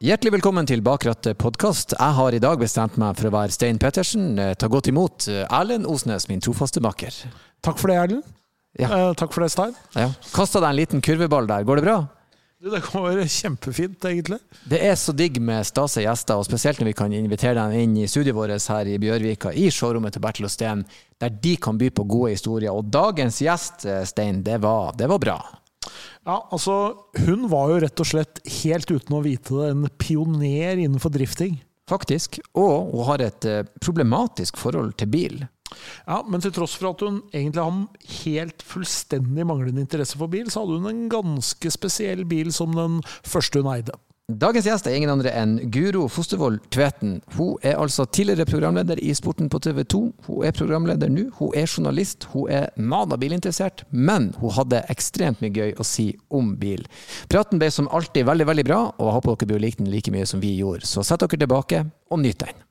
Hjertelig 0.00 0.30
velkommen 0.32 0.64
til 0.64 0.80
Bakrattet 0.80 1.36
podkast. 1.36 1.92
Jeg 1.92 2.14
har 2.16 2.32
i 2.32 2.38
dag 2.40 2.56
bestemt 2.56 2.94
meg 2.96 3.18
for 3.18 3.28
å 3.28 3.32
være 3.34 3.52
Stein 3.52 3.76
Pettersen. 3.76 4.30
Eh, 4.40 4.54
Ta 4.56 4.70
godt 4.72 4.88
imot 4.88 5.26
eh, 5.28 5.42
Erlend 5.52 5.84
Osnes, 5.84 6.24
min 6.30 6.40
trofaste 6.40 6.80
makker. 6.80 7.12
Takk 7.60 7.76
for 7.76 7.92
det, 7.92 7.98
Erlend. 8.00 8.30
Ja. 8.80 8.88
Eh, 8.88 9.10
takk 9.20 9.34
for 9.36 9.44
det, 9.44 9.50
Stein. 9.52 9.74
Ja. 9.92 10.06
Kasta 10.32 10.62
deg 10.64 10.70
en 10.72 10.78
liten 10.78 11.04
kurveball 11.04 11.50
der. 11.50 11.68
Går 11.68 11.82
det 11.82 11.84
bra? 11.84 11.98
Du, 12.64 12.70
det 12.72 12.80
går 12.86 13.20
kjempefint, 13.28 14.08
egentlig. 14.08 14.40
Det 14.72 14.80
er 14.88 14.96
så 14.96 15.12
digg 15.16 15.36
med 15.44 15.68
stase 15.68 16.06
gjester, 16.06 16.40
og 16.40 16.48
spesielt 16.48 16.80
når 16.80 16.94
vi 16.94 16.96
kan 16.96 17.20
invitere 17.20 17.60
dem 17.60 17.76
inn 17.84 18.00
i 18.00 18.08
studioet 18.08 18.40
vårt 18.40 18.72
her 18.72 18.88
i 18.88 18.96
Bjørvika, 19.04 19.52
i 19.52 19.68
showrommet 19.68 20.16
til 20.16 20.24
Bertil 20.24 20.48
og 20.48 20.56
Steen, 20.56 20.86
der 21.20 21.36
de 21.44 21.58
kan 21.60 21.76
by 21.80 21.92
på 21.92 22.08
gode 22.08 22.32
historier. 22.38 22.72
Og 22.72 22.88
dagens 22.88 23.44
gjest, 23.44 23.84
eh, 23.84 24.06
Stein, 24.08 24.40
det 24.48 24.62
var, 24.64 24.94
det 24.96 25.12
var 25.12 25.20
bra. 25.20 25.42
Ja, 26.26 26.36
altså, 26.52 26.74
hun 27.24 27.46
var 27.48 27.70
jo 27.72 27.80
rett 27.84 28.02
og 28.02 28.08
slett, 28.08 28.42
helt 28.60 28.90
uten 28.90 29.16
å 29.16 29.22
vite 29.24 29.56
det, 29.56 29.70
en 29.72 29.86
pioner 30.00 30.82
innenfor 30.82 31.12
drifting. 31.14 31.58
Faktisk. 31.90 32.38
Og 32.58 32.92
hun 32.92 33.08
har 33.08 33.24
et 33.24 33.46
eh, 33.48 33.64
problematisk 33.82 34.60
forhold 34.60 34.94
til 35.00 35.10
bil. 35.10 35.40
Ja, 36.06 36.20
Men 36.26 36.42
til 36.42 36.52
tross 36.54 36.74
for 36.78 36.92
at 36.92 37.02
hun 37.06 37.20
egentlig 37.30 37.62
har 37.62 38.20
helt 38.24 38.62
fullstendig 38.66 39.46
manglende 39.46 39.82
interesse 39.84 40.18
for 40.18 40.30
bil, 40.30 40.50
så 40.50 40.64
hadde 40.64 40.78
hun 40.80 40.90
en 40.90 41.02
ganske 41.10 41.72
spesiell 41.72 42.24
bil 42.30 42.52
som 42.54 42.74
den 42.76 43.00
første 43.06 43.62
hun 43.62 43.72
eide. 43.74 43.96
Dagens 44.30 44.66
gjest 44.68 44.86
er 44.86 44.94
ingen 44.94 45.10
andre 45.10 45.30
enn 45.34 45.56
Guro 45.74 46.04
Fostervoll 46.12 46.60
Tveten. 46.70 47.16
Hun 47.34 47.56
er 47.66 47.80
altså 47.82 48.04
tidligere 48.06 48.46
programleder 48.46 49.00
i 49.02 49.10
Sporten 49.16 49.48
på 49.50 49.58
TV 49.58 49.82
2. 49.82 50.02
Hun 50.28 50.46
er 50.46 50.54
programleder 50.54 51.10
nå. 51.10 51.24
Hun 51.40 51.56
er 51.58 51.66
journalist. 51.66 52.28
Hun 52.30 52.46
er 52.60 52.68
mana 52.76 53.18
bilinteressert, 53.18 53.82
men 53.90 54.30
hun 54.38 54.54
hadde 54.54 54.84
ekstremt 54.92 55.42
mye 55.42 55.50
gøy 55.56 55.74
å 55.74 55.86
si 55.86 56.12
om 56.30 56.54
bil. 56.60 56.86
Praten 57.32 57.58
ble 57.58 57.72
som 57.74 57.90
alltid 57.90 58.28
veldig, 58.30 58.46
veldig 58.52 58.68
bra, 58.70 58.82
og 58.92 59.06
jeg 59.08 59.18
håper 59.18 59.34
dere 59.40 59.52
blir 59.54 59.66
likt 59.66 59.82
den 59.82 59.90
like 59.90 60.14
mye 60.14 60.28
som 60.30 60.44
vi 60.44 60.54
gjorde. 60.60 60.86
Så 60.86 61.02
sett 61.02 61.24
dere 61.24 61.40
tilbake 61.40 61.88
og 62.10 62.22
nyt 62.22 62.44
den. 62.44 62.69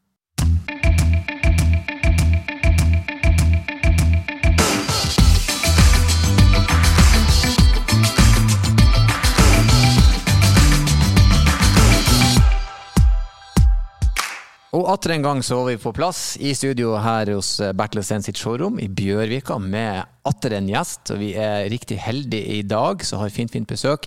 Og 14.70 14.86
atter 14.92 15.16
en 15.16 15.24
gang 15.26 15.40
så 15.42 15.58
var 15.58 15.72
vi 15.72 15.80
på 15.82 15.92
plass 15.98 16.36
i 16.38 16.52
studio 16.54 16.92
her 17.02 17.32
hos 17.34 17.56
Bertelsen 17.58 17.78
Bertil 17.80 18.04
Steen 18.06 18.26
sitt 18.28 18.38
showroom 18.38 18.76
i 18.78 18.86
Bjørvika 18.86 19.56
med 19.58 20.04
atter 20.30 20.54
en 20.60 20.68
gjest. 20.70 21.10
Og 21.16 21.24
vi 21.24 21.32
er 21.42 21.66
riktig 21.74 21.98
heldige 22.04 22.60
i 22.60 22.62
dag, 22.62 23.02
så 23.02 23.18
har 23.18 23.34
fint, 23.34 23.50
fint 23.50 23.70
besøk. 23.70 24.06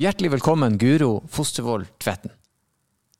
Hjertelig 0.00 0.30
velkommen, 0.38 0.78
Guro 0.80 1.18
Fostervoll 1.28 1.84
Tvetten. 2.00 2.32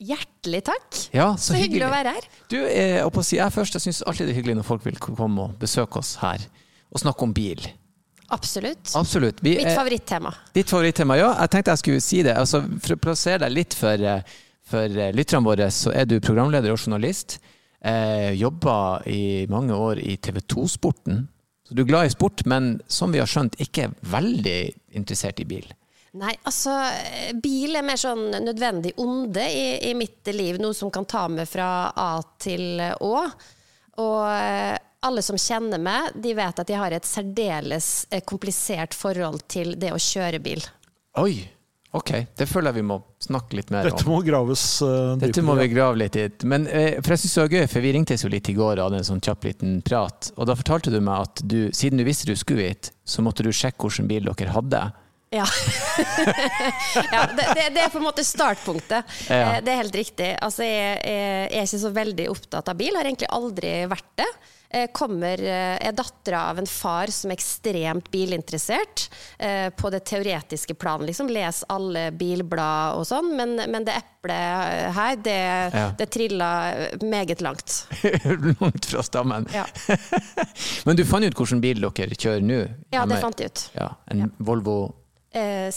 Hjertelig 0.00 0.62
takk. 0.70 0.98
Ja, 1.12 1.32
Så 1.36 1.58
hyggelig 1.58 1.84
å 1.88 1.92
være 1.92 2.14
her. 2.16 2.30
Du, 2.48 2.56
eh, 2.64 3.02
på 3.04 3.20
å 3.20 3.26
si, 3.26 3.36
jeg 3.36 3.52
først, 3.52 3.76
jeg 3.76 3.84
syns 3.84 4.00
alltid 4.06 4.30
det 4.30 4.36
er 4.36 4.40
hyggelig 4.40 4.56
når 4.62 4.68
folk 4.70 4.86
vil 4.86 4.96
komme 5.02 5.44
og 5.44 5.58
besøke 5.60 6.00
oss 6.00 6.14
her 6.22 6.40
og 6.88 7.02
snakke 7.02 7.26
om 7.26 7.34
bil. 7.36 7.66
Absolutt. 8.32 8.94
Absolutt. 8.96 9.42
Vi 9.44 9.58
Mitt 9.58 9.74
favorittema. 9.76 10.32
Eh, 10.32 10.52
Ditt 10.62 10.72
favorittema, 10.72 11.18
ja. 11.20 11.34
Jeg 11.42 11.52
tenkte 11.52 11.74
jeg 11.74 11.82
skulle 11.84 12.04
si 12.04 12.22
det. 12.24 12.36
Altså, 12.38 12.62
for 12.80 12.96
å 12.96 13.02
plassere 13.10 13.42
deg 13.44 13.52
litt 13.58 13.76
for, 13.76 13.92
eh, 14.00 14.38
for 14.68 14.98
eh, 14.98 15.14
lytterne 15.16 15.46
våre, 15.46 15.70
så 15.74 15.92
er 15.96 16.08
du 16.08 16.18
programleder 16.20 16.74
og 16.74 16.80
journalist. 16.80 17.38
Eh, 17.80 18.34
Jobba 18.38 19.02
i 19.06 19.46
mange 19.50 19.74
år 19.74 20.00
i 20.02 20.16
TV 20.16 20.40
2-sporten. 20.44 21.26
Så 21.68 21.76
du 21.76 21.82
er 21.84 21.90
glad 21.90 22.08
i 22.08 22.14
sport, 22.14 22.46
men 22.48 22.78
som 22.88 23.12
vi 23.12 23.20
har 23.20 23.28
skjønt, 23.28 23.58
ikke 23.60 23.90
veldig 24.08 24.58
interessert 24.96 25.40
i 25.42 25.46
bil. 25.48 25.66
Nei, 26.18 26.32
altså 26.48 26.72
bil 27.44 27.76
er 27.76 27.84
mer 27.84 28.00
sånn 28.00 28.30
nødvendig 28.40 28.94
onde 29.04 29.44
i, 29.52 29.90
i 29.90 29.92
mitt 29.94 30.26
liv. 30.32 30.56
Noe 30.60 30.74
som 30.74 30.90
kan 30.90 31.04
ta 31.04 31.26
meg 31.28 31.48
fra 31.50 31.90
A 31.92 32.12
til 32.40 32.80
Å. 32.80 33.14
Og 33.98 34.22
eh, 34.32 34.78
alle 35.04 35.22
som 35.22 35.38
kjenner 35.38 35.82
meg, 35.82 36.16
de 36.16 36.32
vet 36.38 36.64
at 36.64 36.72
jeg 36.72 36.80
har 36.80 36.94
et 36.94 37.06
særdeles 37.06 37.90
eh, 38.10 38.24
komplisert 38.26 38.96
forhold 38.96 39.44
til 39.50 39.76
det 39.78 39.92
å 39.94 40.00
kjøre 40.00 40.40
bil. 40.42 40.64
Oi! 41.20 41.57
Ok, 41.96 42.10
det 42.36 42.44
føler 42.44 42.68
jeg 42.68 42.82
vi 42.82 42.88
må 42.90 42.98
snakke 43.24 43.56
litt 43.56 43.70
mer 43.72 43.86
Dette 43.88 44.04
om. 44.04 44.10
må 44.12 44.18
graves 44.26 44.62
uh, 44.84 45.14
Dette 45.16 45.40
må 45.44 45.54
vi 45.56 45.70
grave 45.72 45.96
litt 45.96 46.18
i. 46.20 46.26
Men 46.44 46.66
uh, 46.68 46.98
for 47.00 47.14
jeg 47.14 47.22
synes 47.22 47.36
det 47.38 47.44
var 47.46 47.54
gøy, 47.56 47.68
for 47.72 47.86
vi 47.86 47.92
ringtes 47.96 48.24
jo 48.26 48.32
litt 48.32 48.50
i 48.52 48.56
går 48.58 48.74
og 48.76 48.82
hadde 48.90 49.00
en 49.00 49.08
sånn 49.08 49.22
kjapp 49.24 49.46
liten 49.48 49.78
prat. 49.86 50.28
Og 50.36 50.50
da 50.50 50.56
fortalte 50.58 50.92
du 50.92 51.00
meg 51.00 51.30
at 51.30 51.42
du, 51.48 51.58
siden 51.72 52.00
du 52.00 52.04
visste 52.04 52.28
du 52.28 52.36
skulle 52.36 52.68
hit, 52.68 52.90
så 53.08 53.24
måtte 53.24 53.46
du 53.46 53.48
sjekke 53.56 53.88
hvilken 53.88 54.10
bil 54.10 54.28
dere 54.28 54.52
hadde. 54.52 54.82
Ja. 55.32 55.44
ja 57.12 57.24
det, 57.36 57.48
det, 57.56 57.64
det 57.74 57.82
er 57.86 57.90
på 57.92 58.00
en 58.00 58.06
måte 58.06 58.24
startpunktet. 58.24 59.18
Ja. 59.28 59.56
Eh, 59.56 59.58
Det 59.64 59.72
er 59.72 59.82
helt 59.82 59.96
riktig. 59.96 60.30
Altså, 60.44 60.68
jeg, 60.68 61.00
jeg 61.04 61.56
er 61.56 61.66
ikke 61.66 61.82
så 61.86 61.92
veldig 61.96 62.28
opptatt 62.32 62.68
av 62.68 62.78
bil, 62.80 62.96
har 62.96 63.08
egentlig 63.08 63.32
aldri 63.32 63.74
vært 63.88 64.12
det. 64.20 64.28
Jeg 64.68 64.90
kommer, 64.92 65.40
eh, 65.40 65.78
er 65.80 65.94
datter 65.96 66.34
av 66.36 66.58
en 66.60 66.66
far 66.68 67.08
som 67.14 67.30
er 67.32 67.38
ekstremt 67.38 68.10
bilinteressert 68.12 69.06
eh, 69.40 69.70
på 69.72 69.88
det 69.94 70.02
teoretiske 70.10 70.74
plan. 70.76 71.00
Liksom. 71.08 71.30
Les 71.32 71.62
alle 71.72 72.10
bilblad 72.12 72.98
og 73.00 73.06
sånn, 73.08 73.30
men, 73.38 73.54
men 73.72 73.86
det 73.88 73.94
eplet 73.96 74.92
her, 74.92 75.16
det, 75.24 75.38
Ja. 75.72 75.86
det 75.96 76.08
trilla 76.12 76.50
meget 77.00 77.40
langt. 77.40 77.86
Langt 78.60 78.84
fra 78.90 79.02
stammen. 79.02 79.48
Ja, 79.56 79.64
Men 80.86 80.96
du 81.00 81.04
fant 81.08 81.24
ut 81.24 81.34
hvilken 81.38 81.60
bil 81.64 81.80
dere 81.80 82.12
kjører 82.18 82.44
nå? 82.44 82.60
ja 82.92 83.06
det 83.08 83.22
fant 83.24 83.40
jeg 83.40 83.52
ut. 83.54 83.66
Ja, 83.78 83.94
En 84.12 84.30
Volvo 84.38 84.78
Eh, 85.32 85.68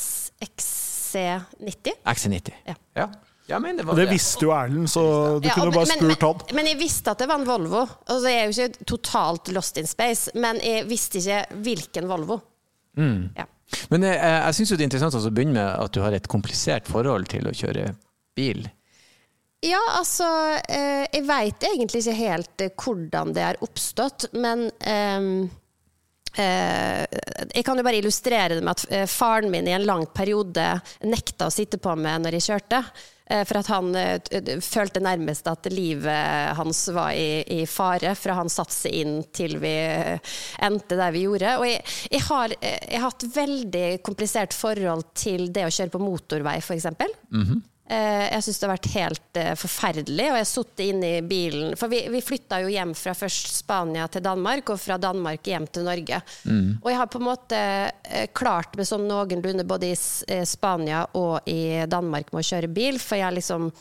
XC90. 0.41 1.91
XC90. 2.08 2.53
Ja. 2.96 3.08
Det 3.59 3.85
var 3.85 3.94
Og 3.94 4.00
det 4.00 4.09
visste 4.09 4.45
jo 4.47 4.51
Erlend, 4.56 4.88
så 4.89 5.03
du 5.41 5.47
Ja, 5.47 5.53
kunne 5.53 5.67
og- 5.67 5.73
bare 5.73 5.85
spurt 5.91 6.22
han. 6.22 6.41
men, 6.47 6.56
men 6.56 6.66
jeg 6.72 6.78
visste 6.79 7.12
at 7.12 7.17
det 7.19 7.28
var 7.28 7.39
en 7.39 7.45
Volvo. 7.47 7.81
Altså, 8.07 8.28
jeg 8.29 8.39
er 8.39 8.51
jo 8.51 8.56
ikke 8.67 8.85
totalt 8.85 9.51
lost 9.53 9.78
in 9.78 9.88
space, 9.88 10.31
men 10.35 10.59
jeg 10.63 10.85
visste 10.88 11.17
ikke 11.19 11.45
hvilken 11.61 12.07
Volvo. 12.07 12.41
Mm. 12.97 13.29
Ja. 13.38 13.45
Men 13.90 14.03
jeg, 14.03 14.16
jeg, 14.19 14.44
jeg 14.44 14.53
syns 14.56 14.69
det 14.69 14.79
er 14.81 14.84
interessant 14.90 15.16
også 15.16 15.29
å 15.31 15.35
begynne 15.35 15.53
med 15.56 15.79
at 15.85 15.91
du 15.95 16.01
har 16.01 16.11
et 16.13 16.28
komplisert 16.28 16.88
forhold 16.91 17.28
til 17.31 17.47
å 17.47 17.53
kjøre 17.56 17.95
bil. 18.35 18.66
Ja, 19.63 19.79
altså 20.00 20.25
eh, 20.67 21.06
Jeg 21.13 21.22
veit 21.28 21.61
egentlig 21.61 22.01
ikke 22.01 22.17
helt 22.17 22.61
eh, 22.66 22.72
hvordan 22.81 23.31
det 23.35 23.44
er 23.45 23.59
oppstått, 23.61 24.25
men 24.34 24.72
ehm, 24.81 25.50
eh, 26.35 27.06
Jeg 27.53 27.63
kan 27.67 27.78
jo 27.78 27.84
bare 27.85 28.00
illustrere 28.01 28.57
det 28.57 28.63
med 28.66 28.73
at 28.73 29.09
faren 29.11 29.51
min 29.53 29.67
i 29.69 29.75
en 29.78 29.85
lang 29.85 30.07
periode 30.16 30.66
nekta 31.06 31.47
å 31.47 31.53
sitte 31.53 31.78
på 31.78 31.94
meg 31.95 32.23
når 32.23 32.40
jeg 32.40 32.47
kjørte. 32.50 32.84
Eh, 33.31 33.43
For 33.47 33.61
at 33.61 33.69
han 33.71 33.89
eh, 33.95 34.17
t- 34.27 34.57
følte 34.65 35.01
nærmest 35.03 35.47
at 35.51 35.69
livet 35.71 36.57
hans 36.59 36.83
var 36.95 37.15
i, 37.17 37.41
i 37.61 37.65
fare, 37.69 38.13
fra 38.19 38.35
han 38.41 38.51
satte 38.51 38.75
seg 38.75 38.99
inn 39.01 39.17
til 39.33 39.57
vi 39.63 39.71
eh, 39.87 40.35
endte 40.67 40.99
der 40.99 41.15
vi 41.15 41.23
gjorde. 41.25 41.55
Og 41.61 41.67
jeg, 41.69 41.81
jeg, 42.11 42.23
har, 42.27 42.55
eh, 42.59 42.77
jeg 42.91 42.99
har 43.01 43.07
hatt 43.09 43.27
veldig 43.35 43.87
komplisert 44.05 44.53
forhold 44.57 45.07
til 45.17 45.47
det 45.55 45.65
å 45.67 45.73
kjøre 45.73 45.95
på 45.95 46.03
motorvei, 46.03 46.57
f.eks. 46.61 46.89
Eh, 46.91 47.70
Jeg 47.91 48.44
syns 48.46 48.59
det 48.59 48.68
har 48.68 48.72
vært 48.72 48.91
helt 48.94 49.40
eh, 49.41 49.52
forferdelig, 49.59 50.28
og 50.29 50.38
jeg 50.38 50.46
har 50.46 50.50
sittet 50.50 50.84
inne 50.85 51.09
i 51.18 51.24
bilen 51.28 51.74
For 51.79 51.91
vi, 51.91 52.00
vi 52.13 52.22
flytta 52.24 52.62
jo 52.63 52.72
hjem 52.72 52.94
fra 52.96 53.13
først 53.18 53.52
Spania 53.57 54.07
til 54.12 54.24
Danmark, 54.24 54.72
og 54.72 54.79
fra 54.79 54.97
Danmark 55.02 55.47
hjem 55.52 55.68
til 55.68 55.88
Norge. 55.88 56.22
Og 56.79 56.88
jeg 56.91 57.00
har 57.02 57.09
på 57.12 57.19
en 57.19 57.28
måte 57.28 57.59
eh, 57.59 58.28
klart 58.38 58.78
meg 58.79 58.88
sånn 58.88 59.07
noenlunde 59.09 59.68
både 59.68 59.91
i 59.91 59.97
eh, 60.31 60.46
Spania 60.47 61.03
og 61.19 61.50
i 61.52 61.84
Danmark 61.91 62.31
med 62.31 62.44
å 62.44 62.50
kjøre 62.52 62.72
bil, 62.72 63.02
for 63.02 63.19
jeg 63.19 63.40
liksom 63.40 63.72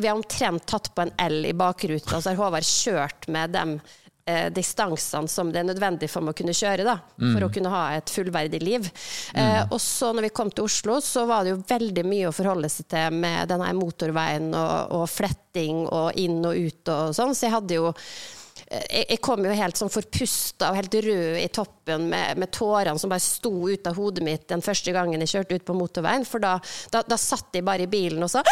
Vi 0.00 0.08
har 0.08 0.16
omtrent 0.16 0.64
tatt 0.66 0.94
på 0.94 1.02
en 1.02 1.12
L 1.20 1.44
i 1.44 1.52
bakruta, 1.52 2.20
så 2.20 2.30
har 2.30 2.38
Håvard 2.38 2.64
kjørt 2.64 3.28
med 3.28 3.52
dem 3.52 3.78
eh, 4.26 4.50
distansene 4.52 5.28
som 5.28 5.50
det 5.52 5.62
er 5.62 5.68
nødvendig 5.68 6.08
for 6.10 6.24
meg 6.24 6.34
å 6.34 6.38
kunne 6.38 6.56
kjøre, 6.56 6.86
da, 6.86 6.98
for 7.34 7.46
å 7.46 7.50
kunne 7.52 7.72
ha 7.72 7.82
et 7.96 8.12
fullverdig 8.12 8.60
liv. 8.62 8.88
Eh, 9.34 9.62
og 9.68 9.80
så 9.82 10.12
når 10.14 10.28
vi 10.28 10.34
kom 10.36 10.52
til 10.52 10.68
Oslo, 10.68 11.00
så 11.04 11.26
var 11.30 11.44
det 11.44 11.54
jo 11.54 11.64
veldig 11.68 12.06
mye 12.08 12.30
å 12.30 12.36
forholde 12.36 12.70
seg 12.72 12.88
til 12.94 13.18
med 13.24 13.50
denne 13.52 13.72
motorveien 13.78 14.50
og, 14.52 14.94
og 15.00 15.04
fletting 15.10 15.84
og 15.88 16.16
inn 16.20 16.40
og 16.44 16.56
ut 16.56 16.94
og 16.94 17.14
sånn, 17.16 17.34
så 17.36 17.48
jeg 17.48 17.54
hadde 17.54 17.78
jo 17.78 17.90
eh, 17.90 19.04
jeg 19.04 19.20
kom 19.24 19.44
jo 19.44 19.54
helt 19.54 19.80
sånn 19.80 19.92
forpusta 19.92 20.72
og 20.72 20.80
helt 20.80 20.98
rød 21.08 21.40
i 21.42 21.50
toppen 21.54 22.08
med, 22.12 22.40
med 22.40 22.52
tårene 22.54 22.98
som 23.00 23.12
bare 23.12 23.24
sto 23.24 23.52
ut 23.68 23.90
av 23.90 23.98
hodet 23.98 24.24
mitt 24.26 24.48
den 24.50 24.64
første 24.64 24.94
gangen 24.94 25.24
jeg 25.24 25.36
kjørte 25.36 25.60
ut 25.60 25.68
på 25.68 25.76
motorveien. 25.78 26.26
For 26.28 26.42
da, 26.42 26.56
da, 26.94 27.04
da 27.06 27.20
satt 27.20 27.54
jeg 27.54 27.66
bare 27.66 27.86
i 27.86 27.92
bilen 27.92 28.24
og 28.24 28.32
sa 28.32 28.44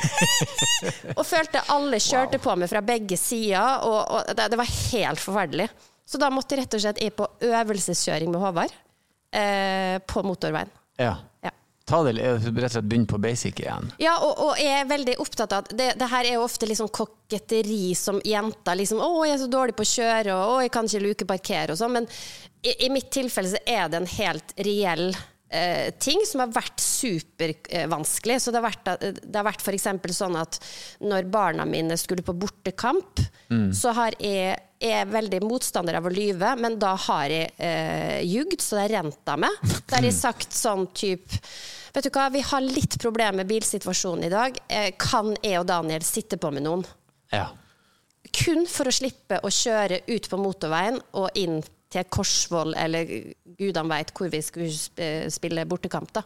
og 1.18 1.24
følte 1.26 1.62
alle 1.72 2.00
kjørte 2.02 2.40
på 2.42 2.54
meg 2.58 2.70
fra 2.72 2.82
begge 2.84 3.18
sider, 3.20 3.86
og, 3.86 4.00
og 4.02 4.36
det, 4.36 4.50
det 4.52 4.60
var 4.60 4.70
helt 4.70 5.22
forferdelig. 5.22 5.68
Så 6.06 6.20
da 6.20 6.28
måtte 6.34 6.56
jeg 6.56 6.64
rett 6.64 6.76
og 6.76 6.84
slett 6.84 7.02
i 7.02 7.10
på 7.14 7.26
øvelseskjøring 7.46 8.32
med 8.32 8.42
Håvard 8.42 8.72
eh, 9.32 9.98
på 10.06 10.24
motorveien. 10.26 10.72
Ja. 11.00 11.16
Ja. 11.42 11.52
Ta 11.88 11.98
det, 12.06 12.12
rett 12.18 12.46
og 12.46 12.70
slett 12.70 12.86
begynne 12.86 13.10
på 13.10 13.18
basic 13.22 13.58
igjen. 13.58 13.88
Ja, 14.02 14.14
og, 14.22 14.38
og 14.44 14.60
jeg 14.60 14.82
er 14.82 14.90
veldig 14.90 15.16
opptatt 15.22 15.54
av 15.54 15.64
at 15.64 15.72
det, 15.78 15.88
det 15.98 16.08
her 16.12 16.28
er 16.28 16.36
jo 16.36 16.44
ofte 16.44 16.68
liksom 16.68 16.90
koketteri 16.94 17.94
som 17.98 18.20
jenter. 18.24 18.78
Liksom, 18.78 19.02
'Å, 19.02 19.24
jeg 19.26 19.34
er 19.36 19.42
så 19.42 19.50
dårlig 19.50 19.76
på 19.78 19.86
å 19.86 19.92
kjøre', 19.92 20.36
og 20.36 20.44
'Å, 20.52 20.62
jeg 20.66 20.74
kan 20.76 20.88
ikke 20.88 21.04
lukeparkere', 21.08 21.74
og 21.74 21.80
sånn. 21.80 21.96
Men 21.98 22.08
i, 22.62 22.76
i 22.86 22.90
mitt 22.94 23.10
tilfelle 23.14 23.50
så 23.50 23.62
er 23.66 23.90
det 23.90 23.98
en 23.98 24.10
helt 24.14 24.54
reell 24.62 25.08
eh, 25.10 25.22
ting 26.02 26.22
som 26.28 26.44
har 26.44 26.52
vært 26.54 26.80
supervanskelig. 26.80 28.38
Så 28.40 28.52
det 28.52 28.60
har 28.60 28.68
vært, 28.70 28.90
eh, 28.94 29.16
det 29.20 29.38
har 29.38 29.48
vært 29.48 29.64
f.eks. 29.64 29.88
sånn 30.16 30.38
at 30.40 30.58
når 31.04 31.30
barna 31.32 31.66
mine 31.68 31.98
skulle 32.00 32.24
på 32.26 32.36
bortekamp, 32.36 33.24
så 33.76 33.92
har 33.92 34.14
jeg 34.16 34.56
er 34.82 35.06
veldig 35.06 35.42
motstander 35.44 35.96
av 35.98 36.08
å 36.08 36.12
lyve, 36.12 36.54
men 36.58 36.78
da 36.82 36.94
har 37.06 37.30
jeg 37.30 37.52
eh, 37.62 38.18
ljugd, 38.26 38.58
så 38.60 38.76
det 38.76 38.86
har 38.86 38.94
rent 38.96 39.30
av 39.30 39.42
meg. 39.44 39.60
Da 39.86 39.98
har 39.98 40.08
jeg 40.08 40.18
sagt 40.26 40.56
sånn 40.56 40.88
type 40.96 41.40
Vet 41.92 42.06
du 42.06 42.14
hva, 42.14 42.30
vi 42.32 42.40
har 42.40 42.62
litt 42.64 42.94
problemer 43.02 43.42
med 43.42 43.50
bilsituasjonen 43.50 44.24
i 44.24 44.30
dag. 44.32 44.54
Eh, 44.72 44.94
kan 44.96 45.34
jeg 45.44 45.58
og 45.60 45.66
Daniel 45.68 46.00
sitte 46.08 46.38
på 46.40 46.48
med 46.54 46.64
noen? 46.64 46.86
Ja. 47.32 47.50
kun 48.32 48.64
for 48.68 48.88
å 48.88 48.92
slippe 48.92 49.42
å 49.44 49.50
kjøre 49.52 49.98
ut 50.08 50.28
på 50.28 50.38
motorveien 50.40 50.96
og 51.20 51.36
inn 51.36 51.58
til 51.92 52.06
Korsvoll, 52.12 52.72
eller 52.80 53.04
gudene 53.58 53.90
veit 53.92 54.12
hvor 54.16 54.30
vi 54.32 54.40
skulle 54.42 55.28
spille 55.30 55.66
bortekamp. 55.68 56.12
da. 56.16 56.22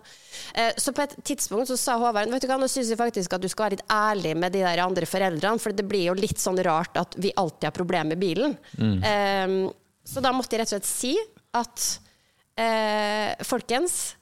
Eh, 0.54 0.72
Så 0.78 0.92
på 0.94 1.02
et 1.02 1.16
tidspunkt 1.26 1.68
så 1.68 1.76
sa 1.76 1.96
Håvard 1.98 2.30
vet 2.30 2.42
du 2.42 2.48
hva, 2.48 2.58
nå 2.60 2.68
syns 2.70 2.88
jeg 2.92 2.98
faktisk 3.00 3.34
at 3.34 3.42
du 3.42 3.48
skal 3.50 3.66
være 3.66 3.76
litt 3.78 3.90
ærlig 3.90 4.36
med 4.36 4.52
de 4.54 4.62
der 4.62 4.84
andre 4.84 5.06
foreldrene, 5.10 5.58
for 5.60 5.72
det 5.74 5.86
blir 5.88 6.06
jo 6.08 6.14
litt 6.14 6.38
sånn 6.38 6.62
rart 6.64 6.96
at 6.96 7.16
vi 7.18 7.32
alltid 7.36 7.64
har 7.70 7.74
problemer 7.76 8.14
med 8.14 8.22
bilen. 8.22 8.56
Eh, 8.78 9.72
Så 10.06 10.22
da 10.22 10.30
måtte 10.30 10.54
jeg 10.54 10.60
rett 10.62 10.70
og 10.72 10.78
slett 10.78 10.86
si 10.86 11.16
at 11.58 11.98
eh, 12.56 13.34
folkens, 13.42 14.14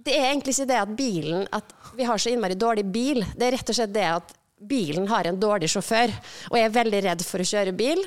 det 0.00 0.16
er 0.16 0.30
egentlig 0.32 0.56
ikke 0.56 0.66
det 0.70 0.80
at 0.80 0.92
bilen 0.96 1.46
At 1.52 1.72
vi 1.94 2.04
har 2.08 2.18
så 2.18 2.30
innmari 2.32 2.56
dårlig 2.56 2.86
bil. 2.90 3.20
Det 3.36 3.46
er 3.46 3.52
rett 3.58 3.68
og 3.70 3.76
slett 3.76 3.92
det 3.92 4.06
at 4.08 4.34
bilen 4.60 5.06
har 5.08 5.26
en 5.28 5.38
dårlig 5.40 5.68
sjåfør. 5.72 6.10
Og 6.50 6.56
jeg 6.58 6.64
er 6.68 6.74
veldig 6.74 7.00
redd 7.04 7.24
for 7.24 7.40
å 7.42 7.48
kjøre 7.48 7.72
bil. 7.76 8.00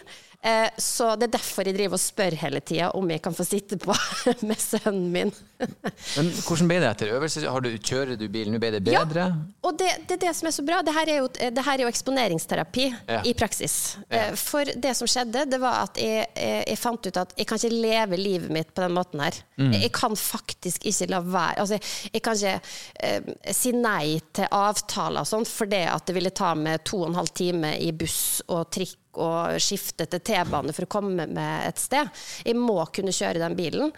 Eh, 0.44 0.70
så 0.78 1.14
det 1.16 1.30
er 1.30 1.36
derfor 1.38 1.64
jeg 1.70 1.78
driver 1.78 1.96
og 1.96 2.02
spør 2.04 2.36
hele 2.42 2.60
tida 2.68 2.90
om 3.00 3.12
jeg 3.14 3.22
kan 3.24 3.36
få 3.36 3.46
sitte 3.48 3.78
på 3.80 3.96
med 4.50 4.60
sønnen 4.60 5.06
min. 5.14 5.30
Men 6.18 6.32
hvordan 6.44 6.68
ble 6.68 6.80
det 6.84 6.90
etter 6.90 7.14
øvelse? 7.16 7.44
Har 7.48 7.64
du, 7.64 7.70
kjører 7.80 8.18
du 8.20 8.26
bilen? 8.28 8.52
Nå 8.52 8.60
ble 8.60 8.74
det 8.76 8.82
bedre? 8.84 9.30
Og 9.64 9.78
det, 9.80 9.88
det 10.10 10.18
er 10.18 10.22
det 10.26 10.34
som 10.36 10.50
er 10.50 10.56
så 10.58 10.66
bra. 10.68 10.82
Det 10.84 10.96
her 10.98 11.12
er 11.14 11.22
jo, 11.22 11.30
det 11.32 11.64
her 11.64 11.78
er 11.78 11.86
jo 11.86 11.92
eksponeringsterapi 11.94 12.88
Ja. 13.08 13.22
i 13.24 13.32
praksis. 13.40 13.76
Ja. 14.10 14.26
Eh, 14.26 14.36
For 14.40 14.68
det 14.68 14.92
som 15.00 15.08
skjedde, 15.08 15.46
det 15.54 15.60
var 15.64 15.86
at 15.86 16.02
jeg, 16.02 16.28
jeg, 16.36 16.80
fant 16.82 17.08
ut 17.08 17.20
at 17.24 17.32
jeg 17.40 17.48
kan 17.48 17.62
ikke 17.62 17.80
leve 17.88 18.20
livet 18.20 18.52
mitt 18.52 18.74
på 18.76 18.84
den 18.84 18.96
måten 18.98 19.24
her. 19.24 19.38
Mm. 19.56 19.72
Jeg 19.80 19.92
kan 19.96 20.18
faktisk 20.20 20.84
ikke 20.90 21.08
la 21.14 21.22
være 21.24 21.62
Altså, 21.64 21.78
jeg 22.12 22.22
kan 22.26 22.36
ikke 22.36 22.54
eh, 23.08 23.32
si 23.56 23.72
nei 23.78 24.18
til 24.36 24.50
avtaler 24.52 25.24
og 25.24 25.30
sånt 25.30 25.48
fordi 25.52 25.84
at 25.88 26.04
det 26.10 26.16
ville 26.18 26.34
ta 26.36 26.52
meg 26.58 26.84
to 26.88 27.00
og 27.04 27.12
en 27.12 27.20
halv 27.22 27.32
time 27.38 27.76
i 27.80 27.92
buss 27.96 28.42
og 28.50 28.68
trikk 28.74 28.98
og 29.22 29.58
skifte 29.62 30.08
til 30.10 30.22
T-bane 30.24 30.74
for 30.76 30.88
å 30.88 30.92
komme 30.92 31.28
med 31.28 31.68
et 31.68 31.82
sted. 31.82 32.10
Jeg 32.46 32.58
må 32.60 32.80
kunne 32.94 33.14
kjøre 33.14 33.42
den 33.42 33.58
bilen. 33.58 33.94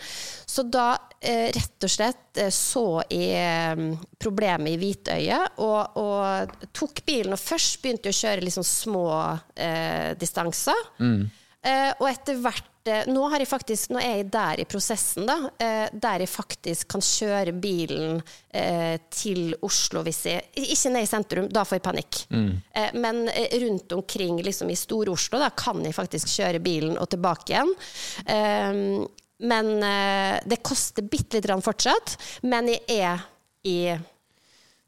Så 0.46 0.66
da 0.68 0.88
eh, 1.20 1.52
rett 1.56 1.88
og 1.88 1.92
slett 1.92 2.42
eh, 2.42 2.52
så 2.54 3.04
jeg 3.10 3.40
eh, 3.40 4.04
problemet 4.22 4.74
i 4.74 4.80
hvitøyet 4.82 5.62
og, 5.64 5.98
og 6.02 6.68
tok 6.76 7.04
bilen. 7.08 7.36
Og 7.36 7.42
først 7.42 7.82
begynte 7.84 8.12
jeg 8.12 8.18
å 8.18 8.22
kjøre 8.24 8.46
liksom 8.48 8.68
små 8.68 9.08
eh, 9.56 10.14
distanser. 10.20 10.86
Eh, 11.00 11.42
og 12.00 12.08
etter 12.10 12.40
hvert 12.44 12.90
eh, 12.90 13.08
Nå, 13.10 13.24
har 13.32 13.42
jeg 13.42 13.50
faktisk, 13.50 13.92
nå 13.94 14.00
er 14.02 14.20
jeg 14.20 14.30
der 14.34 14.62
i 14.62 14.68
prosessen, 14.70 15.26
da, 15.30 15.38
eh, 15.62 15.86
der 15.92 16.24
jeg 16.26 16.32
faktisk 16.32 16.90
kan 16.96 17.04
kjøre 17.04 17.54
bilen 17.58 18.22
eh, 18.54 18.96
til 19.10 19.56
Oslo 19.66 20.04
hvis 20.06 20.22
jeg 20.30 20.66
Ikke 20.66 20.94
ned 20.94 21.06
i 21.06 21.10
sentrum, 21.10 21.50
da 21.50 21.66
får 21.66 21.80
jeg 21.80 21.86
panikk. 21.88 22.22
Eh, 22.74 22.96
men 23.02 23.26
eh, 23.34 23.58
rundt 23.66 23.94
omkring 23.98 24.42
liksom 24.46 24.70
i 24.74 24.80
Stor-Oslo 24.80 25.42
da, 25.42 25.52
kan 25.58 25.84
jeg 25.86 25.98
faktisk 25.98 26.32
kjøre 26.38 26.64
bilen 26.64 26.98
og 27.02 27.10
tilbake 27.14 27.54
igjen. 27.54 27.76
Eh, 28.26 29.06
men 29.46 29.72
eh, 29.84 30.38
det 30.48 30.64
koster 30.64 31.04
bitte 31.04 31.36
lite 31.36 31.48
grann 31.48 31.64
fortsatt. 31.64 32.16
Men 32.44 32.70
jeg 32.70 32.82
er 32.88 33.24
i, 33.66 33.96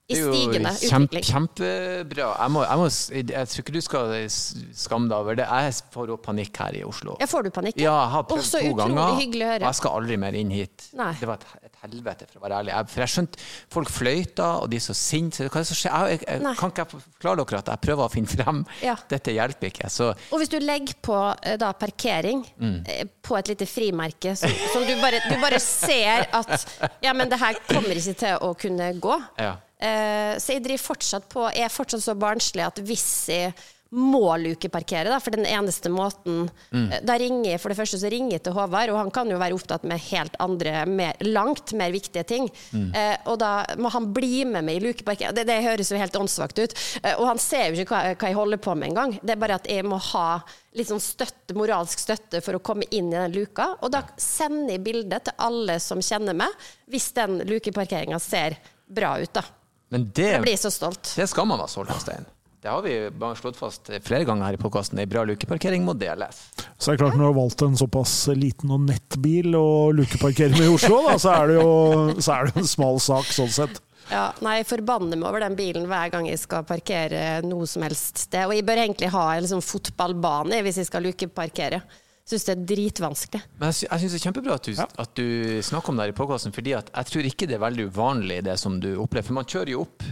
i 0.08 0.16
stigende 0.16 0.72
utvikling. 0.72 0.90
kjempe, 0.90 1.22
kjempebra. 1.28 2.28
Jeg, 2.40 2.52
må, 2.56 2.62
jeg, 2.64 2.78
må, 2.80 2.86
jeg 3.34 3.50
tror 3.52 3.64
ikke 3.64 3.74
du 3.76 3.80
skal 3.84 4.14
skamme 4.32 5.10
deg 5.12 5.18
over 5.18 5.36
det. 5.36 5.48
Jeg 5.52 5.74
får 5.92 6.14
også 6.14 6.24
panikk 6.30 6.60
her 6.64 6.78
i 6.80 6.84
Oslo. 6.88 7.18
Jeg 7.20 7.28
får 7.32 7.44
du 7.44 7.50
panikk? 7.58 7.82
Ja, 7.82 7.92
jeg 8.06 8.14
har 8.14 8.24
prøvd 8.30 8.46
så 8.48 8.62
to 8.64 8.72
ganger, 8.80 9.18
hyggelig 9.20 9.44
å 9.44 9.50
høre. 9.52 9.60
og 9.66 9.68
jeg 9.68 9.80
skal 9.82 9.98
aldri 10.00 10.18
mer 10.24 10.38
inn 10.40 10.54
hit. 10.56 10.86
Nei. 10.96 11.10
Det 11.20 11.28
var 11.28 11.42
et, 11.44 11.66
et 11.68 11.82
helvete, 11.84 12.28
for 12.32 12.40
å 12.40 12.46
være 12.46 12.62
ærlig. 12.62 12.74
Jeg, 12.78 12.90
for 12.94 13.04
jeg 13.04 13.14
skjønte 13.18 13.44
Folk 13.78 13.92
fløyta, 13.92 14.48
og 14.64 14.72
de 14.72 14.80
er 14.80 14.86
så 14.88 14.96
sinte. 14.98 15.50
Hva 15.52 15.60
er 15.60 15.68
det 15.68 15.72
som 15.74 15.80
skjer? 15.82 15.92
Jeg, 16.14 16.22
jeg, 16.24 16.40
jeg, 16.48 16.56
kan 16.64 16.72
ikke 16.74 16.86
jeg 16.86 16.92
forklare 16.96 17.44
dere 17.44 17.62
at 17.66 17.74
jeg 17.74 17.84
prøver 17.90 18.06
å 18.08 18.14
finne 18.16 18.32
frem? 18.32 18.64
Ja. 18.88 18.96
Dette 19.12 19.36
hjelper 19.36 19.72
ikke. 19.74 19.92
Så 19.92 20.10
Og 20.32 20.40
hvis 20.42 20.52
du 20.56 20.58
legger 20.64 20.96
på 21.04 21.20
eh, 21.44 21.60
da, 21.60 21.74
parkering 21.78 22.46
Mm. 22.58 22.80
eh, 22.90 23.04
på 23.28 23.36
et 23.38 23.50
lite 23.52 23.66
frimerke, 23.70 24.32
som, 24.40 24.50
som 24.72 24.84
du, 24.88 24.96
bare, 25.04 25.20
du 25.28 25.36
bare 25.44 25.60
ser 25.62 26.26
at 26.34 26.66
Ja, 27.04 27.12
men 27.14 27.30
det 27.30 27.38
her 27.42 27.58
kommer 27.68 27.92
ikke 28.00 28.16
til 28.24 28.38
å 28.48 28.54
kunne 28.58 28.94
gå. 29.04 29.16
Ja. 29.42 29.56
Eh, 29.80 30.36
så 30.42 30.56
jeg 30.56 30.64
driver 30.66 30.82
fortsatt 30.82 31.28
på 31.30 31.44
Jeg 31.54 31.68
er 31.68 31.74
fortsatt 31.74 32.02
så 32.02 32.16
barnslig 32.18 32.66
at 32.66 32.80
hvis 32.82 33.10
jeg 33.30 33.52
må 33.96 34.34
lukeparkere, 34.42 35.08
da, 35.08 35.18
for 35.24 35.32
den 35.32 35.46
eneste 35.48 35.88
måten 35.88 36.50
Mm. 36.74 36.90
eh, 36.92 37.00
Da 37.06 37.14
ringer 37.16 37.52
jeg 37.52 37.62
for 37.62 37.70
det 37.72 37.78
første 37.78 37.96
så 38.02 38.10
ringer 38.12 38.32
jeg 38.34 38.44
til 38.44 38.52
Håvard, 38.52 38.90
og 38.90 38.98
han 38.98 39.12
kan 39.16 39.30
jo 39.32 39.38
være 39.40 39.56
opptatt 39.56 39.86
med 39.88 40.02
helt 40.10 40.36
andre, 40.44 40.86
mer, 40.86 41.14
langt 41.22 41.72
mer 41.72 41.94
viktige 41.94 42.26
ting. 42.28 42.50
Mm. 42.74 42.94
Eh, 42.94 43.18
og 43.28 43.38
da 43.40 43.66
må 43.78 43.90
han 43.94 44.12
bli 44.12 44.44
med 44.44 44.66
meg 44.66 44.82
i 44.82 44.90
lukeparkering. 44.90 45.34
Det, 45.34 45.46
det 45.48 45.64
høres 45.64 45.90
jo 45.90 45.96
helt 46.02 46.18
åndssvakt 46.20 46.60
ut. 46.60 46.76
Eh, 47.02 47.16
og 47.16 47.28
han 47.28 47.40
ser 47.40 47.70
jo 47.72 47.86
ikke 47.86 47.96
hva, 47.96 48.16
hva 48.18 48.28
jeg 48.28 48.36
holder 48.36 48.58
på 48.58 48.76
med 48.76 48.90
engang. 48.90 49.20
Det 49.24 49.38
er 49.38 49.40
bare 49.46 49.56
at 49.56 49.70
jeg 49.72 49.86
må 49.88 50.02
ha 50.12 50.42
litt 50.76 50.90
sånn 50.92 51.00
støtte, 51.00 51.56
moralsk 51.56 52.00
støtte 52.04 52.42
for 52.44 52.60
å 52.60 52.60
komme 52.60 52.84
inn 52.92 53.08
i 53.14 53.16
den 53.16 53.32
luka. 53.40 53.78
Og 53.82 53.92
da 53.96 54.04
sender 54.18 54.76
jeg 54.76 54.84
bildet 54.84 55.30
til 55.30 55.34
alle 55.40 55.80
som 55.80 56.04
kjenner 56.04 56.36
meg, 56.36 56.50
hvis 56.92 57.14
den 57.16 57.40
lukeparkeringa 57.48 58.20
ser 58.20 58.58
bra 58.88 59.16
ut, 59.22 59.32
da. 59.32 59.46
Men 59.94 60.10
det, 60.14 60.32
Jeg 60.34 60.42
blir 60.44 60.58
så 60.60 60.72
stolt. 60.74 61.14
det 61.16 61.30
skal 61.32 61.48
man 61.48 61.62
være 61.62 61.72
stolt 61.72 61.94
av, 61.94 62.02
Stein. 62.04 62.26
Det 62.62 62.72
har 62.74 62.82
vi 62.84 62.96
bare 63.14 63.38
slått 63.38 63.56
fast 63.56 63.88
flere 64.04 64.26
ganger 64.28 64.50
her 64.50 64.56
i 64.58 64.60
podkasten. 64.60 65.00
Ei 65.00 65.06
bra 65.08 65.22
lukeparkering 65.24 65.86
må 65.86 65.94
deles. 65.96 66.40
Så 66.82 66.92
er 66.92 66.98
det 66.98 67.04
klart, 67.04 67.16
når 67.16 67.22
du 67.22 67.28
har 67.30 67.36
valgt 67.38 67.62
en 67.64 67.78
såpass 67.80 68.14
liten 68.36 68.74
og 68.74 68.82
nettbil 68.90 69.54
og 69.56 69.94
lukeparkere 70.00 70.58
med 70.58 70.66
i 70.66 70.72
Oslo, 70.74 71.04
da, 71.06 71.14
så 71.22 71.36
er 71.38 71.52
det 71.54 71.60
jo 71.62 71.70
så 72.18 72.34
er 72.34 72.50
det 72.50 72.64
en 72.64 72.68
smal 72.68 73.00
sak 73.00 73.30
sånn 73.32 73.54
sett. 73.54 73.78
Ja, 74.10 74.26
nei, 74.44 74.58
jeg 74.62 74.68
forbanner 74.70 75.20
meg 75.20 75.30
over 75.30 75.44
den 75.44 75.56
bilen 75.60 75.86
hver 75.88 76.12
gang 76.12 76.28
jeg 76.30 76.40
skal 76.40 76.66
parkere 76.68 77.42
noe 77.46 77.68
som 77.70 77.84
helst 77.86 78.26
sted. 78.26 78.48
Og 78.48 78.56
jeg 78.56 78.66
bør 78.68 78.82
egentlig 78.84 79.10
ha 79.14 79.24
en 79.36 79.44
liksom 79.46 79.64
fotballbane 79.64 80.62
hvis 80.66 80.82
jeg 80.82 80.90
skal 80.90 81.04
lukeparkere. 81.08 81.82
Syns 82.28 82.44
det 82.44 82.54
er 82.58 82.64
dritvanskelig. 82.68 83.40
Men 83.62 83.72
jeg, 83.72 83.88
jeg 83.88 84.02
syns 84.04 84.14
det 84.16 84.20
er 84.20 84.26
kjempebra 84.28 84.56
at 84.60 84.66
du, 84.68 84.72
Ja. 84.76 84.88
at 85.00 85.14
du 85.16 85.28
snakker 85.64 85.94
om 85.94 86.00
det 86.00 86.08
her 86.10 86.12
i 86.12 86.18
podkasten, 86.18 86.52
fordi 86.56 86.74
jeg 86.76 87.06
tror 87.12 87.28
ikke 87.30 87.48
det 87.48 87.56
er 87.56 87.64
veldig 87.64 87.86
uvanlig 87.94 88.42
det 88.44 88.58
som 88.60 88.80
du 88.84 88.90
opplever. 89.00 89.30
For 89.30 89.38
man 89.38 89.48
kjører 89.48 89.72
jo 89.72 89.86
opp, 89.86 90.04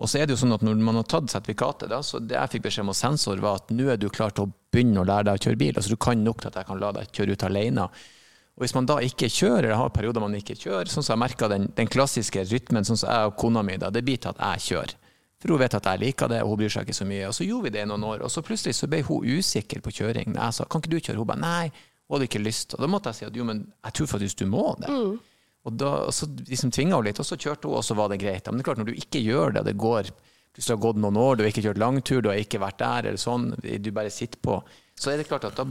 og 0.00 0.08
så 0.10 0.18
er 0.18 0.26
det 0.26 0.34
jo 0.34 0.40
sånn 0.42 0.54
at 0.56 0.64
når 0.66 0.80
man 0.82 0.98
har 0.98 1.06
tatt 1.06 1.30
sertifikatet, 1.30 1.90
da, 1.92 2.00
så 2.02 2.18
det 2.18 2.34
jeg 2.34 2.50
fikk 2.56 2.64
beskjed 2.66 2.82
om 2.86 2.90
hos 2.90 3.02
sensor, 3.04 3.38
var 3.44 3.60
at 3.60 3.70
nå 3.70 3.86
er 3.92 4.00
du 4.00 4.08
klar 4.10 4.32
til 4.34 4.48
å 4.48 4.52
begynne 4.72 5.02
å 5.02 5.06
lære 5.06 5.28
deg 5.28 5.38
å 5.38 5.44
kjøre 5.46 5.60
bil. 5.60 5.76
Altså 5.76 5.92
du 5.94 6.00
kan 6.00 6.24
nok 6.24 6.40
til 6.42 6.50
at 6.50 6.58
jeg 6.58 6.66
kan 6.72 6.80
la 6.82 6.90
deg 6.96 7.12
kjøre 7.14 7.36
ut 7.38 7.44
alene. 7.46 7.84
Og 8.58 8.64
hvis 8.64 8.74
man 8.74 8.88
da 8.90 8.96
ikke 9.04 9.28
kjører, 9.30 9.68
eller 9.70 9.78
har 9.78 9.92
perioder 9.94 10.20
man 10.24 10.34
ikke 10.34 10.56
kjører, 10.58 10.90
sånn 10.90 11.04
som 11.06 11.14
jeg 11.14 11.22
merka 11.22 11.48
den, 11.52 11.68
den 11.76 11.86
klassiske 11.88 12.42
rytmen, 12.50 12.84
sånn 12.84 12.98
som 12.98 13.12
jeg 13.14 13.30
og 13.30 13.36
kona 13.40 13.62
mi, 13.62 13.76
da, 13.80 13.92
det 13.94 14.02
blir 14.04 14.18
til 14.18 14.34
at 14.34 14.42
jeg 14.42 14.66
kjører. 14.72 14.96
For 15.40 15.48
hun 15.54 15.60
vet 15.62 15.74
at 15.74 15.86
jeg 15.88 16.00
liker 16.02 16.28
det, 16.28 16.42
og 16.44 16.50
hun 16.52 16.58
bryr 16.60 16.72
seg 16.74 16.84
ikke 16.88 16.96
så 16.98 17.06
mye. 17.08 17.28
Og 17.30 17.34
så 17.34 17.46
gjorde 17.48 17.64
vi 17.64 17.70
det 17.76 17.82
i 17.86 17.88
noen 17.88 18.04
år, 18.04 18.22
og 18.26 18.30
så 18.32 18.42
plutselig 18.44 18.74
så 18.76 18.88
ble 18.92 19.00
hun 19.08 19.24
usikker 19.38 19.80
på 19.80 19.92
kjøring. 20.00 20.34
Jeg 20.36 20.52
sa 20.56 20.66
kan 20.68 20.82
ikke 20.82 20.92
du 20.92 20.98
kjøre? 21.00 21.16
Hun 21.22 21.30
ba 21.30 21.36
nei, 21.40 21.70
hun 22.08 22.16
hadde 22.18 22.28
ikke 22.28 22.42
lyst. 22.44 22.74
Og 22.76 22.82
da 22.84 22.88
måtte 22.92 23.08
jeg 23.14 23.20
si 23.22 23.28
at 23.30 23.36
jo, 23.40 23.44
men 23.48 23.62
jeg 23.86 23.92
tror 23.96 24.10
faktisk 24.12 24.42
du 24.42 24.46
må 24.52 24.66
det. 24.82 24.90
Og, 25.64 25.72
da, 25.76 25.88
og 26.08 26.12
så 26.16 26.28
liksom 26.48 26.70
tvinga 26.72 26.96
hun 26.96 27.04
litt, 27.08 27.18
og 27.20 27.26
så 27.28 27.36
kjørte 27.40 27.68
hun, 27.68 27.76
og 27.80 27.84
så 27.84 27.96
var 27.96 28.08
det 28.12 28.20
greit. 28.22 28.46
Men 28.48 28.60
det 28.60 28.64
er 28.64 28.68
klart, 28.70 28.82
når 28.82 28.90
du 28.92 29.00
ikke 29.00 29.20
gjør 29.24 29.52
det, 29.56 29.62
og 29.64 29.70
det 29.70 29.76
går 29.80 30.12
plutselig 30.50 30.74
har 30.76 30.82
gått 30.82 30.98
noen 30.98 31.16
år, 31.20 31.36
du 31.38 31.42
har 31.44 31.50
ikke 31.52 31.62
kjørt 31.62 31.78
langtur, 31.78 32.20
du 32.24 32.28
har 32.32 32.40
ikke 32.42 32.58
vært 32.60 32.78
der, 32.80 33.06
eller 33.12 33.20
sånn, 33.22 33.44
du 33.62 33.90
bare 33.94 34.10
sitter 34.10 34.40
på, 34.42 34.56
så 34.98 35.12
er 35.12 35.20
det 35.20 35.28
klart 35.28 35.44
at 35.46 35.54
da 35.60 35.66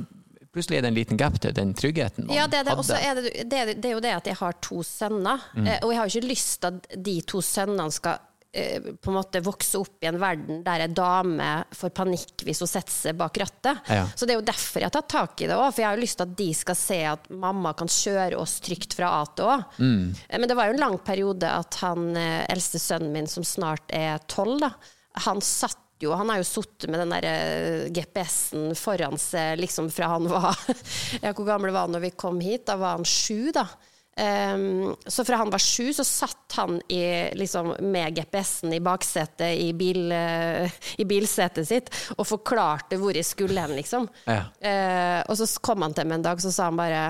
plutselig 0.56 0.78
er 0.80 0.86
det 0.86 0.90
en 0.94 0.96
liten 0.98 1.20
gap 1.20 1.36
til 1.44 1.52
den 1.54 1.74
tryggheten 1.78 2.26
man 2.30 2.34
Ja, 2.38 2.46
det 2.50 2.62
er 2.62 2.70
det. 2.70 2.78
Hadde. 2.80 2.96
er 3.06 3.20
det, 3.20 3.34
det, 3.52 3.60
er- 3.60 3.74
det 3.76 3.90
er 3.90 3.94
jo 3.94 4.00
det 4.06 4.14
at 4.16 4.30
jeg 4.32 4.38
har 4.40 4.56
to 4.66 4.80
sønner. 4.88 5.44
mm. 5.54 5.68
og 5.84 5.92
jeg 5.92 6.00
har 6.00 6.08
jo 6.10 6.16
ikke 6.22 6.32
lyst 6.32 6.62
til 6.64 6.68
at 6.80 6.88
de 7.10 7.16
to 7.34 7.42
sønnene 7.46 7.92
skal 7.94 8.16
eh, 8.18 8.29
på 8.50 9.12
en 9.12 9.14
måte 9.14 9.44
vokse 9.46 9.78
opp 9.78 10.02
i 10.02 10.08
en 10.10 10.18
verden 10.18 10.64
der 10.66 10.82
ei 10.82 10.90
dame 10.90 11.50
får 11.76 11.92
panikk 11.94 12.42
hvis 12.48 12.64
hun 12.64 12.70
setter 12.72 12.94
seg 12.94 13.18
bak 13.20 13.38
rattet. 13.38 13.84
Ja. 13.86 14.08
Så 14.16 14.26
det 14.26 14.34
er 14.34 14.40
jo 14.40 14.48
derfor 14.48 14.82
jeg 14.82 14.90
har 14.90 14.96
tatt 14.96 15.12
tak 15.14 15.44
i 15.44 15.50
det 15.50 15.58
òg. 15.58 15.68
For 15.70 15.84
jeg 15.84 15.90
har 15.90 16.00
jo 16.00 16.06
lyst 16.06 16.18
til 16.18 16.26
at 16.26 16.38
de 16.40 16.48
skal 16.58 16.80
se 16.80 16.98
at 17.12 17.28
mamma 17.30 17.76
kan 17.78 17.92
kjøre 17.94 18.40
oss 18.42 18.58
trygt 18.66 18.96
fra 18.98 19.12
A 19.20 19.28
til 19.38 19.52
Å. 19.52 19.60
Mm. 19.78 20.08
Men 20.34 20.50
det 20.50 20.58
var 20.58 20.70
jo 20.70 20.78
en 20.78 20.82
lang 20.82 20.98
periode 21.06 21.52
at 21.52 21.78
han 21.84 22.10
eh, 22.18 22.48
eldste 22.50 22.82
sønnen 22.82 23.14
min, 23.14 23.30
som 23.30 23.46
snart 23.46 23.94
er 23.94 24.18
tolv, 24.32 24.66
han 25.26 25.42
satt 25.46 25.86
jo, 26.00 26.14
han 26.16 26.30
har 26.32 26.40
jo 26.40 26.48
sittet 26.48 26.88
med 26.88 27.02
den 27.02 27.12
der 27.12 27.26
eh, 27.28 27.88
GPS-en 27.92 28.72
foran 28.80 29.20
seg 29.20 29.60
liksom 29.60 29.90
fra 29.92 30.14
han 30.14 30.30
var 30.32 30.56
Ja, 31.26 31.34
hvor 31.34 31.44
gammel 31.44 31.74
var 31.76 31.88
han 31.88 31.96
når 31.98 32.06
vi 32.08 32.12
kom 32.16 32.40
hit? 32.44 32.66
Da 32.70 32.78
var 32.80 32.96
han 32.96 33.08
sju, 33.08 33.52
da. 33.56 33.66
Ehm, 34.20 34.96
så 35.08 35.24
fra 35.26 35.36
han 35.40 35.50
var 35.50 35.62
sju, 35.64 35.94
så 35.94 36.04
satt 36.04 36.52
han 36.58 36.82
i, 36.92 37.30
liksom, 37.40 37.76
med 37.80 38.18
GPS-en 38.18 38.74
i 38.74 38.80
baksetet 38.84 39.56
i, 39.56 39.70
bil, 39.74 40.12
uh, 40.12 40.68
i 41.00 41.06
bilsetet 41.08 41.68
sitt 41.68 41.92
og 42.18 42.28
forklarte 42.28 43.00
hvor 43.00 43.16
jeg 43.16 43.28
skulle 43.28 43.64
hen, 43.64 43.78
liksom. 43.80 44.10
Ja. 44.28 44.42
Uh, 44.60 45.22
og 45.30 45.40
så 45.40 45.48
kom 45.64 45.86
han 45.88 45.96
til 45.96 46.10
meg 46.10 46.20
en 46.20 46.28
dag, 46.28 46.42
så 46.44 46.52
sa 46.52 46.68
han 46.68 46.80
bare 46.80 47.06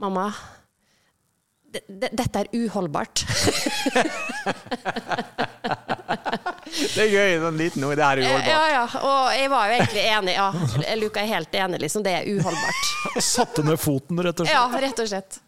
Mamma, 0.00 0.30
dette 1.70 2.40
er 2.40 2.48
uholdbart. 2.56 3.20
Det 6.70 7.02
er 7.02 7.10
gøy, 7.10 7.32
sånn 7.42 7.58
liten 7.58 7.84
ord. 7.84 7.98
Det 7.98 8.04
er 8.06 8.20
er 8.20 8.24
Ja, 8.24 8.30
uholdbart. 8.30 8.72
ja. 8.72 8.84
Og 9.04 9.34
jeg 9.36 9.50
var 9.52 9.68
jo 9.68 9.76
egentlig 9.76 10.04
enig. 10.14 10.34
Ja, 10.38 10.94
Luka 11.02 11.20
er 11.20 11.30
helt 11.34 11.54
enig, 11.66 11.80
liksom. 11.84 12.04
Det 12.06 12.14
er 12.16 12.28
uholdbart. 12.30 12.90
Satte 13.34 13.64
ned 13.66 13.76
foten, 13.82 14.22
rett 14.24 14.40
og 14.40 14.48
slett. 14.48 14.56
Ja, 14.56 14.82
rett 14.86 15.02
og 15.04 15.10
slett. 15.10 15.40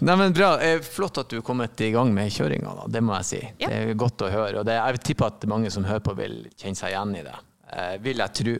Nei, 0.00 0.16
men 0.16 0.32
bra. 0.32 0.52
Eh, 0.62 0.80
Flott 0.80 1.18
at 1.18 1.30
du 1.30 1.40
er 1.40 1.46
kommet 1.46 1.80
i 1.82 1.90
gang 1.90 2.12
med 2.14 2.30
kjøringa, 2.30 2.86
det 2.92 3.02
må 3.02 3.16
jeg 3.18 3.26
si. 3.26 3.40
Ja. 3.58 3.70
Det 3.70 3.78
er 3.78 3.96
godt 3.98 4.22
å 4.22 4.30
høre. 4.30 4.60
Og 4.60 4.68
det, 4.68 4.76
jeg 4.78 5.00
tipper 5.10 5.32
at 5.32 5.46
mange 5.50 5.72
som 5.74 5.86
hører 5.88 6.04
på, 6.06 6.14
vil 6.18 6.44
kjenne 6.54 6.78
seg 6.78 6.94
igjen 6.94 7.16
i 7.18 7.24
det. 7.26 7.38
Eh, 7.74 7.96
vil 8.04 8.22
jeg 8.22 8.36
tro. 8.40 8.54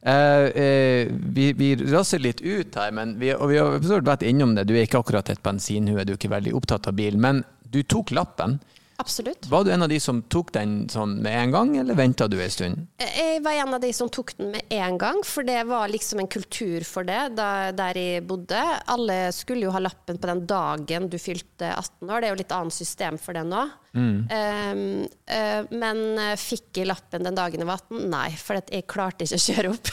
Eh, 0.00 0.46
eh, 0.62 1.10
vi, 1.10 1.50
vi 1.58 1.74
raser 1.82 2.22
litt 2.22 2.40
ut 2.40 2.78
her, 2.78 2.92
men 2.96 3.18
vi, 3.20 3.32
og 3.34 3.50
vi 3.52 3.58
har 3.60 4.04
vært 4.06 4.24
innom 4.28 4.54
det. 4.56 4.68
Du 4.70 4.74
er 4.76 4.86
ikke 4.86 5.02
akkurat 5.02 5.28
et 5.32 5.42
bensinhue, 5.44 6.04
du 6.06 6.14
er 6.14 6.20
ikke 6.20 6.32
veldig 6.32 6.54
opptatt 6.56 6.88
av 6.88 6.96
bil. 6.98 7.18
Men 7.20 7.42
du 7.66 7.82
tok 7.82 8.14
lappen. 8.16 8.60
Absolutt. 9.00 9.48
Var 9.48 9.64
du 9.64 9.72
en 9.72 9.82
av 9.86 9.88
de 9.88 9.98
som 10.02 10.20
tok 10.28 10.52
den 10.52 10.84
sånn 10.92 11.16
med 11.24 11.32
en 11.32 11.54
gang, 11.54 11.72
eller 11.80 11.96
venta 11.96 12.28
du 12.28 12.36
en 12.42 12.52
stund? 12.52 12.86
Jeg 13.00 13.40
var 13.44 13.56
en 13.62 13.76
av 13.78 13.80
de 13.80 13.92
som 13.96 14.10
tok 14.12 14.34
den 14.36 14.52
med 14.54 14.74
en 14.76 14.98
gang, 15.00 15.22
for 15.24 15.46
det 15.46 15.62
var 15.70 15.88
liksom 15.88 16.20
en 16.20 16.30
kultur 16.30 16.84
for 16.84 17.08
det 17.08 17.20
da, 17.38 17.70
der 17.76 17.96
jeg 17.96 18.26
bodde. 18.28 18.60
Alle 18.92 19.18
skulle 19.36 19.64
jo 19.66 19.74
ha 19.74 19.80
lappen 19.82 20.20
på 20.20 20.30
den 20.30 20.44
dagen 20.50 21.08
du 21.10 21.16
fylte 21.20 21.72
18 21.72 22.10
år. 22.10 22.20
Det 22.20 22.28
er 22.28 22.34
jo 22.34 22.40
litt 22.42 22.56
annet 22.58 22.76
system 22.76 23.16
for 23.20 23.36
det 23.36 23.46
nå. 23.48 23.64
Um, 23.92 25.02
uh, 25.26 25.62
men 25.74 26.02
eh, 26.22 26.36
fikk 26.38 26.78
jeg 26.78 26.86
lappen 26.86 27.24
den 27.26 27.34
dagen 27.34 27.62
jeg 27.62 27.66
var 27.66 27.80
18? 27.82 28.04
Nei, 28.12 28.28
for 28.38 28.60
jeg 28.60 28.86
klarte 28.90 29.26
ikke 29.26 29.38
å 29.40 29.46
kjøre 29.46 29.72
opp. 29.72 29.90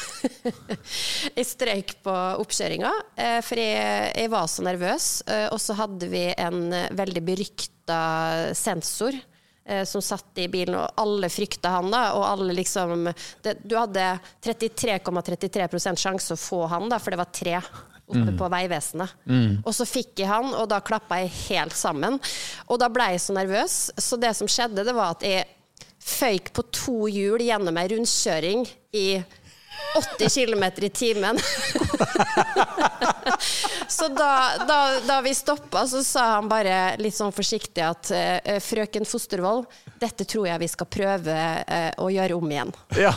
jeg 1.38 1.48
strøyk 1.50 1.96
på 2.06 2.18
oppkjøringa, 2.44 2.92
uh, 3.18 3.39
for 3.46 3.62
jeg, 3.62 4.12
jeg 4.13 4.34
var 4.34 4.51
så 4.51 4.68
nervøs. 4.68 5.10
Uh, 5.30 5.48
og 5.50 5.58
så 5.63 5.77
hadde 5.80 6.12
vi 6.12 6.27
en 6.36 6.62
veldig 6.98 7.25
berykta 7.25 8.04
sensor 8.58 9.18
som 9.84 10.00
satt 10.00 10.39
i 10.39 10.46
bilen, 10.48 10.77
og 10.80 11.01
alle 11.01 11.27
frykta 11.27 11.74
han 11.74 11.89
da, 11.92 12.13
og 12.16 12.22
alle 12.24 12.54
liksom 12.56 13.10
det, 13.44 13.58
Du 13.68 13.74
hadde 13.75 14.06
33,33 14.39 15.42
,33 15.51 15.98
sjanse 16.00 16.38
å 16.38 16.39
få 16.39 16.62
han, 16.72 16.88
da, 16.88 17.01
for 17.04 17.12
det 17.12 17.20
var 17.20 17.34
tre 17.36 17.58
oppe 18.07 18.33
på 18.39 18.49
Vegvesenet. 18.53 19.15
Og 19.63 19.73
så 19.75 19.87
fikk 19.87 20.23
jeg 20.23 20.31
han, 20.31 20.51
og 20.55 20.69
da 20.71 20.79
klappa 20.83 21.21
jeg 21.23 21.33
helt 21.49 21.75
sammen. 21.77 22.19
Og 22.67 22.79
da 22.81 22.89
ble 22.91 23.11
jeg 23.13 23.25
så 23.25 23.35
nervøs, 23.35 23.79
så 23.97 24.19
det 24.19 24.33
som 24.37 24.49
skjedde, 24.51 24.85
det 24.87 24.95
var 24.95 25.17
at 25.17 25.27
jeg 25.27 25.47
føyk 26.07 26.53
på 26.55 26.63
to 26.71 27.09
hjul 27.11 27.41
gjennom 27.43 27.77
ei 27.81 27.89
rundkjøring 27.91 28.63
i 28.95 29.07
80 29.97 30.29
km 30.29 30.85
i 30.85 30.89
timen. 30.89 31.39
så 33.87 34.07
da, 34.07 34.51
da, 34.67 34.99
da 35.07 35.21
vi 35.21 35.35
stoppa, 35.35 35.87
så 35.87 36.03
sa 36.03 36.25
han 36.35 36.49
bare 36.49 36.95
litt 37.01 37.15
sånn 37.17 37.33
forsiktig 37.35 37.83
at 37.83 38.11
eh, 38.15 38.59
frøken 38.63 39.05
Fostervoll, 39.07 39.65
dette 39.99 40.25
tror 40.25 40.47
jeg 40.51 40.63
vi 40.63 40.71
skal 40.71 40.87
prøve 40.91 41.37
eh, 41.67 41.91
å 41.97 42.09
gjøre 42.13 42.37
om 42.37 42.51
igjen. 42.51 42.73
Ja. 42.97 43.13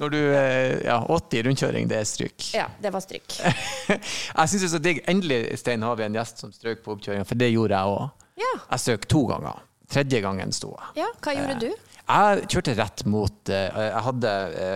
Når 0.00 0.12
du 0.14 0.18
eh, 0.20 0.80
Ja, 0.86 0.98
80 1.06 1.46
rundkjøring, 1.48 1.88
det 1.90 2.00
er 2.00 2.08
stryk. 2.08 2.48
Ja, 2.56 2.68
det 2.82 2.92
var 2.94 3.04
stryk. 3.04 3.38
jeg 3.90 4.50
syns 4.50 4.58
det 4.58 4.68
er 4.68 4.74
så 4.76 4.82
digg. 4.82 5.02
Endelig, 5.10 5.40
Stein, 5.60 5.84
har 5.86 5.98
vi 6.00 6.06
en 6.06 6.18
gjest 6.18 6.44
som 6.44 6.52
strøk 6.54 6.84
på 6.84 6.96
oppkjøringa, 6.96 7.26
for 7.28 7.40
det 7.40 7.52
gjorde 7.52 7.78
jeg 7.78 7.96
òg. 7.96 8.28
Ja. 8.40 8.52
Jeg 8.70 8.84
strøk 8.86 9.08
to 9.12 9.24
ganger. 9.30 9.64
Tredje 9.94 10.20
gangen 10.24 10.54
sto 10.56 10.72
jeg. 10.72 11.04
ja, 11.04 11.10
hva 11.22 11.34
gjorde 11.36 11.58
du? 11.66 11.90
Jeg 12.04 12.48
kjørte 12.52 12.72
rett 12.76 13.02
mot 13.08 13.48
eh, 13.48 13.76
Jeg 13.80 14.00
hadde 14.04 14.32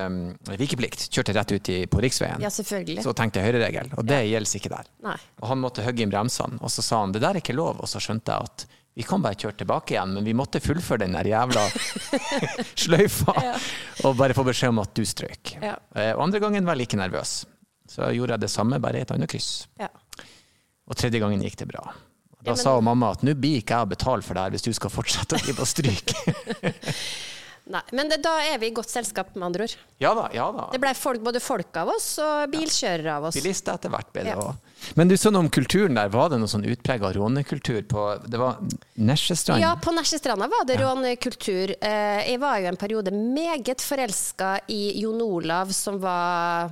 um, 0.07 0.17
vikeplikt. 0.57 1.09
Kjørte 1.13 1.35
rett 1.37 1.53
ut 1.53 1.71
i, 1.75 1.79
på 1.91 2.01
riksveien. 2.01 2.41
Ja, 2.41 2.49
selvfølgelig. 2.53 3.05
Så 3.05 3.13
tenkte 3.17 3.43
jeg 3.43 3.51
høyreregel, 3.51 3.93
og 4.01 4.09
det 4.09 4.23
gjelder 4.31 4.61
ikke 4.61 4.73
der. 4.73 4.89
Nei. 5.05 5.17
Og 5.43 5.51
han 5.51 5.61
måtte 5.61 5.85
hogge 5.85 6.05
inn 6.05 6.13
bremsene, 6.13 6.57
og 6.65 6.73
så 6.73 6.85
sa 6.85 7.03
han 7.03 7.13
det 7.13 7.21
der 7.25 7.37
er 7.37 7.43
ikke 7.43 7.57
lov. 7.57 7.83
Og 7.85 7.91
så 7.91 8.01
skjønte 8.01 8.33
jeg 8.33 8.49
at 8.49 8.65
vi 8.99 9.05
kan 9.07 9.23
bare 9.23 9.39
kjøre 9.39 9.55
tilbake 9.61 9.95
igjen, 9.95 10.11
men 10.17 10.27
vi 10.27 10.33
måtte 10.35 10.59
fullføre 10.61 11.05
den 11.05 11.15
der 11.15 11.29
jævla 11.31 11.63
sløyfa 12.83 13.35
og 14.05 14.17
bare 14.19 14.35
få 14.35 14.43
beskjed 14.49 14.73
om 14.75 14.81
at 14.83 14.91
du 14.99 15.05
strøk. 15.07 15.55
Ja. 15.63 15.77
Eh, 15.95 16.11
Og 16.17 16.25
andre 16.27 16.41
gangen 16.43 16.67
var 16.67 16.75
jeg 16.75 16.83
like 16.89 16.99
nervøs. 16.99 17.37
Så 17.89 18.11
gjorde 18.13 18.35
jeg 18.35 18.43
det 18.43 18.51
samme, 18.53 18.81
bare 18.83 19.01
et 19.05 19.15
annet 19.15 19.31
kryss. 19.31 19.69
Ja. 19.81 19.89
Og 20.89 20.97
tredje 20.99 21.21
gangen 21.23 21.41
gikk 21.47 21.57
det 21.63 21.71
bra. 21.71 21.87
Da 22.43 22.53
Ja, 22.53 22.55
men- 22.55 22.61
sa 22.63 22.75
mamma 22.81 23.13
at 23.15 23.23
nå 23.27 23.33
blir 23.35 23.59
ikke 23.63 23.75
jeg 23.79 23.87
å 23.87 23.91
betale 23.95 24.23
for 24.23 24.35
det 24.35 24.43
her 24.45 24.51
hvis 24.55 24.67
du 24.67 24.73
skal 24.77 24.91
fortsette 24.95 25.39
å 25.39 25.43
drive 25.47 25.63
og 25.63 25.71
stryke. 25.71 26.15
Nei, 27.69 27.83
men 27.93 28.09
det, 28.09 28.23
da 28.25 28.33
er 28.49 28.57
vi 28.63 28.71
i 28.71 28.73
godt 28.73 28.89
selskap, 28.89 29.35
med 29.37 29.45
andre 29.51 29.67
ord. 29.67 29.75
ja 30.01 30.15
da, 30.17 30.23
ja 30.33 30.47
da. 30.57 30.63
Det 30.73 30.79
ble 30.81 30.93
folk, 30.97 31.21
både 31.21 31.41
folk 31.45 31.77
av 31.77 31.91
oss 31.93 32.07
og 32.25 32.49
bilkjørere 32.55 33.17
av 33.19 33.27
oss. 33.29 33.37
Bilister 33.37 33.77
etter 33.77 33.93
hvert 33.93 34.09
ble 34.15 34.25
det 34.25 34.33
Ja. 34.37 34.47
Men 34.95 35.09
du 35.11 35.17
sånn 35.19 35.37
om 35.37 35.51
kulturen 35.51 35.97
der, 35.99 36.09
var 36.09 36.31
det 36.31 36.39
noe 36.41 36.49
sånn 36.49 36.65
utprega 36.71 37.11
rånekultur 37.13 37.83
på 37.91 38.05
Det 38.31 38.39
var 38.41 38.61
Nesjestrand? 38.97 39.61
Ja, 39.61 39.75
på 39.83 39.93
Nesjestranda 39.93 40.47
var 40.49 40.65
det 40.69 40.79
rånekultur. 40.81 41.75
Eh, 41.81 42.23
Jeg 42.31 42.41
var 42.41 42.59
jo 42.63 42.71
en 42.73 42.77
periode 42.81 43.11
meget 43.13 43.83
forelska 43.85 44.61
i 44.69 45.01
Jon 45.03 45.21
Olav, 45.23 45.73
som 45.75 45.99
var 46.01 46.71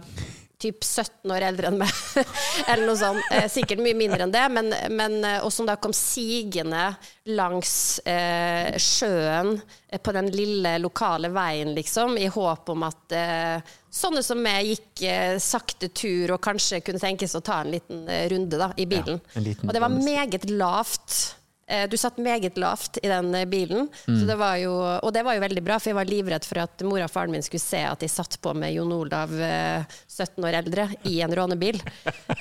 typ 0.63 0.85
17 0.85 1.33
år 1.35 1.45
eldre 1.51 1.69
enn 1.71 1.79
meg. 1.81 1.91
Eller 2.71 2.87
noe 2.89 2.97
sånt. 2.97 3.23
Eh, 3.35 3.45
Sikkert 3.53 3.83
mye 3.85 3.97
mindre 3.99 4.25
enn 4.25 4.33
det, 4.33 4.45
men, 4.53 4.71
men, 4.97 5.17
eh, 5.25 5.39
og 5.45 5.53
som 5.53 5.69
da 5.69 5.75
kom 5.81 5.93
sigende 5.97 6.89
langs 7.37 7.73
eh, 8.09 8.77
sjøen 8.81 9.57
eh, 9.89 10.01
på 10.01 10.15
den 10.17 10.31
lille 10.33 10.77
lokale 10.81 11.29
veien, 11.35 11.75
liksom, 11.77 12.17
i 12.21 12.31
håp 12.33 12.73
om 12.73 12.87
at 12.89 13.17
eh, 13.17 13.75
sånne 13.97 14.23
som 14.25 14.41
meg 14.43 14.71
gikk 14.73 15.05
sakte 15.41 15.89
tur 15.97 16.35
og 16.35 16.41
kanskje 16.45 16.83
kunne 16.85 17.01
tenkes 17.01 17.37
å 17.37 17.45
ta 17.45 17.63
en 17.63 17.73
liten 17.73 18.05
runde 18.33 18.61
da, 18.61 18.71
i 18.77 18.89
bilen. 18.89 19.21
Ja, 19.35 19.45
liten 19.45 19.69
og 19.69 19.77
det 19.77 19.83
var 19.85 19.93
meget 19.93 20.49
lavt. 20.53 21.37
Eh, 21.69 21.89
Du 21.91 21.97
satt 21.99 22.17
meget 22.23 22.57
lavt 22.63 22.99
i 23.03 23.09
den 23.11 23.35
eh, 23.35 23.45
bilen, 23.45 23.89
Mm. 24.07 24.21
så 24.21 24.27
det 24.29 24.37
var 24.39 24.57
jo, 24.61 24.71
og 25.03 25.13
det 25.13 25.25
var 25.27 25.35
jo 25.35 25.41
veldig 25.43 25.63
bra, 25.67 25.79
for 25.83 25.91
jeg 25.91 25.97
var 25.99 26.05
livredd 26.07 26.45
for 26.47 26.61
at 26.63 26.83
mora 26.87 27.05
og 27.09 27.11
faren 27.11 27.33
min 27.35 27.43
skulle 27.43 27.61
se 27.65 27.81
at 27.83 28.01
jeg 28.05 28.11
satt 28.13 28.37
på 28.41 28.53
med 28.55 28.73
Jon 28.73 28.93
Olav, 28.95 29.33
eh, 29.35 29.83
17 30.07 30.45
år 30.47 30.61
eldre, 30.63 30.89
i 31.11 31.21
en 31.27 31.35
rånebil. 31.35 31.81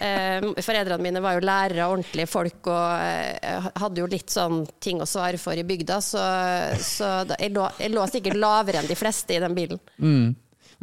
Eh, 0.06 0.42
Foreldrene 0.62 1.02
mine 1.02 1.22
var 1.24 1.38
jo 1.40 1.46
lærere, 1.48 1.86
ordentlige 1.90 2.28
folk, 2.30 2.68
og 2.68 3.02
eh, 3.02 3.70
hadde 3.80 4.02
jo 4.04 4.08
litt 4.12 4.30
sånn 4.30 4.66
ting 4.84 5.00
å 5.02 5.08
svare 5.10 5.40
for 5.42 5.58
i 5.58 5.64
bygda, 5.66 5.98
så, 6.04 6.22
så 6.78 7.12
jeg, 7.40 7.54
lå, 7.56 7.66
jeg 7.80 7.94
lå 7.96 8.04
sikkert 8.12 8.38
lavere 8.38 8.82
enn 8.84 8.90
de 8.92 8.98
fleste 9.00 9.34
i 9.34 9.40
den 9.42 9.56
bilen. 9.58 9.80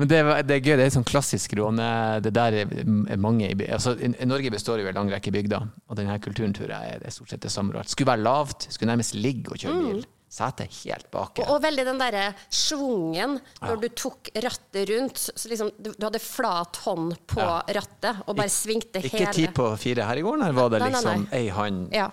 Men 0.00 0.08
det, 0.08 0.20
det 0.48 0.56
er 0.56 0.62
gøy, 0.64 0.76
det 0.80 0.86
er 0.86 0.94
sånn 0.94 1.04
klassisk 1.04 1.52
råne 1.58 1.86
Det 2.24 2.32
der 2.32 2.54
er 2.62 3.16
mange 3.20 3.50
i 3.50 3.56
altså, 3.68 3.92
i, 4.00 4.08
Norge 4.24 4.50
består 4.54 4.80
jo 4.80 4.86
av 4.88 4.94
en 4.94 5.00
lang 5.02 5.12
rekke 5.18 5.32
bygder, 5.34 5.66
og 5.88 5.98
denne 5.98 6.16
kulturen 6.24 6.54
tror 6.56 6.72
jeg 6.72 6.96
er 6.96 7.02
det 7.04 7.12
stort 7.12 7.34
sett 7.34 7.44
det 7.44 7.52
samme. 7.52 7.74
overalt. 7.74 7.92
Skulle 7.92 8.12
være 8.14 8.24
lavt, 8.24 8.68
skulle 8.72 8.92
nærmest 8.94 9.14
ligge 9.18 9.52
og 9.52 9.60
kjøre 9.60 9.82
bil. 9.84 10.04
Setet 10.32 10.72
helt 10.86 11.10
bak. 11.12 11.42
Og, 11.42 11.50
og 11.52 11.58
veldig 11.60 11.84
den 11.90 11.98
derre 12.00 12.22
schwungen 12.48 13.34
når 13.60 13.82
du 13.82 13.88
tok 14.00 14.30
rattet 14.40 14.88
rundt. 14.88 15.20
Så 15.28 15.50
liksom, 15.50 15.68
du, 15.76 15.90
du 15.92 16.06
hadde 16.06 16.22
flat 16.24 16.80
hånd 16.86 17.12
på 17.28 17.42
Ja. 17.42 17.58
rattet 17.76 18.22
og 18.24 18.38
bare 18.38 18.48
svingte 18.52 19.02
Ikke 19.04 19.26
hele 19.26 19.34
ti 19.36 19.44
på 19.52 19.66
fire 19.76 20.08
her 20.08 20.22
i 20.22 20.24
går, 20.24 20.40
når 20.40 20.56
var 20.56 20.72
det 20.72 20.80
liksom 20.88 21.26
ei 21.36 21.48
hånd 21.52 21.92
Ja. 21.92 22.08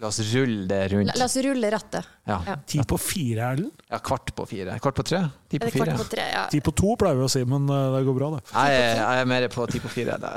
La 0.00 0.10
oss 0.10 0.20
rulle 0.20 0.66
det 0.68 0.80
rundt. 0.92 1.08
La, 1.08 1.14
la 1.22 1.24
oss 1.24 1.36
rulle 1.40 1.70
rattet. 1.72 2.08
Ja. 2.28 2.36
Ja. 2.46 2.56
Ti 2.68 2.82
på 2.84 2.98
fire, 3.00 3.52
Erlend? 3.52 3.84
ja, 3.88 3.98
kvart 4.04 4.34
på 4.36 4.44
fire. 4.46 4.74
Kvart 4.82 4.98
på 4.98 5.04
tre? 5.08 5.22
Ti 5.48 5.60
på 5.62 5.70
fire. 5.72 5.94
på 5.96 6.04
tre? 6.10 6.24
Ja. 6.34 6.42
Ti 6.52 6.60
på 6.60 6.74
to 6.76 6.96
pleier 7.00 7.16
vi 7.16 7.24
å 7.24 7.30
si, 7.32 7.44
men 7.48 7.64
eh, 7.70 7.86
det 7.94 8.02
går 8.08 8.18
bra, 8.18 8.28
det. 8.34 8.42
Jeg 8.52 8.82
jeg 8.98 9.22
er 9.22 9.30
mer 9.30 9.46
på 9.54 9.66
ti 9.70 9.80
på 9.80 9.92
fire. 9.92 10.18
da. 10.20 10.34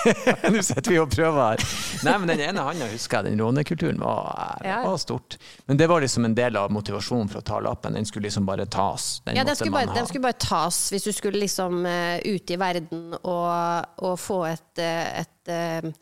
Nå 0.52 0.62
sitter 0.64 0.90
vi 0.92 0.98
og 1.00 1.08
prøver 1.12 1.40
her. 1.40 1.64
Nei, 2.04 2.14
men 2.20 2.32
den 2.32 2.42
ene 2.44 2.64
handa 2.66 2.88
husker 2.92 3.20
jeg, 3.20 3.32
den 3.32 3.42
rånekulturen 3.44 4.00
var, 4.04 4.60
var 4.64 5.00
stort. 5.00 5.36
Men 5.70 5.80
det 5.80 5.88
var 5.90 6.04
liksom 6.04 6.28
en 6.28 6.36
del 6.36 6.60
av 6.60 6.72
motivasjonen 6.72 7.30
for 7.32 7.40
å 7.40 7.46
ta 7.46 7.60
lappen. 7.64 7.96
Den 7.96 8.08
skulle 8.08 8.28
liksom 8.28 8.48
bare 8.48 8.68
tas. 8.68 9.10
Den 9.24 9.40
Ja, 9.40 9.44
den 9.48 9.56
skulle, 9.56 9.76
bare, 9.76 9.94
den 9.96 10.08
skulle 10.10 10.28
bare 10.28 10.40
tas 10.40 10.86
hvis 10.92 11.08
du 11.08 11.12
skulle 11.16 11.40
liksom 11.40 11.84
uh, 11.86 12.16
ut 12.20 12.52
i 12.52 12.58
verden 12.60 13.14
og, 13.20 14.00
og 14.04 14.16
få 14.20 14.42
et, 14.50 14.72
eh, 14.82 15.22
et, 15.22 15.52
eh, 15.52 15.92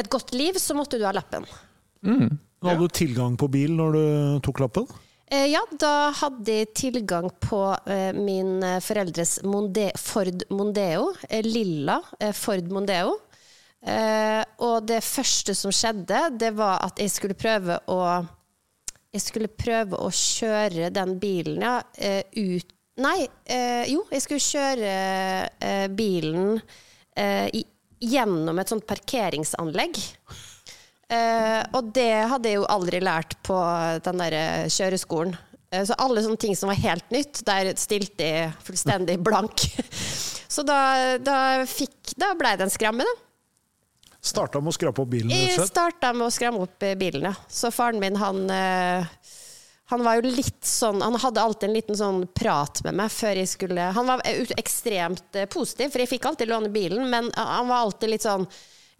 et 0.00 0.10
godt 0.10 0.34
liv, 0.36 0.58
så 0.60 0.76
måtte 0.76 1.00
du 1.00 1.06
ha 1.06 1.14
lappen. 1.14 1.46
Nå 2.04 2.70
hadde 2.70 2.86
du 2.86 2.94
tilgang 2.96 3.36
på 3.40 3.48
bil 3.52 3.74
når 3.76 3.96
du 3.96 4.04
tok 4.46 4.62
lappen? 4.64 4.86
Eh, 5.30 5.46
Ja, 5.52 5.62
da 5.80 6.10
hadde 6.16 6.58
jeg 6.60 6.72
tilgang 6.76 7.30
på 7.42 7.60
eh, 7.88 8.12
min 8.16 8.62
eh, 8.62 8.80
foreldres 8.84 9.38
Monde 9.44 9.90
Ford 10.00 10.44
Mondeo, 10.52 11.10
eh, 11.28 11.42
lilla 11.44 12.00
eh, 12.20 12.32
Ford 12.36 12.68
Mondeo. 12.72 13.16
Eh, 13.84 14.42
og 14.64 14.86
det 14.88 15.02
første 15.04 15.52
som 15.56 15.72
skjedde, 15.74 16.22
det 16.40 16.54
var 16.56 16.80
at 16.86 17.00
jeg 17.00 17.12
skulle 17.12 17.36
prøve 17.36 17.80
å 17.92 17.98
Jeg 19.14 19.22
skulle 19.22 19.48
prøve 19.48 19.94
å 20.00 20.08
kjøre 20.10 20.88
den 20.90 21.18
bilen, 21.22 21.62
ja, 21.62 21.76
ut 22.34 22.72
Nei, 22.94 23.26
eh, 23.50 23.84
jo, 23.90 24.04
jeg 24.10 24.22
skulle 24.22 24.42
kjøre 24.42 24.90
eh, 25.58 25.86
bilen 25.90 26.60
eh, 27.18 27.48
i, 27.50 27.64
gjennom 27.98 28.58
et 28.62 28.70
sånt 28.70 28.86
parkeringsanlegg. 28.86 29.98
Eh, 31.12 31.60
og 31.76 31.90
det 31.92 32.12
hadde 32.30 32.48
jeg 32.48 32.60
jo 32.60 32.68
aldri 32.72 33.00
lært 33.04 33.36
på 33.44 33.56
den 34.04 34.22
der 34.22 34.36
eh, 34.38 34.70
kjøreskolen. 34.72 35.36
Eh, 35.70 35.84
så 35.84 35.96
alle 36.00 36.24
sånne 36.24 36.40
ting 36.40 36.56
som 36.56 36.72
var 36.72 36.80
helt 36.80 37.12
nytt, 37.14 37.42
der 37.46 37.74
stilte 37.80 38.30
jeg 38.30 38.54
fullstendig 38.64 39.18
blank. 39.24 39.66
så 40.54 40.64
da, 40.66 40.80
da, 41.20 41.36
fikk, 41.68 42.16
da 42.20 42.32
ble 42.38 42.56
det 42.56 42.68
en 42.68 42.74
skramme, 42.74 43.06
da. 43.06 43.20
Starta 44.24 44.56
med 44.62 44.72
å 44.72 44.72
skrape 44.72 45.02
opp 45.02 45.10
bilen, 45.12 45.34
Jeg 45.36 45.66
starta 45.68 46.14
med 46.16 46.24
å 46.24 46.32
skramme 46.32 46.64
opp 46.64 46.84
bilen, 46.96 47.26
ja. 47.28 47.34
Så 47.52 47.68
faren 47.74 48.00
min, 48.00 48.16
han 48.16 48.46
han 49.92 50.00
var 50.00 50.16
jo 50.16 50.30
litt 50.32 50.64
sånn 50.64 51.02
Han 51.04 51.18
hadde 51.20 51.42
alltid 51.42 51.66
en 51.68 51.74
liten 51.76 51.98
sånn 51.98 52.22
prat 52.32 52.80
med 52.86 52.96
meg 53.02 53.12
før 53.12 53.36
jeg 53.36 53.50
skulle 53.50 53.90
Han 53.92 54.08
var 54.08 54.22
ekstremt 54.56 55.36
positiv, 55.52 55.92
for 55.92 56.00
jeg 56.00 56.08
fikk 56.14 56.28
alltid 56.30 56.48
låne 56.48 56.70
bilen, 56.72 57.04
men 57.12 57.28
han 57.36 57.68
var 57.68 57.84
alltid 57.84 58.14
litt 58.14 58.24
sånn 58.24 58.48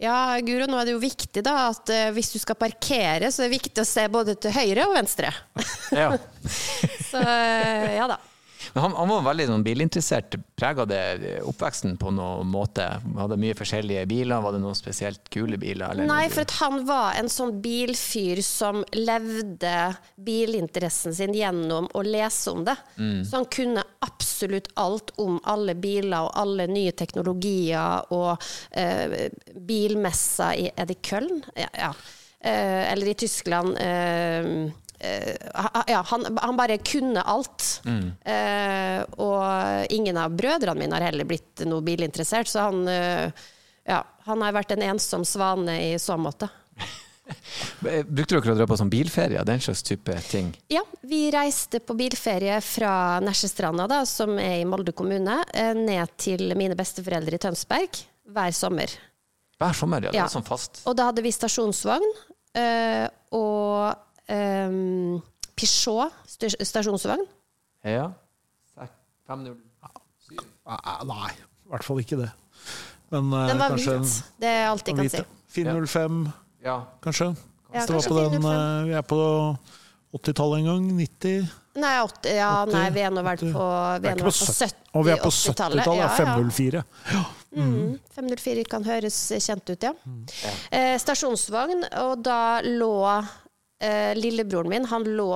ja, 0.00 0.40
Guro, 0.42 0.66
nå 0.66 0.78
er 0.80 0.88
det 0.88 0.94
jo 0.96 1.02
viktig 1.02 1.42
da 1.46 1.68
at 1.68 1.90
uh, 1.94 2.10
hvis 2.16 2.32
du 2.34 2.38
skal 2.42 2.58
parkere, 2.58 3.30
så 3.30 3.42
er 3.42 3.48
det 3.48 3.58
viktig 3.58 3.82
å 3.82 3.88
se 3.88 4.06
både 4.10 4.34
til 4.42 4.54
høyre 4.54 4.88
og 4.88 4.96
venstre. 4.96 5.30
Ja. 5.94 6.12
Så 7.10 7.20
uh, 7.22 7.90
ja 7.94 8.08
da. 8.10 8.18
Men 8.74 8.82
han, 8.82 8.94
han 8.98 9.10
var 9.12 9.22
veldig 9.28 9.44
sånn 9.46 9.64
bilinteressert. 9.66 10.34
Prega 10.58 10.82
det 10.90 11.02
oppveksten 11.46 11.94
på 12.00 12.10
noen 12.14 12.48
måte? 12.50 12.88
Hadde 13.14 13.38
mye 13.38 13.54
forskjellige 13.54 14.02
biler? 14.10 14.42
Var 14.42 14.56
det 14.56 14.62
noen 14.64 14.78
spesielt 14.78 15.30
kule 15.30 15.58
biler? 15.62 15.92
eller 15.92 16.10
Nei, 16.10 16.24
for 16.32 16.42
at 16.42 16.56
han 16.58 16.80
var 16.88 17.14
en 17.20 17.30
sånn 17.30 17.54
bilfyr 17.62 18.42
som 18.42 18.82
levde 18.98 19.76
bilinteressen 20.26 21.14
sin 21.14 21.38
gjennom 21.38 21.86
å 21.94 22.02
lese 22.02 22.50
om 22.50 22.66
det. 22.66 22.74
Så 22.98 23.38
han 23.38 23.48
kunne 23.54 23.86
absolutt 24.02 24.72
alt 24.74 25.14
om 25.22 25.38
alle 25.46 25.78
biler 25.78 26.26
og 26.26 26.34
alle 26.42 26.66
nye 26.66 26.92
teknologier 26.98 28.10
og 28.14 28.42
eh, 28.70 29.30
bilmesser 29.54 30.66
i 30.66 30.70
Er 30.74 30.90
det 30.90 30.98
Köln? 31.06 31.44
Ja. 31.54 31.70
ja. 31.78 31.92
Eh, 32.40 32.92
eller 32.92 33.14
i 33.14 33.14
Tyskland. 33.14 33.78
Eh, 33.78 34.72
ja, 35.88 36.00
han, 36.10 36.26
han 36.42 36.56
bare 36.58 36.78
kunne 36.82 37.22
alt. 37.22 37.66
Eh, 37.86 39.00
og 39.20 39.92
ingen 39.94 40.16
av 40.20 40.34
brødrene 40.36 40.78
mine 40.80 40.96
har 40.98 41.08
heller 41.10 41.28
blitt 41.28 41.64
noe 41.68 41.84
bilinteressert, 41.84 42.48
så 42.50 42.68
han 42.70 42.84
eh, 42.88 43.30
ja, 43.88 44.02
han 44.24 44.40
har 44.44 44.54
vært 44.56 44.72
en 44.76 44.82
ensom 44.94 45.24
svane 45.28 45.78
i 45.92 45.94
så 46.00 46.16
måte. 46.20 46.48
Eh, 47.88 48.02
Brukte 48.04 48.34
dere 48.36 48.52
å 48.52 48.56
dra 48.58 48.64
på 48.68 48.76
sånn 48.76 48.90
bilferie, 48.92 49.40
den 49.48 49.60
slags 49.64 49.80
type 49.86 50.12
ting? 50.28 50.50
Ja, 50.68 50.82
vi 51.08 51.30
reiste 51.32 51.80
på 51.80 51.94
bilferie 51.96 52.58
fra 52.60 53.16
Nesjestranda, 53.24 53.86
da, 53.88 54.02
som 54.08 54.34
er 54.36 54.58
i 54.60 54.66
Molde 54.68 54.92
kommune, 54.92 55.38
eh, 55.56 55.70
ned 55.72 56.12
til 56.20 56.52
mine 56.52 56.76
besteforeldre 56.76 57.38
i 57.38 57.40
Tønsberg 57.40 57.96
hver 58.28 58.52
sommer. 58.52 58.92
Hver 59.56 59.72
sommer, 59.78 60.04
ja. 60.04 60.12
Det 60.12 60.20
Ja. 60.20 60.26
sånn 60.28 60.44
fast. 60.44 60.82
Og 60.84 60.96
da 61.00 61.08
hadde 61.08 61.24
vi 61.24 61.32
stasjonsvogn 61.32 62.04
eh, 62.60 63.08
og 63.32 63.96
um, 64.28 65.22
Peugeot 65.56 66.12
st- 66.26 66.56
stasjonsvogn. 66.66 67.26
Ja. 67.84 68.10
507. 69.28 69.56
Ah, 70.66 71.02
Nei, 71.04 71.30
i 71.32 71.68
hvert 71.72 71.84
fall 71.84 72.00
ikke 72.02 72.16
det. 72.22 72.30
Men 73.12 73.28
eh, 73.32 73.46
Den 73.50 73.58
var 73.60 73.74
kanskje 73.74 73.98
hvit. 74.00 74.14
Det 74.40 74.48
er 74.50 74.66
alt 74.70 74.86
jeg 74.88 74.96
kan 74.96 75.04
hvite. 75.04 75.24
si. 75.24 75.60
405, 75.60 76.22
Ja. 76.64 76.78
kanskje. 77.04 77.28
Ja, 77.74 77.84
kanskje 77.86 78.08
på 78.08 78.16
den, 78.18 78.40
405. 78.40 78.46
eh, 78.54 78.84
vi 78.88 78.94
er 78.98 79.02
på 79.02 79.20
80-tallet 80.14 80.58
en 80.62 80.68
gang. 80.70 80.88
90. 80.98 81.48
Nei, 81.74 81.94
åtte, 82.04 82.30
ja, 82.36 82.50
80, 82.64 82.72
nei, 82.76 82.84
vi 82.94 83.00
er 83.02 83.10
nå 83.10 83.22
vel 83.26 83.36
på, 83.36 83.44
vi 83.44 84.02
Vi 84.04 84.08
er 84.08 84.12
er 84.12 84.14
nå 84.14 84.20
ikke 84.20 84.24
vel 84.24 84.32
på 84.32 84.44
på 84.46 84.52
70 84.54 84.74
70- 84.74 84.92
Og 84.94 85.04
vi 85.04 85.10
er 85.10 85.16
på 85.24 85.30
80-tallet. 85.34 85.84
70-tallet. 85.84 85.98
Ja, 85.98 86.04
ja. 86.04 86.08
504. 86.18 86.84
Mm, 87.54 87.98
504 88.14 88.64
kan 88.70 88.84
høres 88.84 89.18
kjent 89.42 89.70
ut, 89.70 89.82
ja. 89.88 89.92
Mm. 90.06 90.20
Eh, 90.70 90.94
stasjonsvogn, 91.02 91.84
og 92.04 92.22
da 92.22 92.60
lå 92.62 92.92
eh, 93.80 94.12
lillebroren 94.16 94.68
min 94.70 94.84
Han 94.90 95.04
lå 95.16 95.30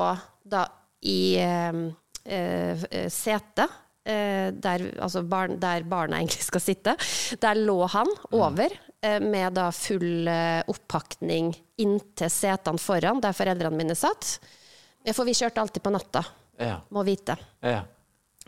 da 0.49 0.67
i 1.03 1.37
eh, 1.39 1.83
eh, 2.25 3.09
setet. 3.11 3.69
Eh, 4.09 4.49
der, 4.57 4.87
altså 5.05 5.23
barn, 5.29 5.59
der 5.61 5.83
barna 5.85 6.17
egentlig 6.17 6.47
skal 6.47 6.61
sitte. 6.65 6.95
Der 7.43 7.55
lå 7.61 7.83
han 7.93 8.09
over 8.33 8.73
eh, 9.03 9.19
med 9.21 9.53
da 9.59 9.67
full 9.75 10.27
eh, 10.29 10.63
oppakning 10.67 11.51
inntil 11.79 12.31
setene 12.33 12.81
foran, 12.81 13.21
der 13.21 13.37
foreldrene 13.37 13.77
mine 13.77 13.95
satt. 13.99 14.39
For 15.13 15.25
vi 15.29 15.37
kjørte 15.37 15.61
alltid 15.63 15.83
på 15.85 15.93
natta, 15.95 16.25
Ja. 16.59 16.81
må 16.91 17.05
vite. 17.07 17.37
ja. 17.63 17.83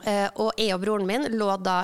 Eh, 0.00 0.30
og 0.40 0.56
jeg 0.56 0.73
og 0.73 0.80
broren 0.80 1.04
min 1.06 1.26
lå 1.37 1.50
da 1.61 1.82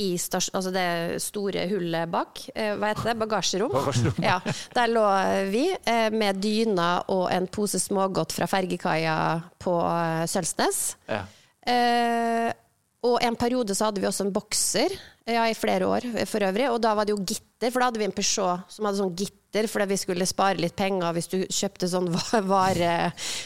i 0.00 0.10
altså 0.16 0.72
det 0.74 1.22
store 1.22 1.66
hullet 1.70 2.10
bak. 2.10 2.42
Eh, 2.54 2.72
hva 2.78 2.90
heter 2.92 3.12
det? 3.12 3.16
Bagasjerom. 3.22 3.72
Bagasjerom. 3.74 4.18
Ja, 4.24 4.40
der 4.74 4.90
lå 4.90 5.04
vi 5.52 5.68
eh, 5.76 6.10
med 6.14 6.40
dyna 6.42 6.90
og 7.14 7.28
en 7.34 7.46
pose 7.52 7.78
smågodt 7.82 8.34
fra 8.34 8.48
fergekaia 8.50 9.16
på 9.62 9.78
eh, 9.86 10.26
Sølvsnes. 10.30 10.84
ja. 11.10 11.24
Eh, 11.64 12.50
og 13.04 13.18
en 13.22 13.36
periode 13.36 13.74
så 13.76 13.90
hadde 13.90 14.00
vi 14.00 14.08
også 14.08 14.24
en 14.24 14.32
bokser, 14.32 14.92
ja, 15.28 15.42
i 15.48 15.56
flere 15.56 15.86
år 15.88 16.04
for 16.28 16.44
øvrig. 16.44 16.66
Og 16.72 16.78
da 16.84 16.94
var 16.96 17.04
det 17.08 17.12
jo 17.14 17.22
gitter, 17.24 17.70
for 17.72 17.80
da 17.80 17.88
hadde 17.90 18.00
vi 18.00 18.06
en 18.08 18.14
Peugeot 18.16 18.64
som 18.72 18.84
hadde 18.88 19.00
sånn 19.02 19.14
gitter 19.16 19.68
fordi 19.70 19.86
vi 19.92 19.96
skulle 20.00 20.26
spare 20.26 20.58
litt 20.58 20.74
penger. 20.76 21.12
Hvis 21.16 21.28
du 21.30 21.36
kjøpte 21.46 21.88
sånn 21.92 22.08
va- 22.16 22.40
vare, 22.48 22.94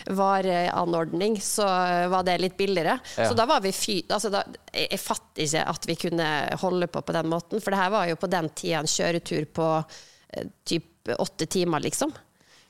vareanordning, 0.08 1.36
så 1.42 1.66
var 2.10 2.22
det 2.26 2.38
litt 2.42 2.56
billigere. 2.58 2.98
Ja. 3.16 3.28
Så 3.28 3.34
da 3.38 3.46
var 3.50 3.60
vi 3.64 3.72
fy... 3.76 3.98
Altså 4.08 4.30
da, 4.32 4.44
jeg, 4.72 4.88
jeg 4.94 5.02
fatter 5.02 5.44
ikke 5.46 5.64
at 5.74 5.88
vi 5.90 5.98
kunne 6.06 6.28
holde 6.62 6.88
på 6.92 7.02
på 7.04 7.16
den 7.18 7.28
måten, 7.32 7.60
for 7.62 7.74
det 7.74 7.82
her 7.82 7.92
var 7.94 8.08
jo 8.10 8.18
på 8.20 8.30
den 8.32 8.48
tida 8.56 8.80
en 8.82 8.90
kjøretur 8.90 9.48
på 9.58 9.68
eh, 9.82 10.48
typ 10.68 11.12
åtte 11.18 11.46
timer, 11.48 11.80
liksom. 11.84 12.10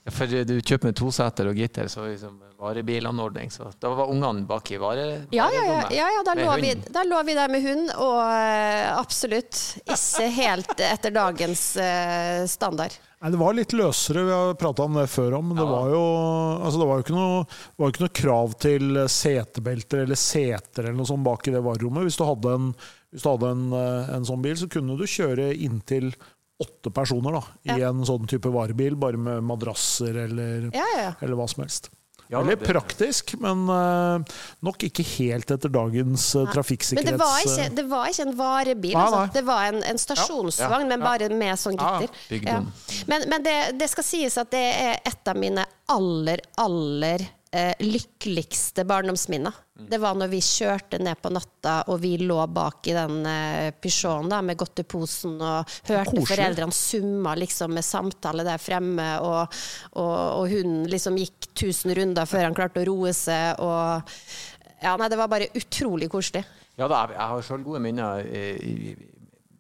Ja, 0.08 0.12
For 0.16 0.30
du 0.48 0.54
kjøper 0.64 0.88
med 0.88 0.96
toseter 0.96 1.50
og 1.50 1.58
gitter, 1.58 1.88
så 1.92 2.06
liksom 2.08 2.38
varebilanordning. 2.58 3.50
Så 3.52 3.66
da 3.78 3.90
var 3.92 4.08
ungene 4.08 4.46
bak 4.48 4.70
i 4.72 4.78
vare, 4.80 5.04
Ja, 5.34 5.50
ja, 5.52 5.64
ja, 5.66 5.82
ja, 5.92 6.06
ja 6.16 6.22
da, 6.24 6.34
lå 6.38 6.54
vi, 6.62 6.70
da 6.88 7.02
lå 7.04 7.18
vi 7.28 7.34
der 7.36 7.52
med 7.52 7.66
hund, 7.66 7.90
og 7.92 8.22
eh, 8.24 8.86
absolutt 8.96 9.60
ikke 9.84 10.30
helt 10.38 10.72
etter 10.80 11.12
dagens 11.14 11.64
uh, 11.76 12.46
standard. 12.48 12.96
Nei, 13.18 13.30
Det 13.34 13.40
var 13.40 13.56
litt 13.58 13.74
løsere, 13.76 14.24
vi 14.24 14.32
har 14.32 14.56
prata 14.58 14.86
om 14.86 14.96
det 14.96 15.04
før 15.12 15.36
òg, 15.38 15.44
men 15.44 15.60
det 15.60 15.66
Ja. 15.66 15.74
var 15.74 15.92
jo 15.92 16.02
altså 16.64 16.80
det 16.80 16.88
var 16.88 16.96
jo 17.02 17.04
ikke 17.06 17.18
noe, 17.18 17.44
var 17.76 17.92
ikke 17.92 18.04
noe 18.06 18.16
krav 18.22 18.56
til 18.64 18.98
setebelter 19.12 20.04
eller 20.06 20.20
seter 20.22 20.86
eller 20.88 20.98
noe 21.02 21.10
sånt 21.12 21.26
bak 21.26 21.46
i 21.50 21.54
det 21.54 21.62
varerommet. 21.68 22.08
Hvis 22.08 22.18
du 22.18 22.24
hadde, 22.24 22.56
en, 22.56 22.72
hvis 23.12 23.26
du 23.26 23.30
hadde 23.34 23.52
en, 23.54 23.64
eh, 23.76 24.12
en 24.16 24.24
sånn 24.32 24.42
bil, 24.42 24.56
så 24.56 24.70
kunne 24.72 24.96
du 24.98 25.04
kjøre 25.04 25.52
inntil 25.52 26.12
åtte 26.58 26.90
personer 26.90 27.32
da, 27.38 27.42
i 27.70 27.80
en 27.86 28.02
sånn 28.06 28.26
type 28.30 28.50
varebil, 28.50 28.96
bare 28.98 29.16
med 29.20 29.44
madrasser 29.46 30.16
eller, 30.24 30.70
Ja, 30.74 30.84
ja, 30.96 31.00
ja. 31.04 31.12
eller 31.22 31.38
hva 31.38 31.46
som 31.50 31.62
helst. 31.62 31.90
Ja, 32.28 32.42
Veldig 32.42 32.58
det- 32.58 32.66
praktisk, 32.68 33.30
men 33.40 33.62
eh, 33.72 34.34
nok 34.60 34.82
ikke 34.84 35.04
helt 35.16 35.50
etter 35.50 35.70
dagens 35.72 36.26
uh, 36.36 36.44
Men 36.44 37.04
det 37.06 37.14
var 37.16 37.38
ikke, 37.40 37.68
det 37.78 37.84
var 37.88 38.10
ikke 38.10 38.26
en 38.26 38.36
varebil. 38.36 38.92
Nei, 38.92 39.04
Altså. 39.06 39.32
Det 39.32 39.44
var 39.46 39.62
en, 39.70 39.82
en 39.82 39.98
stasjonsvogn, 39.98 40.82
Ja, 40.82 40.88
men 40.90 41.00
ja. 41.00 41.06
bare 41.06 41.28
med 41.32 41.56
sånn 41.56 41.78
Ja, 41.80 41.94
gitter. 42.02 42.44
Ja. 42.44 42.58
Men, 43.06 43.24
men 43.32 43.42
det, 43.42 43.56
det 43.80 43.88
skal 43.88 44.04
sies 44.04 44.36
at 44.36 44.50
det 44.52 44.60
er 44.60 45.00
et 45.08 45.28
av 45.32 45.40
mine 45.40 45.64
aller, 45.88 46.42
aller 46.60 47.24
eh, 47.52 47.74
lykkeligste 47.80 48.84
barndomsminner. 48.88 49.54
Mm. 49.78 49.86
Det 49.92 49.98
var 50.02 50.14
når 50.18 50.30
vi 50.32 50.40
kjørte 50.42 50.98
ned 51.02 51.20
på 51.22 51.30
natta, 51.32 51.76
og 51.92 52.00
vi 52.02 52.16
lå 52.18 52.38
bak 52.50 52.86
i 52.90 52.94
den 52.96 53.20
eh, 53.30 53.70
Peugeoten 53.78 54.30
da, 54.32 54.40
med 54.42 54.58
godteposen 54.58 55.36
og 55.38 55.74
hørte 55.88 56.10
Koselig. 56.10 56.26
foreldrene 56.32 56.74
summa 56.74 57.34
liksom, 57.38 57.74
med 57.78 57.86
samtale 57.86 58.44
der 58.48 58.58
fremme, 58.62 59.08
og, 59.22 59.58
og, 59.94 60.14
og 60.42 60.48
hunden 60.52 60.88
liksom 60.90 61.18
gikk 61.20 61.50
tusen 61.58 61.94
runder 61.98 62.26
før 62.28 62.48
han 62.48 62.56
klarte 62.58 62.82
å 62.82 62.88
roe 62.90 63.12
seg. 63.16 63.60
Og, 63.62 64.16
ja, 64.82 64.96
nei, 64.98 65.08
det 65.12 65.18
var 65.20 65.30
bare 65.30 65.50
utrolig 65.58 66.10
koselig. 66.12 66.44
Ja, 66.78 66.86
da, 66.90 67.04
jeg- 67.10 67.28
har 67.32 67.42
sjøl 67.42 67.64
gode 67.66 67.80
minner 67.82 68.20
i 68.22 68.94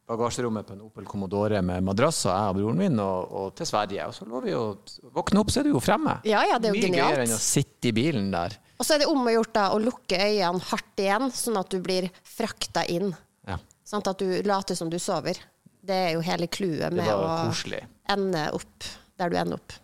bagasjerommet 0.08 0.66
på 0.66 0.74
en 0.74 0.84
Opel 0.86 1.06
Commodore 1.08 1.60
med 1.64 1.84
madrass 1.84 2.22
og 2.26 2.32
jeg 2.32 2.52
og 2.52 2.56
broren 2.58 2.80
min, 2.80 3.00
og, 3.02 3.34
og 3.40 3.50
til 3.58 3.68
Sverige. 3.68 4.06
Og 4.08 4.16
så 4.16 4.28
lå 4.28 4.40
vi 4.44 4.54
jo... 4.54 4.62
våkne 5.14 5.42
opp, 5.42 5.52
så 5.52 5.60
er 5.60 5.68
du 5.68 5.74
jo 5.74 5.82
fremme. 5.84 6.18
Ja, 6.28 6.42
ja, 6.48 6.56
det 6.58 6.70
er 6.70 6.76
jo 6.76 6.80
Mye 6.80 6.94
gøyere 6.96 7.26
enn 7.26 7.34
å 7.36 7.40
sitte 7.42 7.90
i 7.90 7.94
bilen 7.96 8.30
der. 8.32 8.56
Og 8.78 8.86
så 8.86 8.94
er 8.94 9.02
det 9.02 9.10
om 9.10 9.26
å 9.26 9.34
gjort 9.34 9.54
da 9.56 9.66
å 9.74 9.80
lukke 9.82 10.20
øynene 10.22 10.64
hardt 10.70 11.02
igjen, 11.02 11.32
sånn 11.34 11.58
at 11.60 11.72
du 11.74 11.80
blir 11.84 12.08
frakta 12.22 12.86
inn. 12.88 13.12
Ja, 13.48 13.58
Sånn 13.88 14.04
at 14.04 14.20
du 14.20 14.28
later 14.44 14.76
som 14.76 14.90
du 14.92 14.98
sover. 15.00 15.38
Det 15.88 16.00
er 16.08 16.16
jo 16.16 16.24
hele 16.24 16.48
clouet 16.52 16.92
med 16.92 17.08
å 17.08 17.28
koselig. 17.48 17.80
ende 18.12 18.48
opp 18.56 18.88
der 19.18 19.32
du 19.32 19.38
ender 19.40 19.60
opp. 19.60 19.76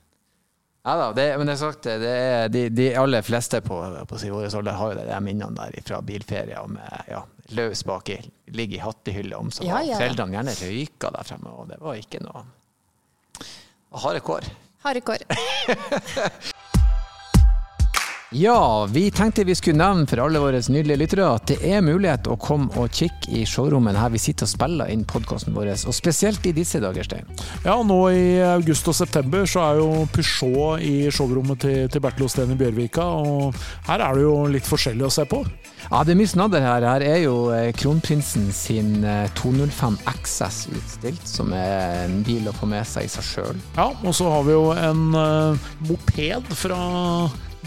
Ja 0.84 0.96
da, 1.00 1.06
det, 1.16 1.24
men 1.40 1.48
det 1.48 1.54
er 1.54 1.60
sagt, 1.62 1.86
det 1.88 2.10
er, 2.12 2.50
de, 2.52 2.66
de 2.68 2.90
aller 3.00 3.24
fleste 3.24 3.62
på, 3.64 3.78
på 4.04 4.18
vår 4.20 4.52
alder 4.58 4.76
har 4.76 4.92
jo 4.92 4.98
det, 4.98 5.06
de 5.08 5.20
minnene 5.24 5.56
der 5.56 5.86
fra 5.86 6.02
bilferier 6.04 6.66
med 6.68 7.08
ja, 7.08 7.22
løs 7.52 7.82
baki, 7.84 8.16
ligger 8.56 8.76
i 8.78 8.82
hattehylla 8.84 9.36
om 9.38 9.50
så 9.52 9.64
Ja, 9.66 9.82
ja, 9.82 9.90
ja. 9.92 9.98
foreldrene 10.00 10.38
gjerne 10.38 10.54
røyka 10.62 11.10
der 11.12 11.28
fremme, 11.28 11.52
og 11.52 11.68
det 11.68 11.80
var 11.82 12.00
ikke 12.00 12.22
noe 12.24 12.44
harde 14.04 14.20
kår. 14.24 14.48
Harde 14.84 15.00
kår. 15.04 15.22
Ja, 18.36 18.86
vi 18.90 19.10
tenkte 19.10 19.44
vi 19.44 19.54
skulle 19.54 19.78
nevne 19.78 20.08
for 20.10 20.18
alle 20.18 20.40
våre 20.42 20.58
nydelige 20.58 20.98
lyttere 20.98 21.26
at 21.36 21.44
det 21.52 21.68
er 21.70 21.84
mulighet 21.86 22.26
å 22.26 22.34
komme 22.42 22.66
og 22.82 22.90
kikke 22.90 23.30
i 23.30 23.44
showrommet 23.46 23.94
her 23.94 24.10
vi 24.10 24.18
sitter 24.18 24.48
og 24.48 24.50
spiller 24.50 24.90
inn 24.90 25.04
podkasten 25.06 25.54
vår, 25.54 25.70
og 25.86 25.94
spesielt 25.94 26.42
i 26.50 26.54
disse 26.56 26.80
dager, 26.82 27.06
Stein. 27.06 27.30
Ja, 27.62 27.76
nå 27.86 27.98
i 28.10 28.40
august 28.48 28.90
og 28.90 28.96
september 28.98 29.46
så 29.46 29.62
er 29.68 29.78
jo 29.78 30.08
Peugeot 30.10 30.82
i 30.82 31.12
showrommet 31.14 31.62
til, 31.62 31.86
til 31.86 32.02
Bertil 32.02 32.26
Osten 32.26 32.50
i 32.50 32.58
Bjørvika, 32.58 33.06
og 33.06 33.54
her 33.86 34.02
er 34.02 34.18
det 34.18 34.26
jo 34.26 34.34
litt 34.50 34.66
forskjellig 34.66 35.06
å 35.06 35.14
se 35.14 35.28
på. 35.30 35.44
Ja, 35.84 36.02
det 36.02 36.16
er 36.16 36.18
mye 36.24 36.34
snadder 36.34 36.66
her. 36.66 36.88
Her 36.90 37.06
er 37.06 37.22
jo 37.22 37.38
eh, 37.54 37.70
kronprinsen 37.78 38.50
sin 38.56 39.06
205 39.38 40.00
eh, 40.00 40.12
XS 40.24 40.60
utstilt, 40.74 41.22
som 41.28 41.54
er 41.54 42.08
en 42.08 42.22
bil 42.26 42.50
å 42.50 42.58
få 42.58 42.66
med 42.66 42.82
seg 42.88 43.06
i 43.06 43.14
seg 43.14 43.30
sjøl. 43.30 43.64
Ja, 43.78 43.92
og 43.94 44.18
så 44.18 44.26
har 44.34 44.46
vi 44.48 44.58
jo 44.58 44.70
en 44.74 45.10
uh, 45.14 45.66
moped 45.86 46.54
fra 46.58 46.82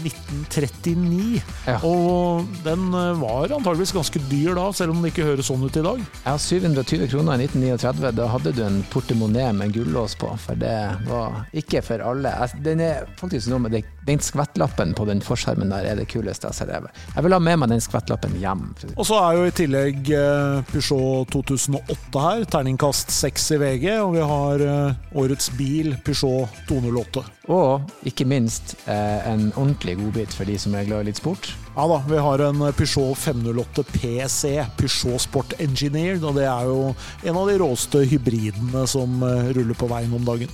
1939. 0.04 1.42
Ja. 1.66 1.76
Og 1.86 2.46
den 2.64 2.88
eh, 2.94 3.20
var 3.20 3.54
antageligvis 3.56 3.94
ganske 3.96 4.22
dyr 4.30 4.56
da, 4.58 4.68
selv 4.76 4.94
om 4.94 5.02
det 5.02 5.12
ikke 5.12 5.26
høres 5.28 5.50
sånn 5.50 5.64
ut 5.64 5.78
i 5.78 5.84
dag. 5.84 6.02
Ja, 6.24 6.36
720 6.38 7.10
kroner 7.12 7.40
i 7.40 7.48
1939. 7.48 8.12
Da 8.18 8.28
hadde 8.32 8.54
du 8.56 8.62
en 8.66 8.80
portemonee 8.92 9.50
med 9.56 9.74
gullås 9.76 10.16
på, 10.18 10.30
for 10.42 10.58
det 10.60 10.74
var 11.08 11.44
ikke 11.56 11.82
for 11.84 12.04
alle. 12.04 12.34
Den 12.64 12.82
er 12.84 13.08
faktisk 13.20 13.50
noe 13.52 13.66
med 13.66 13.76
det, 13.76 13.84
den 14.08 14.22
skvettlappen 14.24 14.94
på 14.96 15.06
den 15.08 15.22
forskjermen 15.24 15.72
der 15.72 15.86
er 15.90 16.00
det 16.00 16.08
kuleste 16.10 16.48
jeg 16.48 16.54
har 16.54 16.58
sett. 16.58 17.00
Jeg 17.14 17.26
vil 17.26 17.36
ha 17.36 17.40
med 17.42 17.60
meg 17.62 17.72
den 17.72 17.84
skvettlappen 17.84 18.36
hjem. 18.40 18.66
Og 18.94 19.04
så 19.06 19.20
er 19.20 19.38
jo 19.38 19.46
i 19.48 19.54
tillegg 19.54 20.12
eh, 20.16 20.60
Peugeot 20.72 21.30
2008 21.34 22.24
her, 22.24 22.44
terningkast 22.50 23.12
6 23.14 23.48
i 23.56 23.60
VG, 23.62 23.88
og 24.02 24.14
vi 24.16 24.26
har 24.32 24.66
eh, 24.66 25.18
årets 25.18 25.52
bil 25.58 25.94
Peugeot 26.04 26.62
208. 26.70 27.24
Og 27.48 28.04
ikke 28.04 28.26
minst 28.28 28.74
en 28.84 29.46
ordentlig 29.54 29.94
godbit 29.96 30.34
for 30.36 30.44
de 30.44 30.58
som 30.60 30.74
er 30.76 30.84
glad 30.84 31.06
i 31.06 31.08
litt 31.08 31.20
sport. 31.22 31.48
Ja 31.78 31.86
da, 31.88 32.02
vi 32.10 32.18
har 32.18 32.42
en 32.44 32.64
Peugeot 32.76 33.18
508 33.18 33.84
PC, 33.92 34.64
Peugeot 34.76 35.20
Sport 35.22 35.54
Engineered. 35.62 36.24
Og 36.26 36.34
det 36.34 36.48
er 36.50 36.64
jo 36.66 36.78
en 37.22 37.38
av 37.38 37.48
de 37.48 37.58
råeste 37.62 38.02
hybridene 38.10 38.82
som 38.90 39.22
eh, 39.22 39.52
ruller 39.54 39.78
på 39.78 39.88
veien 39.90 40.16
om 40.18 40.26
dagen. 40.26 40.50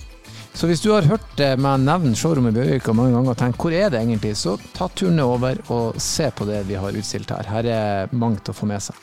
Så 0.55 0.69
hvis 0.71 0.85
du 0.85 0.93
har 0.93 1.03
hørt 1.11 1.40
meg 1.59 1.83
nevne 1.83 2.14
showrommet 2.14 2.55
Bjørvika 2.55 2.93
mange 2.95 3.17
ganger 3.17 3.33
og 3.33 3.40
tenkt 3.40 3.59
hvor 3.59 3.75
er 3.75 3.88
det 3.90 3.99
egentlig, 4.05 4.37
så 4.38 4.55
ta 4.77 4.87
turen 4.95 5.19
over 5.25 5.59
og 5.75 5.99
se 5.99 6.29
på 6.31 6.47
det 6.47 6.61
vi 6.69 6.79
har 6.79 6.95
utstilt 6.95 7.33
her. 7.35 7.49
Her 7.51 7.69
er 7.75 8.14
mangt 8.14 8.47
å 8.49 8.55
få 8.55 8.69
med 8.71 8.85
seg. 8.87 8.95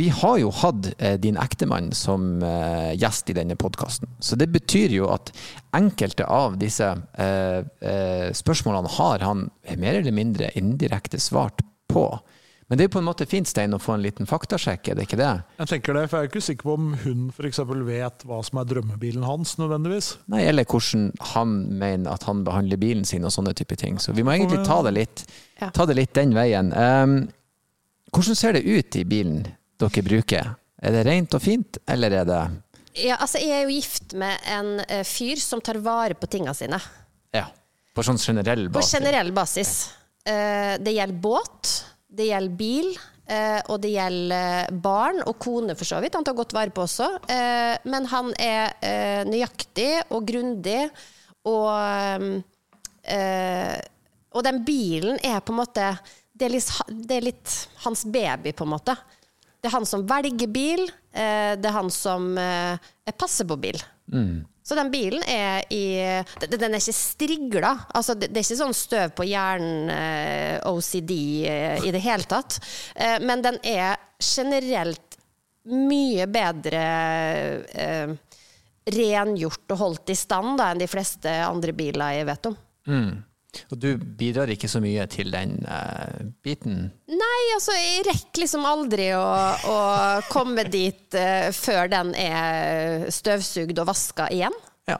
Vi 0.00 0.08
har 0.08 0.40
jo 0.40 0.50
hatt 0.54 0.90
eh, 0.98 1.14
din 1.22 1.38
ektemann 1.38 1.92
som 1.94 2.42
eh, 2.42 2.90
gjest 2.98 3.30
i 3.30 3.36
denne 3.38 3.54
podkasten. 3.58 4.10
Så 4.18 4.34
det 4.38 4.48
betyr 4.50 4.96
jo 4.96 5.10
at 5.14 5.30
enkelte 5.76 6.26
av 6.26 6.58
disse 6.58 6.90
eh, 7.20 8.30
spørsmålene 8.34 8.94
har 8.98 9.26
han 9.26 9.46
mer 9.78 10.00
eller 10.00 10.16
mindre 10.16 10.50
indirekte 10.58 11.22
svart 11.22 11.62
på. 11.90 12.06
Men 12.70 12.78
det 12.78 12.84
er 12.86 12.90
på 12.94 13.00
en 13.00 13.06
måte 13.08 13.26
fint 13.26 13.48
Stein, 13.50 13.72
å 13.74 13.80
få 13.82 13.96
en 13.96 14.04
liten 14.04 14.28
faktasjekk, 14.30 14.92
er 14.92 14.98
det 14.98 15.08
ikke 15.08 15.16
det? 15.18 15.30
Jeg 15.58 15.70
tenker 15.72 15.96
det, 15.96 16.04
for 16.06 16.20
jeg 16.20 16.28
er 16.28 16.30
ikke 16.30 16.42
sikker 16.46 16.68
på 16.68 16.76
om 16.78 16.92
hun 17.02 17.24
f.eks. 17.34 17.58
vet 17.66 18.22
hva 18.30 18.38
som 18.46 18.60
er 18.62 18.68
drømmebilen 18.70 19.26
hans, 19.26 19.56
nødvendigvis. 19.58 20.12
Nei, 20.30 20.44
eller 20.46 20.68
hvordan 20.70 21.08
han 21.32 21.56
mener 21.80 22.14
at 22.14 22.28
han 22.28 22.44
behandler 22.46 22.78
bilen 22.78 23.02
sin 23.08 23.26
og 23.26 23.34
sånne 23.34 23.56
type 23.58 23.74
ting. 23.80 23.98
Så 23.98 24.14
vi 24.14 24.22
må 24.22 24.36
egentlig 24.36 24.62
ta 24.68 24.78
det 24.86 24.94
litt, 24.94 25.24
ta 25.58 25.88
det 25.90 25.98
litt 25.98 26.14
den 26.14 26.36
veien. 26.38 26.70
Um, 26.70 27.18
hvordan 28.14 28.38
ser 28.38 28.54
det 28.54 28.62
ut 28.62 29.02
i 29.02 29.04
bilen 29.16 29.42
dere 29.82 30.06
bruker? 30.06 30.54
Er 30.78 30.94
det 30.94 31.04
rent 31.10 31.34
og 31.34 31.42
fint, 31.42 31.82
eller 31.90 32.20
er 32.22 32.30
det 32.30 32.40
Ja, 33.02 33.18
altså 33.18 33.42
jeg 33.42 33.50
er 33.50 33.66
jo 33.66 33.74
gift 33.80 34.14
med 34.14 34.46
en 34.46 34.76
uh, 34.86 35.02
fyr 35.02 35.42
som 35.42 35.58
tar 35.58 35.82
vare 35.82 36.14
på 36.14 36.30
tingene 36.30 36.54
sine. 36.54 36.78
Ja. 37.34 37.48
På 37.98 38.06
sånn 38.06 38.22
generell 38.22 38.68
basis? 38.70 38.78
På 38.78 38.98
generell 39.02 39.34
basis. 39.34 39.78
Uh, 40.22 40.78
det 40.78 40.94
gjelder 40.94 41.18
båt, 41.18 41.80
det 42.10 42.28
gjelder 42.30 42.58
bil, 42.58 42.90
uh, 43.30 43.60
og 43.70 43.80
det 43.84 43.94
gjelder 43.94 44.70
barn 44.82 45.22
og 45.24 45.38
kone, 45.42 45.76
for 45.78 45.88
så 45.88 46.00
vidt. 46.02 46.18
Han 46.18 46.26
tar 46.26 46.38
godt 46.38 46.54
vare 46.56 46.74
på 46.74 46.84
også. 46.86 47.08
men 47.84 48.06
han 48.10 48.32
er 48.38 49.24
nøyaktig 49.28 49.92
og 50.10 50.26
grundig, 50.26 50.90
og 51.48 51.70
Og 54.30 54.44
den 54.46 54.60
bilen 54.62 55.16
er 55.26 55.40
på 55.42 55.50
en 55.50 55.58
måte 55.58 55.86
det 56.40 56.48
er, 56.48 56.54
litt, 56.54 56.70
det 56.88 57.16
er 57.18 57.26
litt 57.26 57.54
hans 57.84 58.06
baby, 58.08 58.54
på 58.56 58.64
en 58.64 58.72
måte. 58.72 58.94
Det 59.60 59.68
er 59.68 59.74
han 59.74 59.86
som 59.88 60.06
velger 60.08 60.48
bil, 60.48 60.86
eh, 61.12 61.52
det 61.60 61.68
er 61.68 61.76
han 61.76 61.90
som 61.92 62.32
eh, 62.40 63.12
passer 63.12 63.48
på 63.48 63.58
bil. 63.60 63.76
Mm. 64.08 64.46
Så 64.70 64.76
den 64.78 64.92
bilen 64.92 65.24
er 65.26 65.64
i 65.74 65.82
Den 66.46 66.68
er 66.68 66.78
ikke 66.78 66.94
strigla. 66.94 67.72
Altså, 67.90 68.14
det, 68.14 68.30
er 68.30 68.44
ikke 68.44 68.60
sånn 68.60 68.76
støv 68.76 69.16
på 69.18 69.26
hjernen, 69.26 69.90
eh, 69.90 70.58
OCD, 70.70 71.14
i 71.82 71.90
det 71.90 72.02
hele 72.04 72.28
tatt. 72.30 72.60
Men 73.26 73.42
den 73.42 73.58
er 73.66 73.98
generelt 74.22 75.18
mye 75.74 76.28
bedre 76.30 76.84
rengjort 78.94 79.74
og 79.74 79.82
holdt 79.82 80.14
i 80.14 80.18
stand 80.18 80.54
da, 80.60 80.70
enn 80.70 80.80
de 80.84 80.88
fleste 80.90 81.34
andre 81.44 81.74
biler 81.76 82.20
jeg 82.20 82.30
vet 82.30 82.48
om. 82.52 82.56
Mm. 82.86 83.10
Og 83.70 83.78
du 83.80 83.88
bidrar 83.98 84.50
ikke 84.52 84.68
så 84.70 84.80
mye 84.82 85.06
til 85.10 85.30
den 85.34 85.56
uh, 85.66 86.26
biten? 86.44 86.88
Nei, 87.10 87.42
altså 87.56 87.74
jeg 87.76 88.04
rekker 88.08 88.44
liksom 88.44 88.66
aldri 88.68 89.10
å, 89.16 89.28
å 89.70 89.78
komme 90.30 90.66
dit 90.70 91.18
uh, 91.18 91.48
før 91.54 91.90
den 91.92 92.12
er 92.18 93.08
støvsugd 93.14 93.82
og 93.82 93.88
vaska 93.90 94.28
igjen. 94.34 94.56
Ja. 94.90 94.98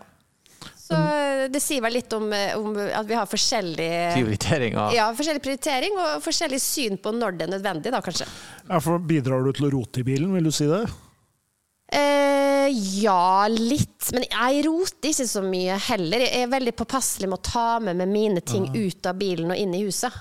Så 0.80 0.96
uh, 0.98 1.44
det 1.52 1.62
sier 1.64 1.84
vel 1.84 1.98
litt 2.00 2.16
om, 2.16 2.30
om, 2.30 2.80
at 2.80 3.06
vi 3.08 3.18
har 3.18 3.28
forskjellig 3.30 3.90
prioritering, 4.16 4.80
ja, 4.96 5.10
forskjellig 5.16 5.44
prioritering 5.44 6.00
og 6.00 6.18
forskjellig 6.24 6.62
syn 6.62 6.98
på 7.02 7.14
når 7.16 7.38
det 7.38 7.48
er 7.48 7.54
nødvendig, 7.58 7.94
da 7.94 8.02
kanskje. 8.04 8.28
Ja, 8.66 8.82
for 8.82 8.98
Bidrar 9.02 9.46
du 9.46 9.54
til 9.56 9.70
å 9.70 9.74
rote 9.78 10.02
i 10.02 10.06
bilen, 10.06 10.34
vil 10.36 10.50
du 10.50 10.54
si 10.54 10.68
det? 10.70 10.84
Eh, 11.90 12.39
ja, 12.68 13.46
litt. 13.50 14.10
Men 14.14 14.26
jeg 14.28 14.64
roter 14.66 15.12
ikke 15.12 15.28
så 15.28 15.42
mye 15.44 15.76
heller. 15.90 16.24
Jeg 16.26 16.44
er 16.44 16.52
veldig 16.52 16.74
påpasselig 16.78 17.30
med 17.30 17.40
å 17.40 17.48
ta 17.50 17.68
med 17.82 17.98
meg 18.00 18.10
mine 18.10 18.42
ting 18.46 18.68
ja. 18.70 18.86
ut 18.86 19.10
av 19.10 19.20
bilen 19.20 19.54
og 19.54 19.60
inn 19.60 19.76
i 19.76 19.84
huset. 19.86 20.16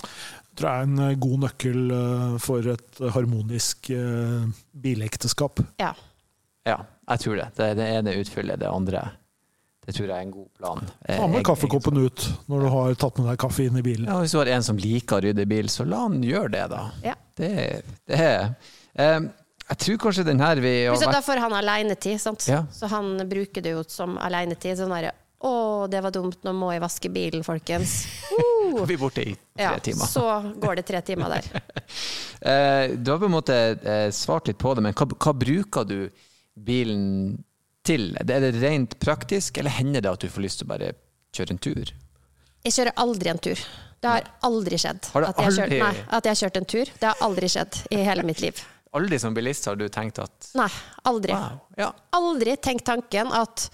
Jeg 0.00 0.58
tror 0.58 0.68
jeg 0.68 0.82
er 0.82 0.88
en 0.88 1.02
eh, 1.06 1.16
god 1.22 1.38
nøkkel 1.46 1.94
eh, 1.96 2.36
for 2.42 2.66
et 2.72 3.02
harmonisk 3.14 3.92
uh, 3.94 4.44
bilekteskap. 4.76 5.62
Ja. 5.80 5.94
ja, 6.68 6.76
jeg 7.14 7.24
tror 7.24 7.40
det. 7.40 7.48
Det, 7.56 7.72
det 7.80 7.88
ene 7.96 8.18
utfyller 8.20 8.60
det 8.60 8.68
andre. 8.68 9.06
Det 9.86 9.96
tror 9.96 10.10
jeg 10.10 10.16
er 10.16 10.26
en 10.26 10.34
god 10.34 10.48
plan. 10.58 10.90
Ta 11.06 11.26
med 11.32 11.44
kaffekoppen 11.46 12.02
ut 12.04 12.26
når 12.50 12.62
du 12.62 12.68
har 12.74 12.98
tatt 13.00 13.16
med 13.18 13.30
deg 13.30 13.40
kaffe 13.40 13.64
inn 13.64 13.78
i 13.80 13.82
bilen. 13.82 14.10
Ja, 14.10 14.20
Hvis 14.20 14.36
du 14.36 14.38
har 14.42 14.50
en 14.52 14.66
som 14.66 14.78
liker 14.78 15.16
å 15.16 15.24
rydde 15.24 15.46
bil, 15.50 15.70
så 15.72 15.86
la 15.88 16.04
han 16.04 16.20
gjøre 16.22 16.52
det, 16.52 16.66
da. 16.70 16.82
Ja. 17.02 17.14
Det, 17.40 17.50
det 18.06 18.20
er 18.20 19.16
um, 19.16 19.30
jeg 19.70 19.78
tror 19.84 19.98
kanskje 20.02 20.26
den 20.26 20.40
her 20.42 20.58
vi 20.62 20.72
har 20.88 20.96
vært... 20.98 21.12
Da 21.14 21.22
får 21.22 21.40
han 21.44 21.54
alenetid, 21.54 22.18
sant. 22.22 22.46
Ja. 22.50 22.64
Så 22.74 22.88
han 22.90 23.12
bruker 23.30 23.62
det 23.62 23.76
jo 23.76 23.84
som 23.86 24.16
alenetid. 24.18 24.78
Sånn 24.80 24.90
derre 24.90 25.12
Å, 25.46 25.52
det 25.88 26.02
var 26.04 26.12
dumt, 26.12 26.40
nå 26.44 26.52
må 26.52 26.72
jeg 26.74 26.82
vaske 26.82 27.12
bilen, 27.12 27.46
folkens. 27.46 28.02
Uh. 28.70 28.84
Vi 28.86 28.94
er 28.94 29.00
borte 29.00 29.22
i 29.26 29.32
tre 29.34 29.64
ja, 29.64 29.70
timer. 29.82 30.06
Så 30.06 30.22
går 30.62 30.76
det 30.78 30.82
tre 30.86 31.00
timer 31.06 31.38
der. 31.38 31.48
Eh, 32.40 32.94
du 32.96 33.10
har 33.10 33.18
på 33.20 33.26
en 33.26 33.34
måte 33.34 33.54
eh, 33.84 34.06
svart 34.16 34.46
litt 34.48 34.56
på 34.56 34.70
det, 34.72 34.80
men 34.80 34.94
hva, 34.96 35.04
hva 35.12 35.32
bruker 35.36 35.84
du 35.84 35.98
bilen 36.56 37.34
til? 37.84 38.14
Er 38.16 38.30
det 38.46 38.54
rent 38.62 38.94
praktisk, 39.02 39.60
eller 39.60 39.74
hender 39.76 40.06
det 40.06 40.08
at 40.08 40.24
du 40.24 40.32
får 40.32 40.46
lyst 40.46 40.62
til 40.62 40.70
å 40.70 40.70
bare 40.70 40.88
kjøre 41.36 41.52
en 41.52 41.60
tur? 41.60 41.92
Jeg 42.64 42.76
kjører 42.78 42.96
aldri 43.04 43.34
en 43.34 43.42
tur. 43.44 43.64
Det 44.00 44.08
har 44.14 44.30
aldri 44.48 44.80
skjedd 44.80 45.10
har 45.12 45.28
at, 45.28 45.36
jeg 45.36 45.50
aldri... 45.50 45.66
Kjørt, 45.66 45.84
nei, 45.84 46.06
at 46.16 46.24
jeg 46.24 46.32
har 46.32 46.40
kjørt 46.40 46.60
en 46.62 46.70
tur. 46.72 46.94
Det 47.02 47.10
har 47.10 47.26
aldri 47.28 47.52
skjedd 47.52 47.82
i 47.92 48.00
hele 48.08 48.24
mitt 48.30 48.40
liv. 48.46 48.64
Aldri 48.96 49.20
som 49.22 49.34
bilist 49.36 49.68
har 49.70 49.76
du 49.78 49.86
tenkt 49.92 50.18
at 50.18 50.50
Nei, 50.58 50.70
aldri. 51.06 51.34
Wow. 51.36 51.60
Ja. 51.78 51.92
Aldri 52.18 52.56
tenkt 52.58 52.88
tanken 52.88 53.30
at 53.34 53.68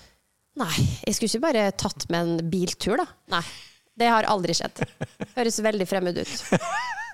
Nei, 0.56 0.72
jeg 1.04 1.16
skulle 1.16 1.28
ikke 1.28 1.44
bare 1.44 1.64
tatt 1.76 2.06
med 2.12 2.20
en 2.20 2.50
biltur, 2.52 2.96
da. 3.00 3.04
Nei. 3.34 3.42
Det 3.96 4.08
har 4.12 4.28
aldri 4.28 4.54
skjedd. 4.56 4.82
Høres 5.36 5.56
veldig 5.64 5.86
fremmed 5.88 6.20
ut. 6.20 6.32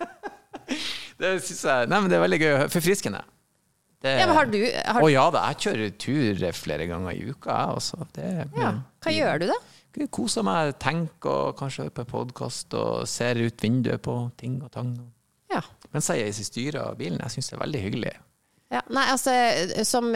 det 1.22 1.30
syns 1.46 1.62
jeg 1.66 1.90
Nei, 1.90 1.98
men 1.98 2.10
det 2.10 2.18
er 2.18 2.24
veldig 2.24 2.40
gøy. 2.42 2.52
Forfriskende. 2.70 3.22
Det, 4.02 4.16
ja, 4.18 4.26
men 4.26 4.34
har 4.34 4.48
du 4.50 4.58
har... 4.66 4.98
Å 4.98 5.10
ja 5.10 5.24
da, 5.30 5.44
jeg 5.52 5.60
kjører 5.62 5.92
tur 6.02 6.46
flere 6.58 6.88
ganger 6.90 7.14
i 7.14 7.22
uka, 7.30 7.54
jeg 7.54 7.76
også. 7.78 8.06
Det, 8.16 8.30
ja. 8.58 8.72
Hva 9.02 9.14
gjør 9.14 9.42
du, 9.42 9.46
da? 9.52 9.58
Koser 10.10 10.46
meg, 10.46 10.72
tenker 10.82 11.50
og 11.52 11.58
kanskje 11.58 11.84
hører 11.84 11.94
på 11.94 12.02
en 12.02 12.10
podkast 12.10 12.74
og 12.78 13.04
ser 13.10 13.38
ut 13.38 13.62
vinduet 13.62 14.02
på 14.02 14.16
ting 14.40 14.56
og 14.64 14.72
tang. 14.74 14.90
Ja. 15.52 15.62
Mens 15.92 16.10
jeg 16.12 16.46
styrer 16.46 16.82
av 16.86 16.98
bilen. 17.00 17.20
Jeg 17.22 17.36
syns 17.36 17.50
det 17.52 17.58
er 17.58 17.64
veldig 17.64 17.82
hyggelig. 17.86 18.12
Ja, 18.72 18.80
nei, 18.88 19.04
altså, 19.12 19.32
som, 19.84 20.08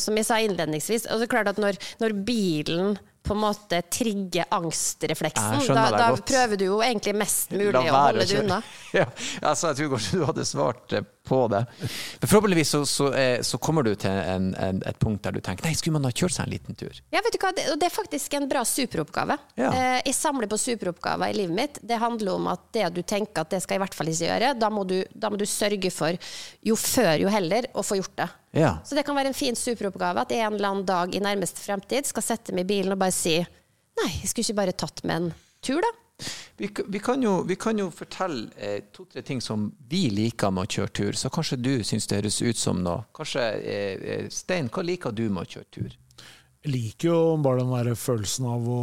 som, 0.00 0.16
jeg 0.16 0.24
sa 0.24 0.38
innledningsvis, 0.40 1.04
altså 1.12 1.28
klart 1.28 1.50
at 1.50 1.58
når, 1.60 1.76
når, 2.00 2.14
bilen 2.24 2.94
på 3.28 3.34
en 3.34 3.42
måte 3.42 3.82
trigger 3.92 4.48
angstrefleksen. 4.56 5.66
Da, 5.76 5.90
da 5.92 6.06
prøver 6.16 6.56
du 6.56 6.64
jo 6.70 6.78
egentlig 6.80 7.12
mest 7.20 7.52
mulig 7.52 7.76
å 7.76 7.82
holde 7.84 8.24
det 8.24 8.38
unna. 8.40 8.62
Ja, 8.96 9.04
altså, 9.42 9.68
jeg 9.68 9.82
tror 9.82 9.90
kanskje 9.98 10.20
du 10.22 10.24
hadde 10.30 10.46
svart 10.48 10.96
eh, 10.96 11.04
på 11.28 11.40
det. 11.52 11.62
Men 11.78 12.30
forhåpentligvis 12.30 12.72
så, 12.74 12.80
så, 12.88 13.10
eh, 13.12 13.40
så 13.46 13.60
kommer 13.62 13.86
du 13.86 13.92
til 14.00 14.10
en, 14.10 14.50
en, 14.56 14.80
et 14.88 14.98
punkt 15.00 15.22
der 15.24 15.36
du 15.36 15.42
tenker 15.44 15.68
nei, 15.68 15.74
skulle 15.78 15.98
man 15.98 16.08
ha 16.08 16.12
kjørt 16.14 16.36
seg 16.38 16.48
en 16.48 16.54
liten 16.54 16.78
tur? 16.78 17.02
Ja, 17.14 17.22
vet 17.24 17.36
du 17.36 17.40
hva? 17.42 17.52
Det, 17.56 17.66
det 17.80 17.88
er 17.88 17.94
faktisk 17.94 18.38
en 18.38 18.48
bra 18.50 18.64
superoppgave. 18.68 19.38
Ja. 19.60 19.70
Eh, 19.70 19.98
jeg 20.08 20.16
samler 20.16 20.50
på 20.50 20.60
superoppgaver 20.60 21.32
i 21.32 21.38
livet 21.42 21.58
mitt. 21.58 21.80
Det 21.84 22.00
handler 22.00 22.34
om 22.34 22.50
at 22.52 22.66
det 22.76 22.88
du 22.96 23.02
tenker 23.02 23.44
at 23.44 23.52
det 23.52 23.62
skal 23.64 23.76
jeg 23.76 23.82
i 23.82 23.84
hvert 23.86 23.98
fall 24.00 24.12
ikke 24.12 24.30
gjøre, 24.32 24.52
da 24.58 24.72
må 24.72 24.84
du, 24.88 24.98
da 25.12 25.30
må 25.32 25.40
du 25.40 25.46
sørge 25.48 25.92
for, 25.94 26.18
jo 26.64 26.78
før 26.78 27.14
jo 27.22 27.32
heller, 27.32 27.68
å 27.76 27.84
få 27.84 28.00
gjort 28.00 28.16
det. 28.18 28.28
Ja. 28.58 28.78
Så 28.84 28.96
det 28.96 29.04
kan 29.06 29.16
være 29.18 29.32
en 29.32 29.36
fin 29.36 29.56
superoppgave 29.58 30.24
at 30.24 30.32
en 30.32 30.56
eller 30.56 30.72
annen 30.72 30.88
dag 30.88 31.14
i 31.14 31.22
nærmeste 31.22 31.60
fremtid 31.62 32.08
skal 32.08 32.24
sette 32.24 32.54
meg 32.56 32.64
i 32.64 32.72
bilen 32.72 32.94
og 32.94 33.00
bare 33.02 33.14
si 33.14 33.36
nei, 33.98 34.10
jeg 34.22 34.30
skulle 34.30 34.46
ikke 34.46 34.60
bare 34.60 34.76
tatt 34.78 35.02
med 35.04 35.16
en 35.16 35.32
tur, 35.64 35.82
da. 35.84 35.90
Vi, 36.58 36.68
vi, 36.88 36.98
kan 36.98 37.22
jo, 37.22 37.42
vi 37.46 37.54
kan 37.54 37.78
jo 37.78 37.86
fortelle 37.94 38.48
eh, 38.56 38.80
to-tre 38.92 39.22
ting 39.22 39.38
som 39.42 39.68
vi 39.90 40.08
liker 40.10 40.50
med 40.50 40.66
å 40.66 40.72
kjøre 40.74 40.94
tur, 40.98 41.18
så 41.18 41.30
kanskje 41.30 41.58
du 41.62 41.72
syns 41.86 42.08
det 42.10 42.18
høres 42.18 42.40
ut 42.42 42.58
som 42.58 42.80
noe. 42.82 43.04
Kanskje, 43.14 43.44
eh, 43.62 44.06
eh, 44.14 44.24
Stein, 44.34 44.70
hva 44.74 44.82
liker 44.82 45.14
du 45.14 45.28
med 45.30 45.46
å 45.46 45.52
kjøre 45.52 45.68
tur? 45.76 45.94
Jeg 46.66 46.72
liker 46.74 47.12
jo 47.12 47.20
bare 47.44 47.62
den 47.62 47.70
der 47.76 47.94
følelsen 47.94 48.48
av 48.50 48.66
å 48.66 48.82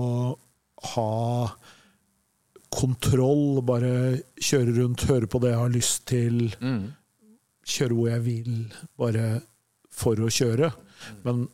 ha 0.93 1.09
kontroll, 2.75 3.59
bare 3.67 3.91
kjøre 4.39 4.77
rundt, 4.79 5.03
høre 5.09 5.27
på 5.31 5.43
det 5.43 5.51
jeg 5.51 5.59
har 5.59 5.75
lyst 5.75 6.07
til, 6.07 6.39
kjøre 7.75 7.97
hvor 7.97 8.09
jeg 8.13 8.23
vil, 8.25 8.57
bare 8.99 9.27
for 9.91 10.19
å 10.23 10.31
kjøre. 10.31 10.71
Men 11.27 11.45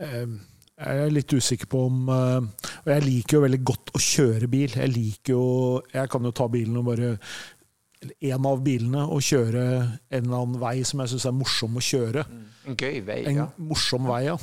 eh, 0.00 0.32
jeg 0.80 1.04
er 1.04 1.12
litt 1.12 1.32
usikker 1.36 1.68
på 1.70 1.84
om 1.90 2.08
eh, 2.08 2.68
Og 2.80 2.90
jeg 2.94 3.04
liker 3.04 3.36
jo 3.36 3.42
veldig 3.44 3.62
godt 3.70 3.90
å 3.94 4.00
kjøre 4.00 4.48
bil. 4.50 4.76
Jeg 4.80 4.92
liker 4.94 5.34
jo 5.34 5.46
Jeg 5.92 6.12
kan 6.12 6.24
jo 6.24 6.32
ta 6.36 6.46
bilen 6.52 6.78
og 6.80 6.86
bare 6.88 7.16
en 8.00 8.46
av 8.48 8.62
bilene 8.64 9.02
og 9.12 9.20
kjøre 9.20 9.62
en 9.76 10.22
eller 10.22 10.38
annen 10.38 10.60
vei 10.62 10.78
som 10.88 11.02
jeg 11.02 11.12
syns 11.12 11.26
er 11.28 11.34
morsom 11.36 11.74
å 11.76 11.82
kjøre. 11.84 12.22
En 12.64 12.78
gøy 12.80 13.02
vei, 13.04 13.18
En 13.28 13.42
ja. 13.42 13.44
morsom 13.60 14.08
vei, 14.08 14.22
ja. 14.24 14.38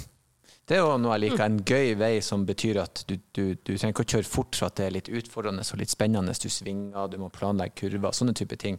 Det 0.67 0.75
er 0.75 0.83
jo 0.83 0.97
noe 1.01 1.15
jeg 1.15 1.23
liker. 1.23 1.43
En 1.47 1.57
gøy 1.65 1.95
vei 1.97 2.11
som 2.21 2.43
betyr 2.45 2.81
at 2.83 3.01
du, 3.09 3.15
du, 3.33 3.43
du 3.55 3.71
trenger 3.71 3.95
ikke 3.95 4.05
å 4.05 4.11
kjøre 4.13 4.29
fort 4.29 4.59
for 4.59 4.67
at 4.69 4.77
det 4.77 4.85
er 4.85 4.95
litt 4.99 5.09
utfordrende 5.09 5.65
og 5.65 5.81
litt 5.81 5.93
spennende. 5.93 6.35
Du 6.37 6.49
svinger, 6.53 7.07
du 7.09 7.17
må 7.21 7.31
planlegge 7.33 7.79
kurver, 7.81 8.13
sånne 8.13 8.35
type 8.37 8.59
ting. 8.61 8.77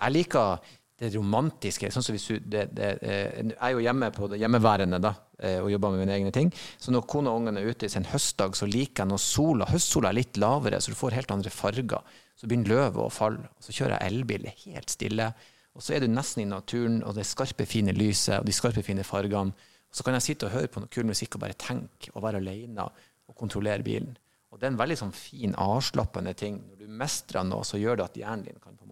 Jeg 0.00 0.14
liker 0.14 0.62
det 1.00 1.14
romantiske. 1.14 1.88
sånn 1.92 2.04
som 2.04 2.16
du, 2.16 2.38
det, 2.44 2.66
det, 2.76 2.88
eh, 3.00 3.40
Jeg 3.40 3.56
er 3.56 3.72
jo 3.72 3.84
hjemme 3.84 4.10
på 4.12 4.28
det 4.28 4.40
hjemmeværende 4.42 5.00
da, 5.00 5.14
eh, 5.38 5.58
og 5.62 5.70
jobber 5.72 5.94
med 5.94 6.04
mine 6.04 6.16
egne 6.18 6.32
ting. 6.32 6.52
Så 6.78 6.92
når 6.92 7.06
kona 7.08 7.32
og 7.32 7.40
ungene 7.40 7.62
er 7.62 7.70
ute 7.72 7.88
en 7.96 8.10
høstdag, 8.10 8.58
så 8.58 8.68
liker 8.68 9.04
jeg 9.04 9.12
når 9.12 9.22
sola 9.24 9.68
høstsola 9.70 10.10
er 10.10 10.18
litt 10.20 10.36
lavere, 10.36 10.80
så 10.80 10.92
du 10.92 10.98
får 10.98 11.16
helt 11.16 11.32
andre 11.32 11.52
farger. 11.54 12.04
Så 12.36 12.48
begynner 12.48 12.74
løvet 12.74 13.00
å 13.00 13.08
falle. 13.12 13.48
og 13.48 13.64
Så 13.64 13.72
kjører 13.72 13.96
jeg 13.96 14.12
elbil, 14.12 14.46
helt 14.66 14.92
stille. 14.92 15.32
Og 15.74 15.84
så 15.84 15.96
er 15.96 16.04
du 16.04 16.10
nesten 16.12 16.44
i 16.44 16.48
naturen, 16.50 17.02
og 17.06 17.16
det 17.16 17.24
skarpe, 17.28 17.64
fine 17.68 17.94
lyset 17.96 18.40
og 18.40 18.48
de 18.48 18.52
skarpe, 18.52 18.84
fine 18.84 19.04
fargene. 19.06 19.68
Og 19.90 19.96
så 19.96 20.04
kan 20.06 20.14
jeg 20.18 20.26
sitte 20.28 20.46
og 20.48 20.54
høre 20.54 20.70
på 20.70 20.82
noe 20.82 20.92
kul 20.92 21.08
musikk 21.08 21.36
og 21.36 21.46
bare 21.46 21.58
tenke 21.58 22.12
og 22.12 22.22
være 22.22 22.42
alene 22.42 22.84
og 22.84 23.34
kontrollere 23.38 23.82
bilen. 23.86 24.12
Og 24.50 24.58
det 24.58 24.66
er 24.66 24.72
en 24.74 24.80
veldig 24.80 24.98
sånn 24.98 25.14
fin, 25.14 25.54
avslappende 25.54 26.34
ting. 26.34 26.58
Når 26.68 26.82
du 26.82 26.94
mestrer 27.00 27.46
noe, 27.46 27.64
så 27.66 27.78
gjør 27.78 28.00
det 28.00 28.08
at 28.08 28.18
hjernen 28.18 28.48
din 28.48 28.62
kan 28.62 28.76
på 28.76 28.89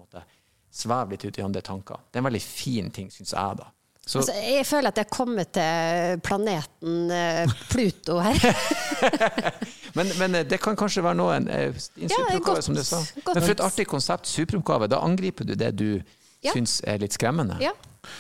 sveve 0.73 1.11
litt 1.15 1.25
ut 1.25 1.39
i 1.39 1.43
andre 1.45 1.61
tanker. 1.65 2.01
Det 2.11 2.19
er 2.19 2.25
en 2.25 2.29
veldig 2.31 2.43
fin 2.45 2.91
ting, 2.91 3.11
syns 3.13 3.33
jeg, 3.33 3.59
da. 3.61 3.71
Så, 4.09 4.19
Altså, 4.23 4.33
jeg 4.41 4.65
føler 4.67 4.89
at 4.89 4.97
jeg 4.97 5.05
har 5.05 5.17
kommet 5.17 5.51
til 5.53 6.21
planeten 6.25 7.11
eh, 7.13 7.51
Pluto 7.69 8.19
her. 8.25 8.39
men, 9.99 10.13
men 10.19 10.35
eh, 10.39 10.47
det 10.49 10.61
kan 10.65 10.77
kanskje 10.81 11.03
være 11.05 11.19
noe, 11.19 11.35
en, 11.37 11.49
eh, 11.53 11.75
en 11.77 12.09
superoppgave, 12.09 12.57
ja, 12.57 12.65
som 12.65 12.79
du 12.79 12.83
sa. 12.85 13.03
godt 13.25 13.37
Men 13.37 13.45
for 13.45 13.53
et 13.53 13.65
artig 13.67 13.87
konsept, 13.91 14.31
superoppgave, 14.31 14.89
da 14.89 15.03
angriper 15.05 15.45
du 15.45 15.55
det 15.61 15.75
du 15.77 15.91
Ja. 16.45 16.53
syns 16.55 16.79
er 16.87 17.01
litt 17.03 17.13
skremmende. 17.13 17.57
Ja. 17.61 17.73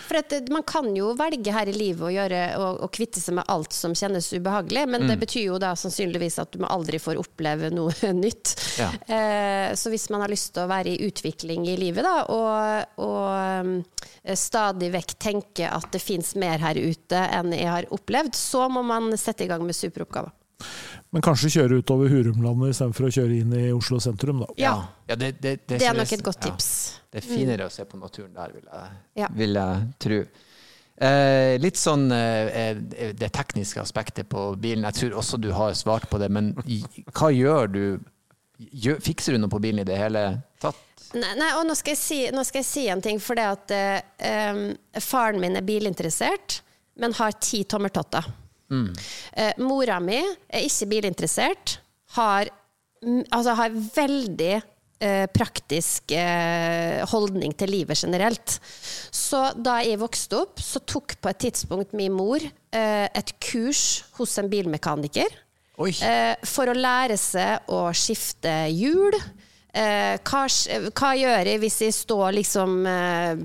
For 0.09 0.19
at 0.19 0.33
man 0.53 0.65
kan 0.67 0.89
jo 0.97 1.13
velge 1.17 1.53
her 1.55 1.69
i 1.71 1.75
livet 1.77 2.03
å, 2.03 2.11
gjøre, 2.13 2.41
å, 2.59 2.65
å 2.85 2.89
kvitte 2.93 3.21
seg 3.23 3.37
med 3.39 3.47
alt 3.49 3.73
som 3.73 3.95
kjennes 3.97 4.27
ubehagelig, 4.35 4.83
men 4.91 5.05
Mm. 5.05 5.09
det 5.13 5.17
betyr 5.23 5.45
jo 5.47 5.59
da 5.63 5.71
sannsynligvis 5.79 6.39
at 6.43 6.53
du 6.57 6.65
aldri 6.67 6.99
får 7.01 7.21
oppleve 7.21 7.71
noe 7.71 7.95
nytt. 8.19 8.57
Ja. 8.81 8.91
Eh, 9.07 9.75
så 9.79 9.93
hvis 9.95 10.09
man 10.11 10.25
har 10.25 10.33
lyst 10.33 10.53
til 10.57 10.65
å 10.67 10.71
være 10.71 10.93
i 10.97 11.07
utvikling 11.07 11.69
i 11.71 11.77
livet 11.79 12.05
da, 12.05 12.17
og, 12.35 12.99
og 13.07 13.63
um, 13.63 13.73
stadig 14.35 14.91
vekk 14.93 15.15
tenke 15.23 15.71
at 15.71 15.89
det 15.95 16.03
fins 16.03 16.35
mer 16.41 16.59
her 16.59 16.77
ute 16.83 17.23
enn 17.39 17.55
jeg 17.55 17.71
har 17.71 17.89
opplevd, 17.95 18.35
så 18.37 18.67
må 18.73 18.83
man 18.85 19.13
sette 19.17 19.47
i 19.47 19.51
gang 19.51 19.63
med 19.65 19.79
superoppgaver. 19.79 20.35
Men 21.11 21.23
kanskje 21.25 21.49
kjøre 21.55 21.79
utover 21.81 22.11
Hurumlandet 22.13 22.75
istedenfor 22.75 23.07
å 23.09 23.13
kjøre 23.15 23.37
inn 23.41 23.53
i 23.57 23.69
Oslo 23.73 23.97
sentrum, 24.05 24.43
da. 24.45 24.49
Ja, 24.61 24.75
Ja, 25.09 25.17
det, 25.17 25.31
det, 25.41 25.55
det, 25.67 25.79
det 25.81 25.87
er 25.89 25.97
nok 25.97 26.13
et 26.13 26.23
godt 26.27 26.43
ja. 26.45 26.51
tips. 26.51 26.67
Det 27.09 27.23
er 27.23 27.25
finere 27.25 27.65
å 27.65 27.73
se 27.73 27.87
på 27.89 27.97
naturen 27.97 28.35
der, 28.37 28.53
vil 28.53 28.67
jeg, 28.69 28.91
Ja. 29.23 29.29
vil 29.33 29.57
jeg 29.57 29.87
tro. 30.05 30.19
Eh, 31.01 31.55
litt 31.63 31.79
sånn 31.81 32.11
eh, 32.13 32.75
eh, 32.75 33.13
det 33.17 33.31
tekniske 33.33 33.81
aspektet 33.81 34.29
på 34.29 34.51
bilen. 34.61 34.85
Jeg 34.91 34.99
tror 34.99 35.17
også 35.23 35.39
du 35.41 35.49
har 35.57 35.73
svart 35.79 36.09
på 36.11 36.19
det, 36.21 36.29
men 36.35 36.51
i- 36.67 36.83
hva 37.15 37.31
gjør 37.33 37.73
du? 37.73 37.83
Gjør, 38.59 38.99
fikser 39.01 39.33
du 39.33 39.39
noe 39.39 39.49
på 39.53 39.61
bilen 39.63 39.81
i 39.81 39.87
det 39.89 39.97
hele 39.97 40.43
tatt? 40.61 40.77
Nei, 41.15 41.31
nei, 41.39 41.53
og 41.57 41.65
nå 41.71 41.77
skal, 41.79 41.95
jeg 41.95 42.03
si, 42.03 42.19
nå 42.35 42.43
skal 42.45 42.59
jeg 42.61 42.67
si 42.69 42.85
en 42.93 43.01
ting, 43.01 43.21
for 43.23 43.39
det 43.39 43.47
at 43.49 43.71
eh, 43.73 44.75
faren 45.01 45.41
min 45.41 45.57
er 45.57 45.65
bilinteressert, 45.65 46.59
men 46.99 47.15
har 47.17 47.33
ti 47.41 47.63
tommeltotter. 47.65 48.27
Eh, 49.33 49.55
mora 49.65 49.99
mi 50.03 50.19
er 50.19 50.67
ikke 50.67 50.91
bilinteressert, 50.91 51.79
har, 52.19 52.51
mm, 53.05 53.25
altså 53.33 53.55
har 53.57 53.73
veldig 53.73 54.55
eh, 55.01 55.27
praktisk 55.33 56.13
eh, 56.13 57.01
holdning 57.09 57.55
til 57.57 57.73
livet 57.73 58.01
generelt. 58.03 58.59
Så 59.15 59.43
da 59.57 59.79
jeg 59.87 60.01
vokste 60.01 60.43
opp, 60.43 60.61
så 60.61 60.83
tok 60.85 61.17
på 61.21 61.33
et 61.33 61.43
tidspunkt 61.49 61.97
min 61.97 62.13
mor 62.13 62.43
et 62.69 63.31
kurs 63.41 64.05
hos 64.19 64.35
en 64.37 64.51
bilmekaniker. 64.53 65.39
Oi! 65.81 65.93
For 66.45 66.69
å 66.69 66.75
lære 66.77 67.17
seg 67.17 67.71
å 67.73 67.87
skifte 67.97 68.53
hjul. 68.75 69.15
Eh, 69.69 70.17
hva, 70.25 70.41
hva 70.97 71.09
gjør 71.15 71.45
jeg 71.51 71.59
hvis 71.61 71.75
jeg 71.85 71.93
står 71.95 72.33
liksom 72.39 72.87
eh, 72.89 73.43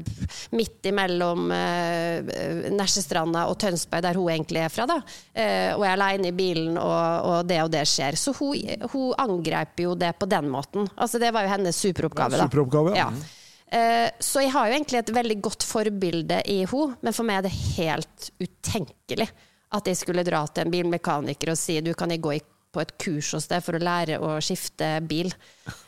midt 0.55 0.87
imellom 0.87 1.51
eh, 1.51 2.69
Nesjestranda 2.73 3.43
og 3.51 3.57
Tønsberg, 3.59 4.05
der 4.05 4.15
hun 4.19 4.29
egentlig 4.31 4.61
er 4.63 4.71
fra, 4.71 4.85
da, 4.89 4.97
eh, 5.35 5.73
og 5.75 5.83
jeg 5.83 5.91
er 5.91 5.97
aleine 5.97 6.31
i 6.31 6.35
bilen, 6.37 6.77
og, 6.79 7.27
og 7.27 7.47
det 7.51 7.59
og 7.65 7.71
det 7.75 7.83
skjer. 7.91 8.15
Så 8.19 8.33
hun, 8.39 8.55
hun 8.93 9.11
angrep 9.19 9.83
jo 9.83 9.95
det 9.99 10.13
på 10.19 10.29
den 10.31 10.47
måten. 10.53 10.87
Altså, 10.95 11.19
det 11.21 11.33
var 11.35 11.43
jo 11.47 11.53
hennes 11.57 11.75
superoppgave. 11.83 12.39
da. 12.39 12.47
Superoppgave, 12.47 12.95
ja. 12.95 13.09
Ja. 13.11 13.39
Eh, 13.73 14.09
Så 14.23 14.43
jeg 14.45 14.51
har 14.55 14.69
jo 14.69 14.77
egentlig 14.79 14.99
et 15.03 15.13
veldig 15.19 15.39
godt 15.43 15.63
forbilde 15.67 16.39
i 16.47 16.61
henne, 16.63 16.95
men 17.03 17.13
for 17.19 17.27
meg 17.27 17.41
er 17.43 17.49
det 17.49 17.57
helt 17.75 18.31
utenkelig 18.39 19.27
at 19.73 19.87
jeg 19.89 19.97
skulle 19.97 20.23
dra 20.23 20.43
til 20.53 20.67
en 20.67 20.71
bilmekaniker 20.73 21.49
og 21.51 21.57
si 21.57 21.79
du 21.81 21.93
kan 21.97 22.11
jeg 22.13 22.21
gå 22.21 22.35
i- 22.37 22.43
på 22.73 22.81
et 22.81 22.91
kurs 23.01 23.29
hos 23.37 23.45
deg 23.51 23.61
for 23.63 23.77
å 23.77 23.83
lære 23.83 24.17
å 24.23 24.33
skifte 24.43 24.87
bil. 25.07 25.29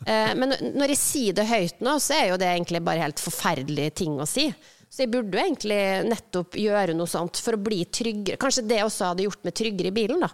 Eh, 0.06 0.34
Men 0.38 0.54
når 0.76 0.94
jeg 0.94 1.02
sier 1.02 1.34
det 1.38 1.48
høyt 1.50 1.82
nå, 1.86 1.98
så 2.00 2.14
er 2.20 2.28
jo 2.30 2.38
det 2.42 2.48
egentlig 2.54 2.84
bare 2.86 3.02
helt 3.04 3.20
forferdelige 3.24 3.96
ting 4.04 4.20
å 4.22 4.28
si. 4.30 4.48
Så 4.90 5.04
jeg 5.04 5.12
burde 5.12 5.34
jo 5.36 5.42
egentlig 5.44 5.80
nettopp 6.08 6.56
gjøre 6.62 6.94
noe 6.96 7.10
sånt 7.10 7.42
for 7.42 7.58
å 7.58 7.64
bli 7.66 7.82
tryggere. 7.90 8.38
Kanskje 8.40 8.64
det 8.70 8.84
også 8.86 9.10
hadde 9.12 9.26
gjort 9.26 9.44
meg 9.44 9.56
tryggere 9.58 9.90
i 9.92 9.96
bilen, 9.98 10.22
da. 10.24 10.30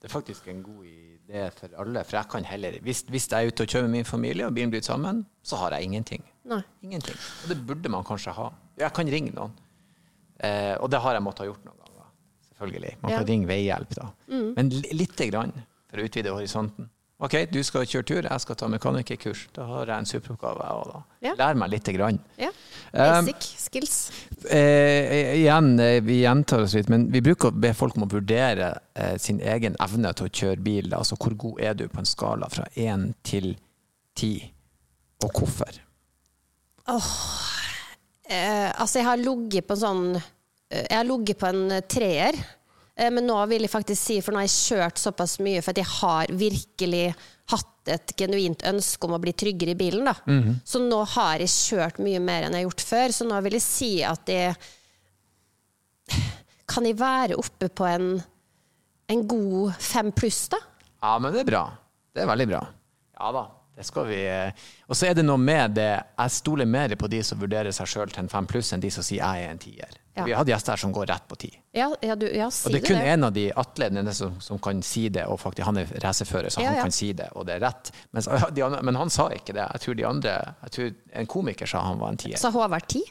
Det 0.00 0.06
er 0.10 0.12
faktisk 0.12 0.46
en 0.52 0.60
god 0.62 0.84
idé 0.86 1.46
for 1.56 1.72
alle. 1.82 2.04
For 2.06 2.20
jeg 2.20 2.28
kan 2.30 2.44
heller 2.46 2.76
Hvis, 2.84 3.00
hvis 3.10 3.26
jeg 3.32 3.34
er 3.40 3.50
ute 3.50 3.64
og 3.64 3.72
kjører 3.72 3.88
med 3.88 3.96
min 3.98 4.04
familie, 4.06 4.46
og 4.46 4.54
bilen 4.54 4.70
bryter 4.70 4.92
sammen, 4.92 5.24
så 5.42 5.56
har 5.64 5.74
jeg 5.74 5.88
ingenting. 5.88 6.22
Nei. 6.46 6.60
Ingenting. 6.84 7.16
Og 7.42 7.48
det 7.50 7.56
burde 7.66 7.90
man 7.90 8.04
kanskje 8.06 8.36
ha. 8.36 8.50
Jeg 8.78 8.92
kan 8.94 9.08
ringe 9.10 9.32
noen. 9.34 9.56
Eh, 10.38 10.76
og 10.78 10.90
det 10.92 11.00
har 11.02 11.16
jeg 11.16 11.24
måttet 11.24 11.42
ha 11.46 11.48
gjort 11.50 11.64
noen 11.66 11.80
ganger. 11.80 12.06
Selvfølgelig. 12.52 12.92
Man 13.02 13.10
kan 13.10 13.16
Ja. 13.16 13.24
Mm. 13.24 13.30
ringe 13.32 13.46
veihjelp, 13.50 13.94
da. 13.96 14.06
Men 14.28 14.70
li- 14.70 14.92
lite 14.92 15.26
grann, 15.32 15.52
for 15.90 16.02
å 16.02 16.06
utvide 16.06 16.34
horisonten. 16.34 16.90
OK, 17.16 17.46
du 17.48 17.62
skal 17.64 17.86
kjøre 17.88 18.04
tur, 18.04 18.26
jeg 18.28 18.42
skal 18.42 18.58
ta 18.60 18.66
mekanikerkurs. 18.68 19.46
Da 19.56 19.64
har 19.64 19.88
jeg 19.88 20.04
en 20.04 20.08
superoppgave, 20.10 20.64
jeg 20.66 20.80
òg, 20.82 20.90
da. 20.90 20.98
Ja. 21.24 21.32
Lær 21.38 21.56
meg 21.56 21.70
lite 21.72 21.94
grann. 21.96 22.18
Ja. 22.36 22.50
Um, 22.92 23.30
Basic 23.30 23.46
skills. 23.62 23.94
Eh, 24.52 25.38
igjen, 25.38 25.70
eh, 25.80 26.02
vi 26.04 26.18
gjentar 26.20 26.66
oss 26.66 26.74
litt, 26.76 26.90
men 26.92 27.06
vi 27.14 27.22
bruker 27.24 27.48
å 27.48 27.56
be 27.56 27.72
folk 27.76 27.96
om 27.96 28.04
å 28.04 28.10
vurdere 28.12 28.68
eh, 28.92 29.16
sin 29.22 29.40
egen 29.40 29.78
evne 29.80 30.12
til 30.12 30.28
å 30.28 30.34
kjøre 30.42 30.60
bil. 30.68 30.92
Altså 30.92 31.16
hvor 31.16 31.38
god 31.40 31.64
er 31.64 31.80
du 31.80 31.86
på 31.88 32.02
en 32.02 32.10
skala 32.10 32.50
fra 32.52 32.68
én 32.76 33.08
til 33.24 33.54
ti, 34.16 34.34
og 35.24 35.40
hvorfor? 35.40 35.80
Eh, 38.28 38.70
altså, 38.80 39.00
jeg 39.00 39.06
har 39.06 39.20
ligget 39.22 39.66
på 39.66 39.74
en 39.76 39.80
sånn 39.80 40.06
eh, 40.18 40.82
Jeg 40.82 40.96
har 40.98 41.06
ligget 41.06 41.38
på 41.40 41.48
en 41.48 41.64
eh, 41.78 41.84
treer. 41.86 42.38
Eh, 42.96 43.10
men 43.12 43.26
nå 43.28 43.36
vil 43.50 43.66
jeg 43.66 43.72
faktisk 43.72 44.00
si, 44.00 44.18
for 44.24 44.32
nå 44.32 44.40
har 44.40 44.48
jeg 44.48 44.56
kjørt 44.56 45.00
såpass 45.02 45.38
mye, 45.44 45.62
for 45.64 45.74
at 45.74 45.80
jeg 45.82 45.90
har 46.00 46.32
virkelig 46.32 47.06
hatt 47.52 47.90
et 47.94 48.14
genuint 48.18 48.64
ønske 48.66 49.06
om 49.06 49.14
å 49.14 49.20
bli 49.22 49.30
tryggere 49.36 49.76
i 49.76 49.78
bilen. 49.78 50.08
Da. 50.08 50.14
Så 50.66 50.80
nå 50.82 51.02
har 51.12 51.42
jeg 51.44 51.52
kjørt 51.52 52.00
mye 52.02 52.18
mer 52.24 52.46
enn 52.46 52.56
jeg 52.56 52.64
har 52.64 52.70
gjort 52.70 52.86
før. 52.88 53.14
Så 53.14 53.26
nå 53.28 53.38
vil 53.46 53.58
jeg 53.58 53.66
si 53.66 53.92
at 54.06 54.32
jeg 54.32 54.56
Kan 56.66 56.82
jeg 56.88 56.96
være 56.98 57.36
oppe 57.38 57.68
på 57.70 57.84
en, 57.86 58.08
en 59.12 59.20
god 59.30 59.76
fem 59.78 60.08
pluss, 60.14 60.48
da? 60.50 60.58
Ja, 60.98 61.12
men 61.22 61.30
det 61.34 61.44
er 61.44 61.48
bra. 61.52 61.60
Det 62.10 62.24
er 62.24 62.30
veldig 62.32 62.46
bra. 62.50 62.62
Ja 63.20 63.28
da, 63.36 63.44
det 63.76 63.84
skal 63.84 64.06
vi 64.08 64.16
eh. 64.24 64.66
Og 64.88 64.96
så 64.96 65.10
er 65.10 65.16
det 65.18 65.24
noe 65.26 65.36
med 65.36 65.74
det 65.76 65.90
Jeg 65.92 66.32
stoler 66.32 66.64
mer 66.64 66.94
på 66.96 67.10
de 67.12 67.18
som 67.26 67.40
vurderer 67.40 67.74
seg 67.76 67.90
sjøl 67.90 68.08
til 68.12 68.22
en 68.24 68.30
fem 68.32 68.46
pluss, 68.48 68.72
enn 68.72 68.80
de 68.80 68.88
som 68.92 69.04
sier 69.04 69.20
jeg 69.20 69.44
er 69.44 69.52
en 69.52 69.60
tier. 69.60 69.98
Ja. 70.16 70.24
Vi 70.24 70.32
har 70.32 70.40
hatt 70.40 70.48
gjester 70.48 70.72
her 70.72 70.80
som 70.80 70.94
går 70.96 71.10
rett 71.10 71.26
på 71.28 71.36
ti. 71.42 71.50
Ja, 71.76 71.90
ja, 72.00 72.14
du, 72.16 72.24
ja 72.32 72.48
si 72.48 72.64
Og 72.70 72.72
det 72.72 72.80
det. 72.80 72.86
er 72.86 72.94
kun 72.94 73.02
én 73.02 73.12
en 73.18 73.28
av 73.28 73.34
de 73.36 73.44
atletene 73.52 74.14
som, 74.16 74.38
som 74.40 74.60
kan 74.64 74.80
si 74.80 75.10
det, 75.12 75.26
og 75.28 75.36
faktisk 75.42 75.68
han 75.68 75.82
er 75.82 75.92
racerfører, 76.00 76.48
så 76.48 76.64
Ja, 76.64 76.70
han 76.72 76.80
ja. 76.80 76.86
kan 76.88 76.96
si 76.96 77.10
det, 77.12 77.28
og 77.36 77.44
det 77.50 77.58
er 77.58 77.66
rett. 77.66 77.92
Mens, 78.16 78.30
de 78.56 78.64
andre, 78.64 78.80
men 78.88 78.96
han 78.96 79.12
sa 79.12 79.28
ikke 79.36 79.52
det. 79.52 79.68
Jeg 79.76 79.84
tror 79.84 80.00
de 80.00 80.08
andre 80.08 80.34
jeg 80.62 80.76
tror 80.78 80.90
En 81.20 81.30
komiker 81.36 81.68
sa 81.68 81.84
han 81.84 82.00
var 82.00 82.16
en 82.16 82.20
tier. 82.24 82.40
Sa 82.40 82.50
Håvard 82.54 82.88
10? 82.88 83.04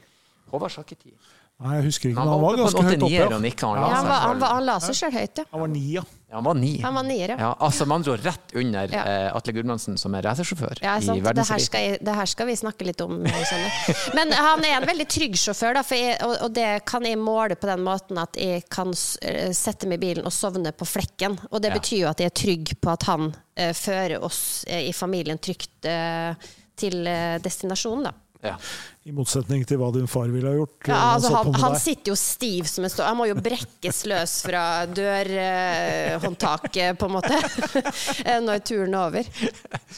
Håvard 0.50 0.74
sa 0.74 0.82
ikke 0.82 0.98
ti. 0.98 1.14
Nei, 1.56 1.78
jeg 1.78 1.86
husker 1.86 2.10
ikke, 2.10 2.20
Men 2.20 2.26
men 2.26 2.34
han 2.34 2.42
var 2.44 2.58
ganske 2.60 2.82
høyt 2.84 3.04
oppe. 3.06 3.14
Ja. 3.14 3.28
Han, 3.30 3.46
han, 3.46 4.10
han, 4.12 4.42
var, 4.42 4.50
han 4.58 4.66
la 4.68 4.74
seg 4.84 4.98
sjøl 4.98 5.14
høyt, 5.16 5.40
ja. 5.40 5.46
Han 5.54 5.62
var 5.62 5.70
ni, 5.72 5.86
ja. 5.94 6.04
Ja, 6.36 6.42
han 6.42 6.48
var 6.50 6.58
ni. 6.60 6.74
Han 6.84 6.98
var 7.00 7.06
nier, 7.08 7.32
ja. 7.32 7.36
Ja, 7.40 7.50
altså 7.64 7.86
med 7.88 7.96
andre 8.02 8.12
ord 8.18 8.24
rett 8.28 8.52
under 8.60 8.92
Ja. 8.92 9.04
eh, 9.08 9.36
Atle 9.38 9.54
Gudmundsen, 9.56 9.96
som 9.98 10.14
er 10.20 10.26
racersjåfør 10.28 10.82
Ja, 10.84 10.98
i 11.00 11.06
sant. 11.06 11.16
Det 11.16 11.24
her, 11.24 11.30
verdenseliten. 11.30 12.04
det 12.10 12.16
her 12.18 12.26
skal 12.28 12.50
vi 12.50 12.56
snakke 12.60 12.86
litt 12.90 13.02
om. 13.06 13.22
jeg. 13.26 13.96
Men 14.18 14.34
han 14.36 14.66
er 14.68 14.76
en 14.82 14.88
veldig 14.90 15.08
trygg 15.16 15.38
sjåfør, 15.40 15.78
da, 15.80 15.84
for 15.88 15.96
jeg, 15.96 16.18
og, 16.28 16.36
og 16.50 16.54
det 16.58 16.68
kan 16.92 17.08
jeg 17.08 17.18
måle 17.22 17.56
på 17.56 17.70
den 17.72 17.86
måten 17.88 18.20
at 18.20 18.36
jeg 18.36 18.66
kan 18.70 18.92
eh, 19.22 19.54
sette 19.56 19.88
meg 19.88 20.02
i 20.04 20.04
bilen 20.10 20.28
og 20.28 20.36
sovne 20.36 20.76
på 20.76 20.86
flekken. 20.92 21.40
Og 21.52 21.62
det 21.64 21.72
betyr 21.78 22.02
jo 22.04 22.12
at 22.12 22.20
jeg 22.20 22.34
er 22.34 22.38
trygg 22.44 22.76
på 22.84 22.92
at 22.92 23.08
han 23.08 23.30
eh, 23.56 23.72
fører 23.72 24.20
oss 24.28 24.66
eh, 24.68 24.90
i 24.90 24.94
familien 24.94 25.40
trygt 25.40 25.88
eh, 25.88 26.36
til 26.76 27.08
eh, 27.08 27.38
destinasjonen, 27.40 28.10
da. 28.10 28.14
Ja. 28.46 28.58
I 29.06 29.12
motsetning 29.14 29.62
til 29.70 29.78
hva 29.78 29.92
din 29.94 30.08
far 30.10 30.32
ville 30.34 30.50
ha 30.50 30.58
gjort. 30.58 30.88
Ja, 30.90 30.96
eh, 30.96 31.10
altså, 31.14 31.30
han, 31.36 31.54
han 31.62 31.76
sitter 31.78 32.10
jo 32.10 32.16
stiv 32.18 32.66
som 32.72 32.88
en 32.88 32.90
stå. 32.90 33.04
Han 33.06 33.20
må 33.20 33.28
jo 33.30 33.36
brekkes 33.38 34.00
løs 34.10 34.32
fra 34.48 34.64
dørhåndtaket, 34.90 36.98
på 36.98 37.06
en 37.06 37.14
måte, 37.14 37.38
eh, 38.26 38.40
når 38.42 38.64
turen 38.66 38.96
er 38.98 39.04
over. 39.04 39.30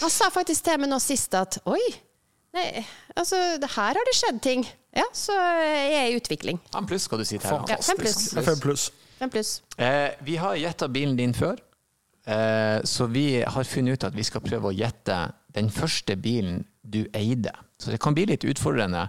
Han 0.02 0.12
sa 0.12 0.28
faktisk 0.34 0.66
til 0.68 0.82
meg 0.84 0.92
nå 0.92 1.00
sist 1.00 1.32
at 1.40 1.56
oi, 1.72 1.80
nei, 2.58 2.84
altså, 3.16 3.40
her 3.64 3.96
har 3.96 4.10
det 4.10 4.16
skjedd 4.18 4.42
ting. 4.44 4.68
Ja, 4.98 5.06
så 5.16 5.32
jeg 5.62 5.94
er 6.02 6.08
i 6.12 6.18
utvikling. 6.18 6.60
Fem 6.74 6.90
pluss 6.90 7.06
skal 7.08 7.22
du 7.22 7.26
si 7.30 7.38
til 7.38 7.48
her. 7.48 7.64
Ja, 7.72 7.78
fem 7.88 8.02
pluss. 8.02 8.26
Fem 8.36 8.60
pluss. 8.60 8.90
Fem 9.22 9.32
pluss. 9.32 9.54
Eh, 9.80 10.20
vi 10.28 10.36
har 10.42 10.58
gjetta 10.60 10.90
bilen 10.92 11.16
din 11.16 11.32
før, 11.38 11.56
eh, 12.28 12.84
så 12.84 13.08
vi 13.08 13.40
har 13.40 13.72
funnet 13.72 13.98
ut 13.98 14.10
at 14.10 14.20
vi 14.20 14.28
skal 14.28 14.44
prøve 14.44 14.74
å 14.74 14.76
gjette 14.76 15.22
den 15.56 15.72
første 15.72 16.20
bilen 16.20 16.66
du 16.84 17.06
eide. 17.16 17.56
Så 17.80 17.92
det 17.94 18.00
kan 18.02 18.16
bli 18.18 18.26
litt 18.26 18.44
utfordrende 18.48 19.08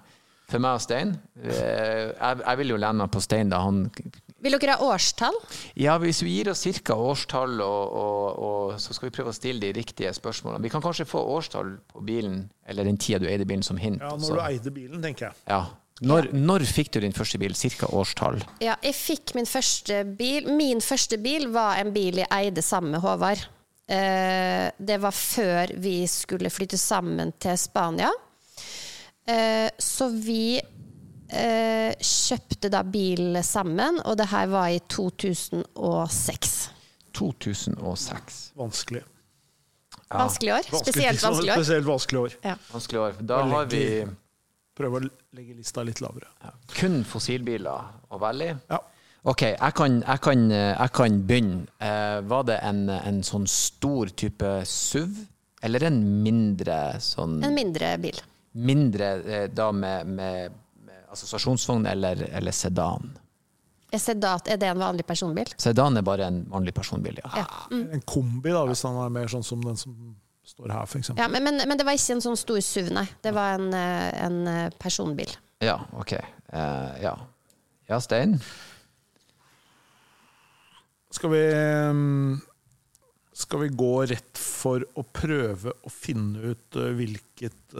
for 0.49 0.61
meg 0.65 0.79
og 0.79 0.81
Stein. 0.85 1.15
Eh, 1.43 2.13
jeg, 2.13 2.41
jeg 2.45 2.59
vil 2.63 2.71
jo 2.75 2.77
lene 2.81 3.03
meg 3.05 3.11
på 3.13 3.21
Stein, 3.25 3.51
da. 3.53 3.59
Han 3.65 3.83
Vil 4.45 4.55
dere 4.57 4.77
ha 4.79 4.87
årstall? 4.95 5.35
Ja, 5.77 5.97
hvis 6.01 6.23
vi 6.25 6.37
gir 6.39 6.51
oss 6.53 6.63
ca. 6.85 6.95
årstall, 6.97 7.59
og, 7.65 7.97
og, 7.99 8.39
og 8.49 8.79
så 8.81 8.95
skal 8.97 9.11
vi 9.11 9.17
prøve 9.19 9.33
å 9.33 9.37
stille 9.37 9.61
de 9.61 9.73
riktige 9.77 10.13
spørsmålene. 10.17 10.63
Vi 10.65 10.71
kan 10.73 10.85
kanskje 10.85 11.09
få 11.09 11.21
årstall 11.37 11.75
på 11.93 12.05
bilen, 12.07 12.47
eller 12.69 12.85
den 12.89 12.97
tida 13.01 13.19
du 13.25 13.27
eide 13.29 13.45
bilen, 13.49 13.65
som 13.67 13.77
hint. 13.81 14.01
Ja, 14.01 14.15
så- 14.17 14.33
når 14.33 14.41
du 14.41 14.45
eide 14.47 14.71
bilen, 14.79 15.03
tenker 15.05 15.29
jeg. 15.31 15.39
ja. 15.49 15.63
Når, 15.99 16.29
når 16.31 16.63
fikk 16.71 16.93
du 16.95 17.01
din 17.03 17.11
første 17.13 17.41
bil? 17.43 17.57
Cirka 17.59 17.89
årstall? 17.91 18.37
Ja, 18.63 18.77
jeg 18.87 18.95
fikk 18.95 19.33
min 19.35 19.49
første 19.51 20.05
bil. 20.17 20.47
Min 20.55 20.79
første 20.79 21.19
bil 21.19 21.49
var 21.51 21.81
en 21.81 21.91
bil 21.93 22.21
jeg 22.21 22.29
eide 22.31 22.63
sammen 22.63 22.93
med 22.95 23.03
Håvard. 23.03 23.43
Eh, 23.91 24.69
det 24.79 25.01
var 25.03 25.11
før 25.17 25.73
vi 25.83 25.97
skulle 26.07 26.53
flytte 26.55 26.79
sammen 26.79 27.33
til 27.43 27.59
Spania. 27.59 28.13
Eh, 29.29 29.69
så 29.79 30.09
vi 30.15 30.57
eh, 30.59 31.93
kjøpte 32.01 32.71
da 32.73 32.81
bil 32.87 33.37
sammen, 33.45 34.01
og 34.09 34.17
det 34.21 34.29
her 34.33 34.47
var 34.53 34.69
i 34.73 34.81
2006. 34.89 36.71
2006. 37.19 38.53
Vanskelig. 38.59 39.03
Ja, 40.09 40.23
Vanskelig 40.23 40.53
år. 40.55 40.69
Spesielt 40.81 41.23
vanskelig 41.23 41.53
år. 41.53 41.59
Spesielt 41.61 41.87
vanskelig 41.87 42.21
år. 42.21 42.37
Ja. 42.47 42.55
Vanskelig 42.73 43.01
år. 43.03 43.13
Da 43.29 43.43
har 43.51 43.69
vi 43.73 43.83
Prøve 44.79 45.01
å 45.01 45.03
legge 45.35 45.57
lista 45.59 45.83
litt 45.83 45.99
lavere. 45.99 46.29
ja, 46.45 46.53
kun 46.79 47.01
fossilbiler 47.03 47.89
å 48.15 48.19
velge 48.23 48.53
i. 48.53 48.55
Ja. 48.71 48.79
OK, 49.27 49.43
jeg 49.43 49.75
kan, 49.75 49.97
jeg 50.07 50.21
kan, 50.23 50.45
jeg 50.55 50.93
kan 50.95 51.17
begynne. 51.27 51.65
Eh, 51.83 52.21
var 52.31 52.45
det 52.47 52.61
en, 52.63 52.85
en 52.95 53.19
sånn 53.27 53.49
stor 53.51 54.07
type 54.15 54.53
SUV, 54.71 55.17
eller 55.67 55.89
en 55.89 55.99
mindre 56.23 56.77
sånn 57.03 57.41
En 57.43 57.57
mindre 57.59 57.91
bil. 57.99 58.21
Mindre 58.59 59.09
eh, 59.23 59.47
da 59.55 59.71
med, 59.73 60.11
med, 60.19 60.59
med 60.87 61.09
assosiasjonsvogn 61.15 61.87
eller, 61.87 62.25
eller 62.35 62.55
sedan? 62.57 63.13
Er 63.89 64.01
sedat 64.03 64.49
Er 64.53 64.59
det 64.61 64.69
en 64.69 64.81
vanlig 64.81 65.07
personbil? 65.09 65.49
Sedan 65.57 65.97
er 65.97 66.05
bare 66.05 66.29
en 66.29 66.43
vanlig 66.51 66.75
personbil, 66.77 67.21
ja. 67.23 67.31
Ja. 67.41 67.47
En 67.73 68.03
kombi, 68.05 68.53
da, 68.53 68.67
hvis 68.69 68.85
han 68.85 68.99
er 69.01 69.13
mer 69.15 69.31
sånn 69.33 69.47
som 69.47 69.63
den 69.65 69.79
som 69.81 69.95
står 70.49 70.73
her, 70.73 70.85
f.eks. 70.89 71.13
Ja, 71.17 71.29
men, 71.29 71.45
men, 71.45 71.63
men 71.69 71.79
det 71.79 71.87
var 71.89 71.97
ikke 71.97 72.19
en 72.19 72.25
sånn 72.25 72.39
stor 72.41 72.61
SUV, 72.65 72.91
nei. 72.97 73.07
Det 73.25 73.33
var 73.37 73.57
en, 73.59 73.71
eh, 73.77 74.11
en 74.25 74.39
eh, 74.49 74.67
personbil. 74.81 75.33
Ja, 75.65 75.81
OK. 75.99 76.15
Uh, 76.49 76.93
ja. 77.03 77.15
ja, 77.91 77.99
Stein? 78.01 78.39
Skal 81.13 81.33
vi 81.33 81.43
Skal 83.37 83.63
vi 83.65 83.69
gå 83.81 83.93
rett 84.09 84.41
for 84.41 84.85
å 84.97 85.03
prøve 85.03 85.73
å 85.73 85.93
finne 85.93 86.53
ut 86.53 86.79
hvilket 86.99 87.77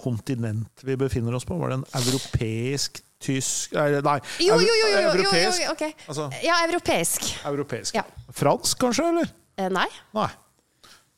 kontinent 0.00 0.82
vi 0.84 0.96
befinner 0.96 1.34
oss 1.38 1.44
på? 1.48 1.56
Var 1.60 1.68
det 1.74 1.78
en 1.80 1.86
europeisk, 2.00 3.00
tysk 3.24 3.72
Nei, 3.76 4.18
Jo, 4.42 4.56
jo, 4.58 4.60
jo! 4.60 4.74
jo, 4.74 4.88
jo, 4.88 5.00
jo, 5.00 5.10
europeisk. 5.14 5.62
jo 5.64 5.72
okay. 5.72 5.92
Altså 6.08 6.28
Ja, 6.44 6.58
europeisk. 6.66 7.28
europeisk. 7.46 7.94
Ja. 7.94 8.04
Fransk, 8.32 8.78
kanskje? 8.82 9.08
Eller? 9.08 9.30
Eh, 9.56 9.68
nei. 9.72 9.86
Nei. 10.16 10.28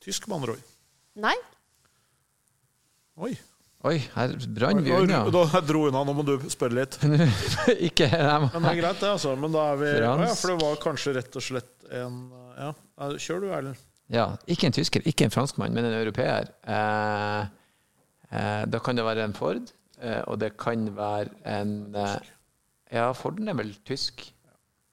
Tysk, 0.04 0.28
med 0.28 0.36
andre 0.40 0.52
ord. 0.56 0.64
Nei. 1.16 1.34
Oi. 3.16 3.32
Oi, 3.86 3.98
her 4.16 4.32
brant 4.56 4.80
vi 4.82 4.90
unna. 4.92 5.22
da 5.30 5.60
dro 5.62 5.84
unna. 5.88 6.02
Nå 6.04 6.14
må 6.16 6.24
du 6.26 6.34
spørre 6.50 6.74
litt. 6.80 6.96
Ikke 7.88 8.08
jeg 8.10 8.40
må- 8.42 8.50
Men 8.54 8.62
det 8.66 8.72
er 8.72 8.80
greit, 8.80 9.00
det, 9.00 9.10
altså. 9.12 9.34
Men 9.38 9.52
da 9.54 9.66
er 9.72 9.76
vi 9.82 9.90
ja, 10.02 10.14
For 10.34 10.52
det 10.52 10.56
var 10.62 10.76
kanskje 10.82 11.14
rett 11.16 11.36
og 11.38 11.44
slett 11.44 11.70
en 11.94 12.16
Ja, 12.56 12.72
kjør 13.20 13.40
du, 13.44 13.46
Erlend. 13.52 13.76
Ja, 14.12 14.24
ikke 14.46 14.68
en 14.68 14.74
tysker, 14.76 15.02
ikke 15.06 15.26
en 15.26 15.32
franskmann, 15.34 15.74
men 15.74 15.84
en 15.88 15.96
europeer. 15.98 16.48
Eh, 16.62 17.46
da 18.30 18.78
kan 18.84 18.96
det 18.96 19.04
være 19.04 19.24
en 19.24 19.34
Ford, 19.34 19.62
eh, 20.02 20.20
og 20.26 20.40
det 20.40 20.56
kan 20.58 20.96
være 20.96 21.28
en 21.60 21.94
eh, 21.94 22.16
Ja, 22.92 23.10
Forden 23.12 23.48
er 23.48 23.54
vel 23.54 23.74
tysk? 23.84 24.32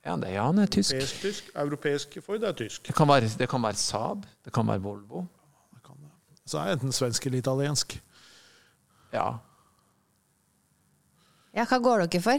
Ja, 0.05 0.11
han 0.11 0.23
er, 0.23 0.29
Ja, 0.33 0.45
han 0.45 0.59
er 0.59 0.65
tysk. 0.65 0.93
Europeisk, 0.93 1.21
tysk. 1.21 1.49
Europeisk 1.55 2.17
Ford 2.25 2.43
er 2.43 2.51
tysk. 2.51 2.87
Det 2.87 2.95
kan 2.95 3.07
være, 3.07 3.29
det 3.39 3.49
kan 3.49 3.63
være 3.63 3.73
Saab, 3.75 4.25
det 4.45 4.53
kan 4.53 4.67
være 4.67 4.81
Volvo. 4.81 5.25
Så 6.45 6.59
er 6.59 6.63
det 6.63 6.71
enten 6.73 6.91
svensk 6.91 7.25
eller 7.25 7.39
italiensk. 7.39 8.01
Ja. 9.13 9.29
Ja, 11.55 11.63
hva 11.69 11.77
går 11.79 11.97
dere 12.05 12.21
for? 12.21 12.37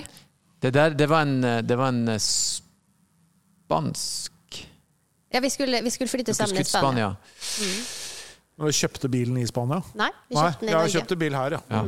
Det 0.62 0.74
der, 0.74 0.88
det 0.98 1.09
var 1.09 1.22
en, 1.22 1.44
eh, 1.44 1.62
det 1.62 1.78
var 1.78 1.88
en 1.88 2.09
eh, 2.09 2.18
spansk 3.64 4.33
Ja, 5.35 5.40
vi 5.40 5.48
skulle, 5.48 5.83
vi 5.83 5.90
skulle 5.90 6.09
flytte 6.09 6.35
sammen 6.35 6.61
i 6.61 6.64
Spania. 6.64 7.14
Spania. 7.14 7.14
Men 7.61 8.03
vi 8.58 8.70
kjøpte 8.78 9.08
bilen 9.10 9.36
i 9.42 9.46
Spania? 9.50 9.80
Nei, 9.98 10.10
vi 10.30 10.36
kjøpte 10.38 10.60
den 10.60 10.68
i 10.68 10.72
Norge. 10.74 10.86
Ja, 10.86 10.92
kjøpte 10.98 11.16
bil 11.18 11.34
her, 11.34 11.56
ja. 11.56 11.60
Ja. 11.70 11.82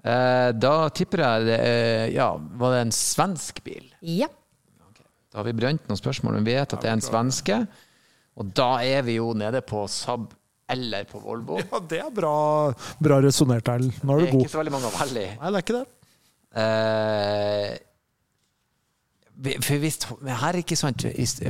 Eh, 0.00 0.50
da 0.56 0.74
tipper 0.96 1.20
jeg 1.20 1.44
det 1.44 1.56
eh, 1.60 2.06
Ja, 2.14 2.30
var 2.58 2.72
det 2.72 2.80
en 2.86 2.92
svensk 2.96 3.60
bil? 3.66 3.84
Ja. 4.00 4.26
Da 5.30 5.38
har 5.38 5.46
vi 5.46 5.52
brent 5.54 5.84
noen 5.86 5.98
spørsmål, 6.00 6.38
men 6.40 6.46
vi 6.48 6.54
vet 6.56 6.72
at 6.74 6.80
det 6.82 6.88
er 6.90 6.96
en 6.98 7.04
svenske. 7.04 7.60
Og 8.40 8.48
da 8.56 8.70
er 8.82 9.02
vi 9.06 9.18
jo 9.20 9.28
nede 9.36 9.60
på 9.62 9.84
Saab 9.92 10.30
eller 10.70 11.04
på 11.10 11.18
Volvo. 11.22 11.58
Ja, 11.60 11.78
Det 11.90 11.98
er 12.02 12.10
bra, 12.14 12.34
bra 13.02 13.16
resonnert, 13.22 13.68
Erlend. 13.68 13.94
Nå 14.06 14.16
Det 14.18 14.22
er 14.22 14.26
er 14.26 14.30
du 14.30 14.36
god. 14.38 14.42
ikke 14.46 14.54
så 14.56 14.60
veldig 14.62 14.74
mange 14.74 14.90
å 14.90 14.96
velge 14.96 15.22
i. 15.22 15.30
Nei, 15.36 15.50
det 15.50 15.58
er 15.60 15.64
ikke 15.66 15.78
det. 15.78 15.86
Eh, 16.62 17.78
for 19.64 19.80
hvis, 19.82 19.98
men 20.20 20.34
her 20.36 20.52
er 20.56 20.60
ikke 20.64 20.76
sant, 20.78 21.04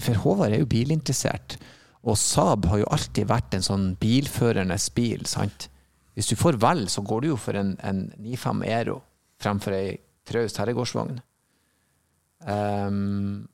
for 0.05 0.15
Håvard 0.25 0.53
er 0.55 0.61
jo 0.63 0.69
bilinteressert, 0.71 1.57
og 2.05 2.17
Saab 2.17 2.65
har 2.71 2.81
jo 2.81 2.89
alltid 2.95 3.29
vært 3.29 3.55
en 3.59 3.65
sånn 3.67 3.89
bilførernes 4.01 4.89
bil. 4.97 5.27
sant? 5.29 5.69
Hvis 6.17 6.31
du 6.31 6.37
får 6.37 6.57
vel, 6.61 6.87
så 6.89 7.03
går 7.07 7.21
du 7.23 7.29
jo 7.33 7.37
for 7.41 7.57
en, 7.61 7.75
en 7.85 8.07
95 8.19 8.65
Ero 8.67 9.01
fremfor 9.41 9.73
ei 9.77 9.99
traust 10.29 10.59
herregårdsvogn. 10.61 11.21
Um, 12.41 13.49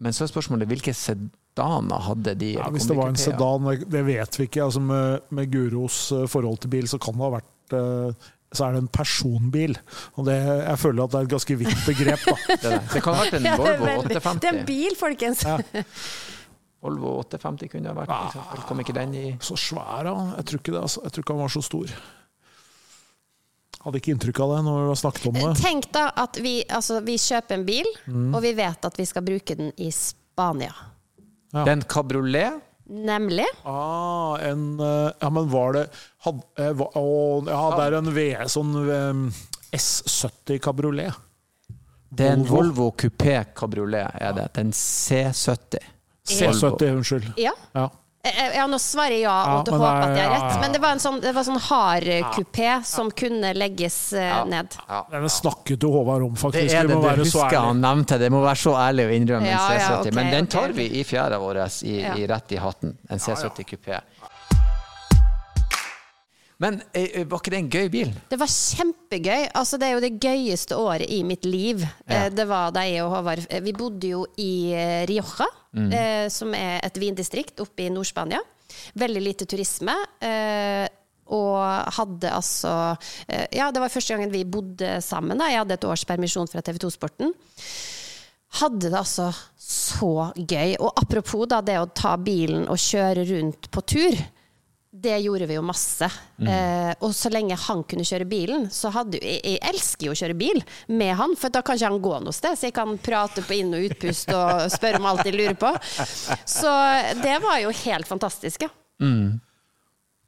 men 0.00 0.16
så 0.16 0.24
er 0.24 0.32
spørsmålet 0.32 0.70
hvilke 0.70 0.94
sedaner 0.96 2.02
hadde 2.08 2.34
de? 2.40 2.52
Ja, 2.56 2.68
hvis 2.72 2.88
det 2.88 2.96
var 2.98 3.12
en 3.12 3.18
sedan, 3.20 3.66
det- 3.90 4.04
vet 4.06 4.38
vi 4.38 4.46
ikke. 4.48 4.64
Altså 4.64 4.80
med, 4.80 5.20
med 5.30 5.50
Guros 5.52 6.10
eh, 6.12 6.26
forhold 6.30 6.58
til 6.62 6.70
bil, 6.72 6.88
så 6.88 6.98
kan 6.98 7.14
det 7.14 7.26
ha 7.26 7.32
vært 7.36 7.76
eh, 7.76 8.28
så 8.52 8.64
er 8.66 8.72
det 8.74 8.80
en 8.82 8.88
personbil. 8.90 9.76
Og 10.18 10.26
det, 10.26 10.34
jeg 10.42 10.78
føler 10.82 11.04
at 11.04 11.12
det 11.12 11.18
er 11.20 11.28
et 11.28 11.34
ganske 11.36 11.56
vidt 11.60 11.84
begrep. 11.86 12.24
Da. 12.26 12.36
Det, 12.64 12.72
det. 12.94 13.02
kan 13.04 13.14
ha 13.14 13.24
vært 13.24 13.36
en 13.38 13.46
Volvo 13.60 13.84
veldig- 13.86 14.40
Det 14.40 14.48
er 14.50 14.58
en 14.58 14.66
bil, 14.66 14.96
folkens! 14.98 15.44
Ja. 15.46 15.58
Volvo 16.80 17.18
850 17.20 17.68
kunne 17.74 17.90
ha 17.92 17.94
vært, 17.98 18.12
eksempel. 18.30 18.62
Kom 18.68 18.80
ikke 18.80 18.94
den 18.96 19.12
i 19.14 19.24
Så 19.44 19.56
svær, 19.60 20.04
da. 20.08 20.14
Jeg 20.38 20.46
tror 20.48 20.60
ikke 20.62 20.72
det, 20.72 20.80
altså. 20.86 21.02
Jeg 21.04 21.12
tror 21.12 21.24
ikke 21.26 21.34
han 21.36 21.42
var 21.44 21.52
så 21.52 21.62
stor. 21.66 21.92
Hadde 23.80 24.00
ikke 24.00 24.12
inntrykk 24.14 24.40
av 24.44 24.50
det 24.54 24.62
når 24.66 24.78
vi 24.82 24.88
har 24.90 24.98
snakket 25.00 25.26
om 25.30 25.36
det. 25.38 25.50
Tenk 25.60 25.86
da 25.96 26.06
at 26.24 26.40
vi, 26.44 26.54
altså, 26.68 26.98
vi 27.04 27.14
kjøper 27.20 27.56
en 27.58 27.66
bil, 27.68 27.86
Mm. 28.08 28.34
og 28.34 28.42
vi 28.44 28.52
vet 28.58 28.84
at 28.84 28.96
vi 28.98 29.04
skal 29.08 29.22
bruke 29.24 29.56
den 29.56 29.72
i 29.80 29.90
Spania. 29.90 30.72
Ja. 31.52 31.64
Den 31.64 31.82
kabriolet? 31.82 32.60
Nemlig. 32.90 33.46
Ah, 33.64 34.34
en 34.42 34.80
eh, 34.80 35.12
Ja, 35.20 35.28
men 35.30 35.48
var 35.48 35.72
det 35.72 35.84
had, 36.24 36.42
eh, 36.58 36.72
å, 36.72 37.46
Ja, 37.46 37.76
det 37.76 37.86
er 37.86 37.98
en 38.00 38.12
V, 38.14 38.24
sånn 38.50 38.72
eh, 38.90 39.76
S70 39.78 40.58
kabriolet. 40.60 41.14
Det 42.10 42.26
er 42.26 42.32
en 42.34 42.44
Volvo. 42.44 42.90
Volvo 42.90 42.90
Coupé 42.98 43.44
Cabriolet, 43.54 44.10
er 44.20 44.32
det. 44.34 44.48
Den 44.54 44.72
C70. 44.72 45.78
C70, 46.30 46.92
unnskyld. 47.00 47.32
Ja. 47.36 47.52
Ja. 47.74 47.88
Ja, 48.54 48.66
nå 48.68 48.76
svarer 48.76 49.14
jeg 49.16 49.22
ja, 49.22 49.32
Ja, 49.32 49.52
og 49.62 49.68
ja, 49.70 49.76
håper 49.80 50.10
at 50.10 50.18
jeg 50.18 50.28
har 50.28 50.34
rett. 50.34 50.56
Men 50.60 50.74
det 50.74 50.80
var 50.82 50.92
en 50.92 51.00
sånn, 51.00 51.20
var 51.24 51.44
sånn 51.46 51.60
hard 51.70 52.08
eh, 52.12 52.42
ja. 52.60 52.74
som 52.84 53.08
kunne 53.16 53.54
legges 53.56 53.96
eh, 54.12 54.26
Ja. 54.28 54.42
ned. 54.44 54.76
Ja. 54.88 54.98
Denne 55.14 55.30
snakket 55.32 55.86
jo 55.86 55.92
Håvard 55.94 56.26
om, 56.26 56.34
Det 56.52 56.66
er 56.66 56.68
det, 56.68 56.82
du 56.90 56.94
det 56.98 56.98
være 57.06 57.24
husker 57.24 57.56
han 57.56 57.80
nevnte. 57.80 58.18
Det 58.20 58.28
må 58.30 58.42
være 58.44 58.60
så 58.60 58.74
ærlig 58.76 59.06
å 59.08 59.14
innrømme 59.16 59.48
Ja, 59.48 59.62
en 59.72 59.80
C70. 59.80 60.00
Okay, 60.02 60.12
Men 60.18 60.32
den 60.34 60.50
tar 60.52 60.74
vi 60.76 60.86
i 61.00 61.04
fjæra 61.04 61.38
vår, 61.40 61.62
i, 61.88 61.94
Ja. 62.02 62.12
i 62.14 62.26
rett 62.28 62.52
i 62.52 62.60
hatten. 62.60 62.92
En 63.08 63.18
C70 63.18 63.64
Coupé. 63.72 64.02
Men 66.60 66.82
eh, 66.92 67.24
var 67.24 67.40
ikke 67.40 67.54
det 67.54 67.62
en 67.62 67.70
gøy 67.72 67.88
bil? 67.88 68.12
Det 68.28 68.36
var 68.36 68.52
kjempegøy. 68.52 69.48
Altså, 69.56 69.80
det 69.80 69.88
er 69.88 69.96
jo 69.96 70.04
det 70.04 70.12
gøyeste 70.20 70.76
året 70.76 71.08
i 71.08 71.22
mitt 71.24 71.48
liv. 71.48 71.86
Ja. 72.04 72.28
Det 72.28 72.44
var 72.52 72.76
da 72.76 72.84
jeg 72.84 73.00
og 73.06 73.14
Håvard 73.16 73.48
Vi 73.64 73.72
bodde 73.72 74.12
jo 74.12 74.26
i 74.36 74.76
Rioja, 75.08 75.48
Mm. 75.76 75.92
eh, 75.94 76.28
som 76.28 76.50
er 76.54 76.80
et 76.82 76.96
vindistrikt 76.98 77.60
oppe 77.62 77.84
i 77.84 77.90
Nord-Spania. 77.94 78.40
Veldig 78.98 79.22
lite 79.22 79.46
turisme. 79.46 79.94
eh, 80.20 80.88
Og 81.30 81.92
hadde 81.94 82.26
altså 82.34 82.96
eh, 83.28 83.46
Ja, 83.54 83.70
det 83.70 83.78
var 83.80 83.88
første 83.92 84.14
gangen 84.16 84.32
vi 84.32 84.42
bodde 84.44 84.96
sammen. 85.00 85.38
Da. 85.38 85.46
Jeg 85.52 85.60
hadde 85.62 85.76
et 85.78 85.84
års 85.86 86.02
permisjon 86.04 86.48
fra 86.50 86.60
TV 86.66 86.78
2-sporten. 86.82 87.30
Hadde 88.58 88.90
det 88.90 88.98
altså 88.98 89.28
så 89.56 90.32
gøy. 90.34 90.74
Og 90.82 90.90
apropos 90.98 91.46
da 91.46 91.60
det 91.62 91.78
å 91.78 91.86
ta 91.94 92.16
bilen 92.18 92.66
og 92.66 92.80
kjøre 92.82 93.22
rundt 93.30 93.70
på 93.70 93.84
tur. 93.86 94.16
Det 95.00 95.14
gjorde 95.24 95.46
vi 95.48 95.54
jo 95.56 95.62
masse. 95.64 96.04
Eh, 96.40 96.90
og 97.00 97.14
så 97.16 97.30
lenge 97.32 97.56
han 97.56 97.82
kunne 97.88 98.04
kjøre 98.04 98.26
bilen, 98.28 98.66
så 98.74 98.90
hadde 98.92 99.20
Jeg, 99.22 99.40
jeg 99.44 99.60
elsker 99.70 100.06
jo 100.10 100.12
å 100.12 100.18
kjøre 100.20 100.36
bil 100.36 100.60
med 100.92 101.14
han, 101.16 101.32
for 101.40 101.52
da 101.54 101.62
kan 101.64 101.78
ikke 101.78 101.88
han 101.92 102.02
gå 102.04 102.14
noe 102.26 102.36
sted, 102.36 102.58
så 102.58 102.68
jeg 102.68 102.76
kan 102.76 102.96
prate 103.00 103.44
på 103.46 103.56
inn- 103.60 103.72
og 103.76 103.86
utpust 103.88 104.32
og 104.36 104.66
spørre 104.74 105.00
om 105.00 105.06
alt 105.12 105.24
jeg 105.24 105.38
lurer 105.38 105.56
på. 105.60 105.70
Så 106.44 106.72
det 107.22 107.38
var 107.44 107.62
jo 107.64 107.72
helt 107.84 108.08
fantastisk, 108.10 108.66
ja. 108.68 108.72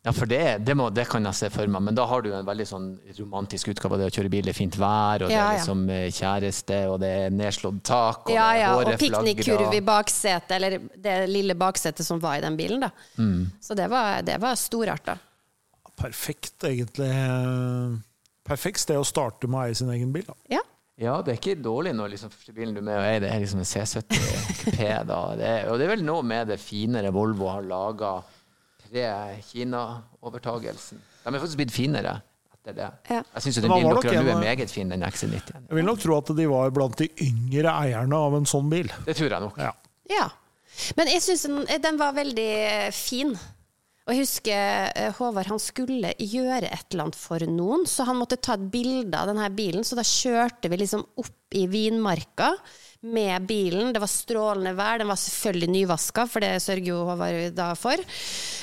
Ja, 0.02 0.10
for 0.10 0.26
det, 0.26 0.40
det, 0.66 0.74
må, 0.74 0.88
det 0.90 1.04
kan 1.06 1.22
jeg 1.28 1.38
se 1.38 1.48
for 1.54 1.70
meg, 1.70 1.82
men 1.86 1.94
da 1.94 2.02
har 2.10 2.24
du 2.24 2.32
en 2.34 2.46
veldig 2.46 2.64
sånn 2.66 2.86
romantisk 3.20 3.68
utgave 3.70 3.94
av 3.94 4.00
det 4.02 4.08
å 4.10 4.14
kjøre 4.16 4.32
bil. 4.32 4.48
Er 4.50 4.56
fint 4.56 4.74
vær, 4.74 5.22
og 5.22 5.30
det 5.30 5.38
er 5.38 5.60
liksom 5.60 5.84
eh, 5.94 6.08
kjæreste, 6.10 6.80
og 6.90 6.96
det 7.04 7.10
er 7.20 7.36
nedslått 7.36 7.78
tak, 7.86 8.24
og 8.26 8.34
Ja, 8.34 8.48
det 8.50 8.56
er 8.56 8.62
ja, 8.64 8.72
og 8.80 8.98
piknikkurv 8.98 9.76
i 9.78 9.82
baksetet, 9.86 10.56
eller 10.58 10.80
det 11.06 11.14
lille 11.30 11.54
baksetet 11.58 12.06
som 12.06 12.18
var 12.22 12.40
i 12.40 12.42
den 12.42 12.58
bilen, 12.58 12.82
da. 12.82 12.90
Så 13.62 13.78
det 13.78 13.86
var, 13.94 14.24
det 14.26 14.40
var 14.42 14.58
storarta. 14.58 15.14
Perfekt, 16.02 16.56
egentlig. 16.66 17.12
Perfekt 18.42 18.82
sted 18.82 18.98
å 18.98 19.06
starte 19.06 19.46
med 19.46 19.60
å 19.60 19.64
eie 19.68 19.78
sin 19.78 19.94
egen 19.94 20.10
bil. 20.14 20.26
Da. 20.26 20.38
Ja. 20.58 20.66
Ja, 21.02 21.16
det 21.24 21.32
er 21.32 21.38
ikke 21.38 21.56
dårlig 21.62 21.94
når 21.96 22.12
liksom 22.12 22.30
første 22.30 22.52
bilen 22.54 22.74
du 22.76 22.82
er 22.82 22.84
med 22.90 22.98
og 22.98 23.06
eier, 23.06 23.22
det 23.24 23.30
er 23.32 23.40
liksom 23.42 23.62
en 23.62 23.70
C70 23.70 24.74
P. 24.76 24.90
Da. 25.08 25.20
Det 25.38 25.46
er, 25.48 25.64
og 25.70 25.78
det 25.80 25.86
er 25.86 25.94
vel 25.94 26.04
noe 26.06 26.26
med 26.26 26.50
det 26.52 26.58
finere 26.62 27.10
Volvo 27.14 27.48
har 27.48 27.64
laga 27.64 28.16
pre-Kina-overtagelsen. 28.92 31.00
De 31.22 31.32
er 31.32 31.40
faktisk 31.40 31.60
blitt 31.60 31.74
finere 31.74 32.18
etter 32.52 32.76
det. 32.76 32.90
Ja. 33.10 33.22
Jeg 33.34 33.46
syns 33.46 33.60
den 33.62 33.72
bilen 33.72 33.96
dere 33.96 34.18
har 34.18 34.26
nå 34.26 34.34
er 34.36 34.42
meget 34.42 34.72
fin, 34.72 34.92
den 34.92 35.06
XC90. 35.06 35.64
Jeg 35.70 35.78
vil 35.78 35.88
nok 35.88 36.02
tro 36.02 36.18
at 36.18 36.34
de 36.38 36.50
var 36.50 36.74
blant 36.74 37.00
de 37.00 37.08
yngre 37.24 37.72
eierne 37.72 38.20
av 38.28 38.36
en 38.38 38.48
sånn 38.48 38.70
bil. 38.72 38.92
Det 39.06 39.16
tror 39.18 39.34
jeg 39.34 39.46
nok. 39.46 39.58
Ja. 39.62 39.72
Ja. 40.12 40.28
Men 40.98 41.10
jeg 41.12 41.24
syns 41.24 41.48
den, 41.48 41.58
den 41.84 41.98
var 42.00 42.14
veldig 42.16 42.52
eh, 42.68 42.92
fin. 42.96 43.34
Og 44.02 44.14
jeg 44.14 44.24
husker 44.24 44.88
eh, 44.98 45.10
Håvard 45.18 45.50
han 45.52 45.60
skulle 45.62 46.14
gjøre 46.18 46.66
et 46.66 46.86
eller 46.90 47.06
annet 47.06 47.18
for 47.18 47.44
noen, 47.46 47.84
så 47.86 48.06
han 48.08 48.18
måtte 48.18 48.40
ta 48.42 48.56
et 48.58 48.70
bilde 48.72 49.18
av 49.18 49.30
denne 49.30 49.48
bilen. 49.54 49.86
Så 49.86 49.98
da 49.98 50.04
kjørte 50.06 50.70
vi 50.72 50.80
liksom 50.80 51.04
opp 51.22 51.58
i 51.58 51.68
vinmarka 51.70 52.48
med 53.02 53.46
bilen. 53.46 53.92
Det 53.92 54.00
var 54.02 54.10
strålende 54.10 54.72
vær. 54.78 55.00
Den 55.02 55.10
var 55.10 55.18
selvfølgelig 55.18 55.70
nyvaska, 55.72 56.26
for 56.30 56.44
det 56.44 56.52
sørger 56.62 56.92
jo 56.92 57.00
Håvard 57.08 57.56
da 57.56 57.72
for. 57.78 58.02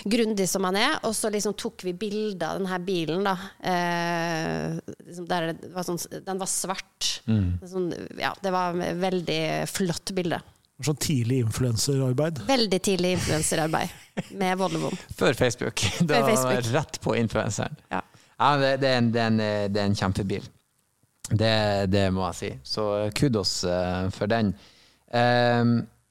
Grundig 0.09 0.47
som 0.49 0.67
han 0.69 0.77
er. 0.79 0.99
Og 1.07 1.15
så 1.17 1.31
liksom 1.33 1.55
tok 1.59 1.83
vi 1.87 1.93
bilde 1.99 2.47
av 2.47 2.59
denne 2.61 2.79
bilen, 2.85 3.25
da. 3.27 3.35
Eh, 3.59 4.77
liksom 5.07 5.27
der 5.29 5.51
det 5.53 5.73
var 5.73 5.87
sånn, 5.87 5.99
den 6.25 6.39
var 6.39 6.51
svart. 6.51 7.09
Sånn, 7.25 7.91
ja, 8.19 8.31
det 8.41 8.53
var 8.55 8.79
et 8.85 8.97
veldig 9.01 9.41
flott 9.69 10.15
bilde. 10.17 10.39
Sånn 10.85 10.95
tidlig 10.95 11.41
influenserarbeid. 11.43 12.39
Veldig 12.47 12.79
tidlig 12.87 13.17
influenserarbeid 13.17 14.31
med 14.39 14.55
Volvoen. 14.61 14.95
Før 15.19 15.35
Facebook. 15.35 15.83
Da 15.99 16.21
var 16.23 16.31
Facebook. 16.31 16.71
rett 16.77 17.01
på 17.03 17.17
influenseren. 17.19 17.75
Ja. 17.91 17.99
Ja, 18.39 18.53
det, 18.55 18.77
det, 18.79 18.87
er 18.87 19.01
en, 19.01 19.11
det, 19.11 19.19
er 19.19 19.33
en, 19.33 19.41
det 19.73 19.81
er 19.81 19.89
en 19.89 19.97
kjempebil. 19.99 20.45
Det, 21.29 21.85
det 21.93 22.07
må 22.13 22.25
jeg 22.29 22.39
si. 22.39 22.51
Så 22.63 22.85
kudos 23.15 23.63
eh, 23.63 24.09
for 24.15 24.31
den. 24.31 24.53
Eh, 25.11 25.63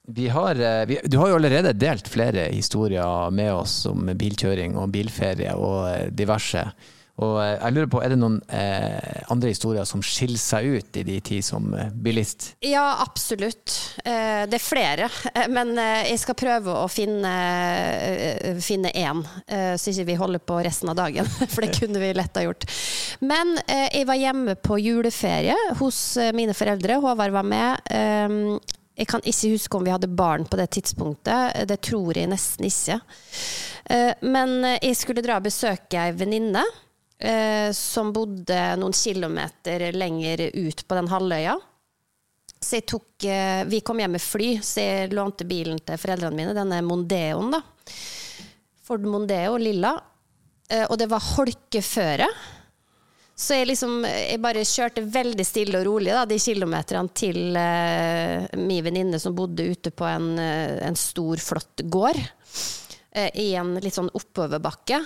vi 0.09 0.29
har, 0.33 0.59
eh, 0.59 0.85
vi, 0.89 0.99
du 1.05 1.19
har 1.21 1.31
jo 1.31 1.39
allerede 1.41 1.75
delt 1.77 2.07
flere 2.09 2.47
historier 2.53 3.29
med 3.35 3.53
oss 3.53 3.81
om 3.89 4.09
bilkjøring 4.17 4.77
og 4.79 4.89
bilferie 4.95 5.53
og 5.55 6.15
diverse. 6.15 6.63
diverse. 6.63 6.97
Og 7.19 7.35
eh, 7.43 7.55
jeg 7.57 7.75
lurer 7.75 7.89
på, 7.91 7.99
Er 8.03 8.13
det 8.13 8.17
noen 8.21 8.37
eh, 8.47 9.23
andre 9.33 9.51
historier 9.51 9.87
som 9.87 9.99
skiller 10.05 10.39
seg 10.39 10.69
ut 10.77 10.99
i 11.01 11.03
de 11.03 11.17
tid 11.25 11.43
som 11.43 11.65
eh, 11.75 11.89
bilist? 11.91 12.53
Ja, 12.63 12.85
absolutt. 13.03 13.73
Eh, 14.05 14.45
Det 14.47 14.55
er 14.55 14.63
flere. 14.63 15.09
Men 15.51 15.73
jeg 15.75 16.19
skal 16.21 16.37
prøve 16.39 16.77
å 16.79 16.87
finne 16.91 17.33
finne 18.63 18.91
én, 18.95 19.21
så 19.49 19.91
ikke 19.91 20.05
vi 20.07 20.15
holder 20.19 20.41
på 20.47 20.59
resten 20.63 20.89
av 20.91 20.97
dagen. 20.99 21.27
For 21.51 21.63
det 21.65 21.73
kunne 21.75 21.99
vi 22.01 22.13
lett 22.15 22.39
ha 22.39 22.43
gjort. 22.45 22.65
Men 23.19 23.55
jeg 23.67 24.07
var 24.07 24.19
hjemme 24.19 24.55
på 24.63 24.79
juleferie 24.81 25.55
hos 25.79 25.99
mine 26.35 26.55
foreldre. 26.57 26.99
Håvard 27.03 27.35
var 27.35 27.47
med. 27.47 27.89
Eh, 27.91 28.37
Jeg 28.99 29.07
kan 29.07 29.21
ikke 29.23 29.53
huske 29.53 29.77
om 29.77 29.85
vi 29.87 29.91
hadde 29.93 30.09
barn 30.11 30.43
på 30.45 30.57
det 30.59 30.69
tidspunktet. 30.75 31.61
Det 31.69 31.77
tror 31.87 32.17
jeg 32.19 32.27
nesten 32.31 32.65
ikke. 32.67 32.97
Men 34.27 34.57
jeg 34.81 34.97
skulle 34.99 35.23
dra 35.23 35.37
og 35.39 35.45
besøke 35.47 36.01
ei 36.01 36.11
venninne 36.19 36.65
eh, 37.19 37.69
som 37.75 38.13
bodde 38.15 38.59
noen 38.79 38.95
kilometer 38.95 39.89
lenger 39.95 40.47
ut 40.55 40.85
på 40.87 40.97
den 40.99 41.09
halvøya. 41.11 41.57
Så 42.59 42.75
jeg 42.79 42.87
tok, 42.91 43.07
eh, 43.23 43.63
vi 43.71 43.79
kom 43.81 43.99
hjem 44.01 44.17
med 44.17 44.23
fly, 44.23 44.49
så 44.63 44.83
jeg 44.83 45.13
lånte 45.15 45.45
bilen 45.47 45.79
til 45.79 45.99
foreldrene 46.01 46.35
mine, 46.35 46.55
denne 46.57 46.81
Mondeoen. 46.83 47.51
da. 47.55 47.61
Ford 48.83 49.05
Mondeo, 49.05 49.57
lilla. 49.61 49.93
Eh, 50.69 50.85
Og 50.89 50.97
det 50.97 51.07
var 51.09 51.19
holkeføre. 51.21 52.27
Så 53.39 53.55
jeg 53.55 53.67
liksom 53.69 54.03
Jeg 54.03 54.41
bare 54.43 54.65
kjørte 54.67 55.01
veldig 55.13 55.45
stille 55.47 55.79
og 55.79 55.85
rolig 55.87 56.11
da, 56.11 56.25
de 56.27 56.35
kilometerne 56.35 57.07
til 57.15 57.55
eh, 57.55 58.47
min 58.57 58.83
venninne 58.83 59.19
som 59.19 59.35
bodde 59.37 59.63
ute 59.71 59.91
på 59.95 60.03
en, 60.09 60.33
en 60.37 60.95
stor, 60.99 61.37
flott 61.37 61.85
gård. 61.87 62.19
eh, 63.13 63.29
I 63.39 63.53
en 63.55 63.75
litt 63.79 63.95
sånn 63.95 64.11
oppoverbakke. 64.11 64.99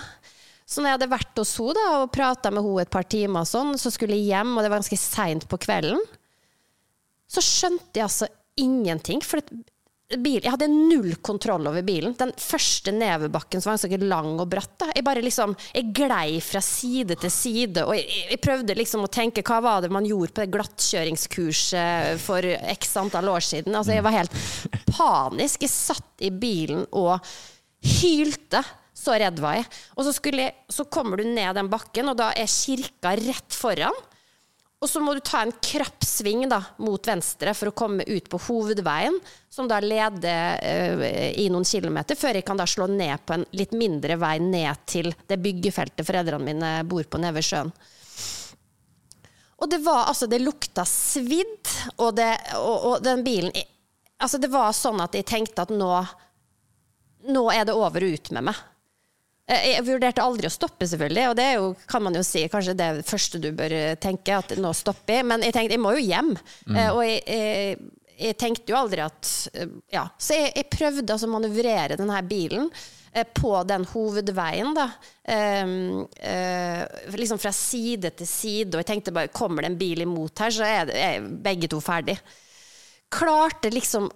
Så 0.64 0.80
når 0.80 0.88
jeg 0.88 0.98
hadde 0.98 1.12
vært 1.12 1.40
hos 1.40 1.56
henne 1.60 1.84
og 1.98 2.12
prata 2.14 2.52
med 2.52 2.64
henne 2.64 2.86
et 2.86 2.92
par 2.92 3.04
timer, 3.04 3.44
sånn, 3.48 3.74
så 3.80 3.92
skulle 3.92 4.16
jeg 4.16 4.32
hjem, 4.32 4.54
og 4.56 4.64
det 4.64 4.72
var 4.72 4.80
ganske 4.80 5.00
seint 5.00 5.46
på 5.50 5.60
kvelden, 5.60 6.00
så 7.28 7.42
skjønte 7.44 7.98
jeg 7.98 8.06
altså 8.06 8.28
ingenting. 8.60 9.20
For 9.24 9.42
bil, 10.20 10.42
jeg 10.42 10.52
hadde 10.52 10.68
null 10.70 11.16
kontroll 11.24 11.66
over 11.68 11.84
bilen. 11.86 12.14
Den 12.18 12.32
første 12.38 12.92
nedoverbakken 12.94 13.62
som 13.62 13.72
var 13.72 13.78
ganske 13.78 13.98
lang 14.04 14.38
og 14.38 14.48
bratt. 14.52 14.74
Da. 14.80 14.90
Jeg 14.94 15.06
bare 15.06 15.24
liksom, 15.24 15.54
jeg 15.74 15.90
glei 15.96 16.38
fra 16.44 16.62
side 16.64 17.16
til 17.20 17.32
side, 17.32 17.84
og 17.84 17.96
jeg, 17.98 18.06
jeg 18.34 18.42
prøvde 18.44 18.76
liksom 18.78 19.06
å 19.06 19.10
tenke 19.12 19.44
hva 19.46 19.60
var 19.64 19.84
det 19.84 19.92
man 19.94 20.06
gjorde 20.08 20.36
på 20.36 20.44
det 20.44 20.52
glattkjøringskurset 20.54 22.22
for 22.22 22.52
x 22.76 22.94
antall 23.00 23.32
år 23.34 23.48
siden. 23.48 23.74
Altså, 23.74 23.96
jeg 23.96 24.06
var 24.06 24.16
helt 24.18 24.38
panisk. 24.92 25.64
Jeg 25.66 25.74
satt 25.74 26.24
i 26.24 26.30
bilen 26.32 26.86
og 26.92 27.18
hylte. 27.84 28.62
Så 29.04 29.12
redd 29.20 29.40
var 29.42 29.58
jeg. 29.58 29.68
Og 29.98 30.06
så, 30.06 30.16
jeg, 30.32 30.54
så 30.72 30.86
kommer 30.88 31.20
du 31.20 31.28
ned 31.28 31.56
den 31.58 31.68
bakken, 31.72 32.08
og 32.08 32.16
da 32.16 32.30
er 32.32 32.48
kirka 32.48 33.12
rett 33.20 33.56
foran. 33.56 33.96
Og 34.84 34.90
så 34.90 35.00
må 35.00 35.14
du 35.16 35.20
ta 35.24 35.40
en 35.40 35.52
krapp 35.64 36.04
sving 36.04 36.42
da, 36.50 36.58
mot 36.84 37.06
venstre 37.08 37.54
for 37.56 37.70
å 37.70 37.76
komme 37.76 38.04
ut 38.04 38.26
på 38.28 38.40
hovedveien, 38.48 39.16
som 39.48 39.68
da 39.70 39.78
leder 39.80 40.58
uh, 40.60 41.04
i 41.40 41.46
noen 41.52 41.64
kilometer, 41.64 42.18
før 42.20 42.36
jeg 42.36 42.44
kan 42.44 42.60
da 42.60 42.66
slå 42.68 42.90
ned 42.92 43.22
på 43.24 43.36
en 43.36 43.46
litt 43.56 43.72
mindre 43.72 44.18
vei 44.20 44.36
ned 44.44 44.82
til 44.90 45.08
det 45.30 45.40
byggefeltet 45.40 46.04
foreldrene 46.04 46.44
mine 46.50 46.72
bor 46.88 47.06
på 47.08 47.20
nede 47.22 47.38
ved 47.38 47.48
sjøen. 47.48 47.72
Og 49.64 49.70
det 49.70 49.78
var 49.84 50.10
altså 50.10 50.26
Det 50.28 50.42
lukta 50.42 50.84
svidd, 50.84 51.70
og, 51.96 52.10
det, 52.18 52.28
og, 52.58 52.76
og 52.90 53.04
den 53.04 53.24
bilen 53.24 53.54
Altså, 54.20 54.38
det 54.38 54.50
var 54.52 54.74
sånn 54.76 55.00
at 55.02 55.16
jeg 55.16 55.26
tenkte 55.26 55.64
at 55.64 55.72
nå 55.72 55.90
Nå 57.32 57.42
er 57.54 57.64
det 57.64 57.72
over 57.72 58.04
og 58.04 58.18
ut 58.18 58.30
med 58.36 58.50
meg. 58.50 58.58
Eh, 59.44 59.74
Jeg 59.74 59.84
vurderte 59.84 60.24
aldri 60.24 60.48
å 60.48 60.52
stoppe, 60.52 60.86
selvfølgelig, 60.88 61.26
og 61.30 61.36
det 61.36 61.48
er 61.50 61.58
jo, 61.58 61.74
kan 61.90 62.04
man 62.06 62.16
jo 62.16 62.22
si 62.24 62.46
kanskje 62.48 62.76
det 62.78 62.88
første 63.08 63.40
du 63.42 63.50
bør 63.56 63.74
tenke, 64.00 64.38
at 64.38 64.56
nå 64.56 64.72
stopper 64.76 65.20
jeg. 65.20 65.28
Men 65.32 65.44
jeg 65.44 65.56
tenkte 65.56 65.76
jeg 65.76 65.84
må 65.84 65.92
jo 65.98 66.06
hjem. 66.06 66.32
Mm. 66.68 66.80
Og 66.94 67.02
jeg, 67.04 67.20
jeg, 67.28 67.92
jeg 68.18 68.36
tenkte 68.38 68.72
jo 68.72 68.80
aldri 68.80 69.04
at 69.04 69.30
eh, 69.54 69.78
Ja. 69.94 70.08
Så 70.18 70.38
jeg, 70.38 70.52
jeg 70.56 70.70
prøvde 70.72 71.16
altså 71.16 71.28
å 71.28 71.34
manøvrere 71.34 71.98
denne 72.00 72.20
bilen 72.28 72.68
eh, 73.12 73.26
på 73.26 73.52
den 73.68 73.86
hovedveien, 73.90 74.72
da. 74.76 74.88
Um, 75.24 76.02
uh, 76.20 76.82
liksom 77.16 77.40
fra 77.40 77.52
side 77.56 78.10
til 78.18 78.28
side, 78.28 78.74
og 78.74 78.82
jeg 78.82 78.90
tenkte 78.90 79.14
bare 79.16 79.32
kommer 79.32 79.64
det 79.64 79.70
en 79.72 79.78
bil 79.80 80.04
imot 80.04 80.42
her, 80.44 80.52
så 80.52 80.66
er, 80.68 80.90
det, 80.90 80.98
er 81.00 81.30
begge 81.46 81.70
to 81.72 81.80
ferdig. 81.84 82.18
Klarte 83.14 83.72
liksom 83.72 84.10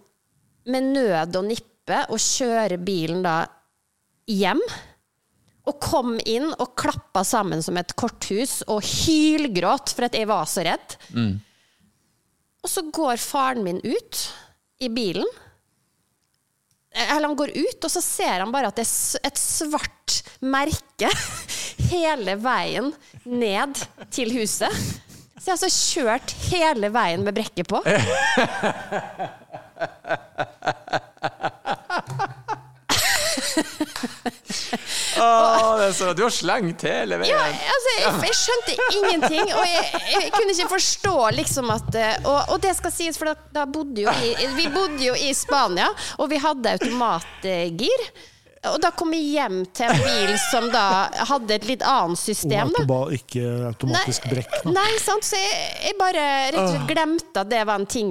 med 0.68 0.90
nød 0.92 1.38
og 1.38 1.48
nippe 1.48 2.02
å 2.12 2.18
kjøre 2.20 2.76
bilen 2.84 3.22
da 3.24 3.40
hjem. 4.28 4.60
Og 5.68 5.76
kom 5.84 6.14
inn 6.24 6.48
og 6.56 6.72
klappa 6.80 7.22
sammen 7.28 7.60
som 7.64 7.76
et 7.80 7.92
korthus 7.98 8.62
og 8.70 8.80
hylgråt 8.84 9.92
for 9.94 10.08
at 10.08 10.16
jeg 10.16 10.28
var 10.30 10.46
så 10.48 10.64
redd. 10.66 10.96
Og 12.64 12.70
så 12.72 12.82
går 12.92 13.20
faren 13.20 13.62
min 13.66 13.80
ut 13.84 14.22
i 14.80 14.88
bilen. 14.88 15.26
Eller 16.98 17.28
han 17.28 17.36
går 17.38 17.52
ut, 17.54 17.84
og 17.84 17.90
så 17.92 18.00
ser 18.02 18.40
han 18.40 18.52
bare 18.54 18.70
at 18.72 18.78
det 18.80 18.86
er 18.88 19.28
et 19.28 19.38
svart 19.38 20.22
merke 20.40 21.10
hele 21.92 22.34
veien 22.40 22.92
ned 23.28 23.76
til 24.14 24.32
huset. 24.38 24.72
Så 25.38 25.44
jeg 25.44 25.52
har 25.52 25.58
altså 25.60 25.70
kjørt 25.70 26.34
hele 26.48 26.88
veien 26.92 27.22
med 27.24 27.36
brekket 27.36 27.68
på. 27.70 27.78
Åh, 35.18 35.77
det 35.77 35.77
er 35.77 35.77
så, 35.96 36.12
du 36.16 36.22
har 36.24 36.32
slengt 36.34 36.82
hele 36.86 37.18
veien. 37.20 37.32
Ja, 37.32 37.44
altså, 37.74 37.92
jeg, 37.98 38.14
jeg 38.28 38.38
skjønte 38.38 38.76
ingenting, 38.98 39.52
og 39.54 39.64
jeg, 39.66 40.00
jeg 40.14 40.32
kunne 40.34 40.54
ikke 40.54 40.70
forstå 40.72 41.14
liksom 41.38 41.70
at 41.74 41.98
eh, 41.98 42.16
Og, 42.28 42.54
og 42.54 42.62
det 42.64 42.74
skal 42.78 42.94
sies, 42.94 43.18
for 43.20 43.30
da, 43.32 43.36
da 43.60 43.66
bodde 43.70 44.04
jo 44.06 44.14
i, 44.22 44.32
vi 44.56 44.66
bodde 44.74 45.02
jo 45.04 45.14
i 45.18 45.30
Spania, 45.36 45.88
og 46.18 46.30
vi 46.32 46.40
hadde 46.42 46.76
automatgir. 46.78 48.10
Og 48.68 48.80
da 48.82 48.90
kom 48.90 49.12
vi 49.14 49.20
hjem 49.36 49.60
til 49.76 49.86
en 49.86 50.00
bil 50.02 50.32
som 50.48 50.66
da 50.72 50.84
hadde 51.30 51.54
et 51.54 51.66
litt 51.68 51.82
annet 51.86 52.18
system. 52.18 52.72
da. 52.74 52.82
Autoba, 52.82 52.98
ikke 53.14 53.44
automatisk 53.70 54.26
brekk. 54.32 54.56
Nei, 54.66 54.90
sant? 55.02 55.24
Så 55.24 55.38
jeg, 55.38 55.68
jeg 55.86 55.98
bare 56.00 56.24
rett 56.50 56.58
og 56.64 56.72
slett 56.74 56.88
glemte 56.90 57.44
at 57.44 57.52
det 57.52 57.62
var 57.68 57.78
en 57.78 57.86
ting 57.86 58.10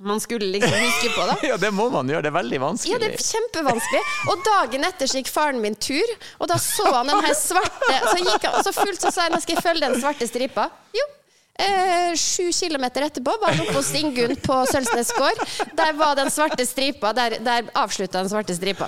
man 0.00 0.20
skulle 0.22 0.46
liksom 0.52 0.74
huske 0.78 1.10
på. 1.14 1.26
da 1.26 1.36
Ja, 1.50 1.56
det 1.60 1.70
må 1.74 1.88
man 1.90 2.08
gjøre. 2.10 2.22
Det 2.26 2.30
er 2.32 2.36
veldig 2.38 2.60
vanskelig. 2.62 2.92
ja, 2.92 2.98
det 3.02 3.12
er 3.14 3.24
kjempevanskelig. 3.24 4.02
Og 4.32 4.42
dagen 4.46 4.86
etter 4.88 5.10
så 5.10 5.20
gikk 5.20 5.30
faren 5.32 5.60
min 5.62 5.74
tur, 5.74 6.12
og 6.38 6.50
da 6.50 6.58
så 6.62 6.86
han 6.94 7.10
den 7.10 7.22
her 7.26 7.34
svarte 7.38 7.92
Så 8.12 8.18
gikk 8.22 8.46
han, 8.48 8.58
og 8.58 8.66
så 8.66 8.74
fullt 8.76 9.02
så 9.06 9.12
sa 9.14 9.28
han 9.28 9.40
skal 9.42 9.58
jeg 9.58 9.64
følge 9.66 9.86
den 9.88 10.00
svarte 10.02 10.28
stripa. 10.30 10.68
Jo. 10.96 11.06
Eh, 11.58 12.12
sju 12.14 12.52
kilometer 12.54 13.02
etterpå 13.08 13.32
var 13.42 13.50
han 13.56 13.64
oppe 13.64 13.80
hos 13.80 13.88
Ingunn 13.98 14.36
på 14.44 14.60
Sølvsnes 14.70 15.10
gård. 15.16 15.40
Der 15.80 15.96
var 15.98 16.14
den 16.14 16.30
svarte 16.30 16.62
stripa. 16.68 17.10
Der, 17.16 17.40
der 17.42 17.72
avslutta 17.74 18.20
den 18.22 18.30
svarte 18.30 18.54
stripa. 18.54 18.86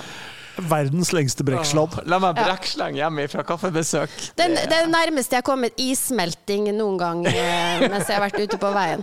Verdens 0.70 1.10
lengste 1.16 1.42
brekksladd. 1.46 1.96
La 2.10 2.18
meg 2.22 2.36
brekkslenge 2.38 3.00
hjemme 3.00 3.24
fra 3.32 3.42
kaffebesøk. 3.48 4.12
Den, 4.38 4.54
det 4.58 4.66
er 4.76 4.84
det 4.86 4.92
nærmeste 4.92 5.34
jeg 5.38 5.42
har 5.42 5.46
kommet 5.50 5.78
issmelting 5.80 6.68
noen 6.76 6.98
gang 7.00 7.22
eh, 7.30 7.86
mens 7.88 8.06
jeg 8.06 8.18
har 8.18 8.26
vært 8.28 8.38
ute 8.44 8.58
på 8.60 8.70
veien. 8.76 9.02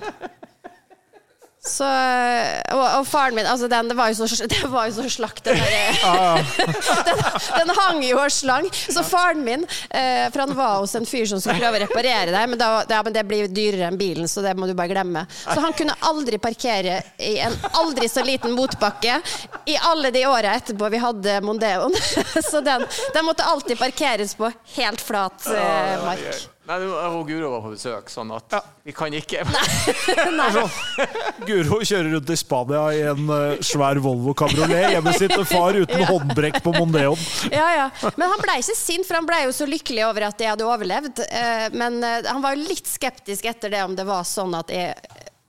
Så, 1.67 1.87
og, 2.73 2.83
og 2.99 3.07
faren 3.07 3.35
min 3.35 3.47
altså 3.47 3.67
den, 3.71 3.89
det, 3.91 3.97
var 3.97 4.11
jo 4.11 4.25
så, 4.25 4.47
det 4.53 4.61
var 4.71 4.87
jo 4.87 4.95
så 4.97 5.07
slakt, 5.17 5.43
den 5.47 5.59
der 5.59 6.41
den, 7.07 7.23
den 7.57 7.73
hang 7.77 8.01
jo 8.05 8.19
og 8.21 8.31
slang. 8.33 8.69
Så 8.73 9.03
faren 9.07 9.43
min 9.45 9.65
eh, 9.67 10.27
For 10.31 10.45
han 10.45 10.55
var 10.57 10.79
hos 10.81 10.95
en 10.97 11.07
fyr 11.07 11.27
som 11.29 11.41
skulle 11.41 11.59
prøve 11.61 11.81
å 11.81 11.85
reparere 11.85 12.31
det, 12.33 12.43
men, 12.49 12.59
da, 12.59 12.71
ja, 12.89 13.01
men 13.05 13.15
det 13.15 13.25
blir 13.27 13.51
dyrere 13.51 13.91
enn 13.91 13.99
bilen, 13.99 14.27
så 14.31 14.43
det 14.45 14.55
må 14.57 14.69
du 14.69 14.75
bare 14.77 14.91
glemme. 14.93 15.25
Så 15.43 15.59
han 15.63 15.75
kunne 15.77 15.95
aldri 16.07 16.39
parkere 16.41 17.01
i 17.21 17.37
en 17.43 17.55
aldri 17.77 18.09
så 18.09 18.23
liten 18.25 18.55
motbakke 18.57 19.19
i 19.65 19.77
alle 19.89 20.11
de 20.11 20.25
åra 20.27 20.55
etterpå 20.57 20.89
vi 20.89 21.01
hadde 21.01 21.39
Mondeoen. 21.41 21.95
Så 22.51 22.61
den, 22.61 22.85
den 23.13 23.25
måtte 23.25 23.43
alltid 23.43 23.79
parkeres 23.79 24.35
på 24.35 24.51
helt 24.77 25.01
flat 25.01 25.47
eh, 25.47 26.05
mark. 26.05 26.47
Nei, 26.67 26.77
du- 26.83 26.91
og 26.91 27.21
Guro 27.29 27.53
var 27.53 27.61
på 27.63 27.69
besøk, 27.77 28.09
sånn 28.11 28.27
at 28.35 28.51
vi 28.83 28.91
kan 28.95 29.13
ikke 29.15 29.45
Guro 31.47 31.79
kjører 31.85 32.09
rundt 32.15 32.31
i 32.33 32.37
Spania 32.39 32.81
i 32.91 33.01
en 33.07 33.29
uh, 33.31 33.59
svær 33.63 33.99
Volvo 34.03 34.33
kabriolet. 34.37 34.91
Hjemme 34.95 35.13
sitter 35.15 35.45
far 35.47 35.77
uten 35.79 36.03
håndbrekk 36.09 36.59
på 36.65 36.73
Mondeon. 36.75 37.19
Ja, 37.53 37.67
ja. 37.75 37.87
Men 38.19 38.33
han 38.33 38.43
ble 38.43 38.57
ikke 38.61 38.75
sint, 38.77 39.07
for 39.07 39.19
han 39.19 39.27
ble 39.29 39.43
jo 39.45 39.53
så 39.55 39.67
lykkelig 39.69 40.03
over 40.09 40.27
at 40.29 40.43
jeg 40.43 40.51
hadde 40.53 40.67
overlevd. 40.67 41.23
Uh, 41.27 41.67
Men 41.77 42.01
uh, 42.03 42.19
han 42.27 42.43
var 42.43 42.57
jo 42.57 42.67
litt 42.67 42.87
skeptisk 42.89 43.47
etter 43.47 43.71
det, 43.73 43.83
om 43.87 43.95
det 43.97 44.07
var 44.07 44.27
sånn 44.27 44.55
at 44.57 44.71
jeg 44.73 44.95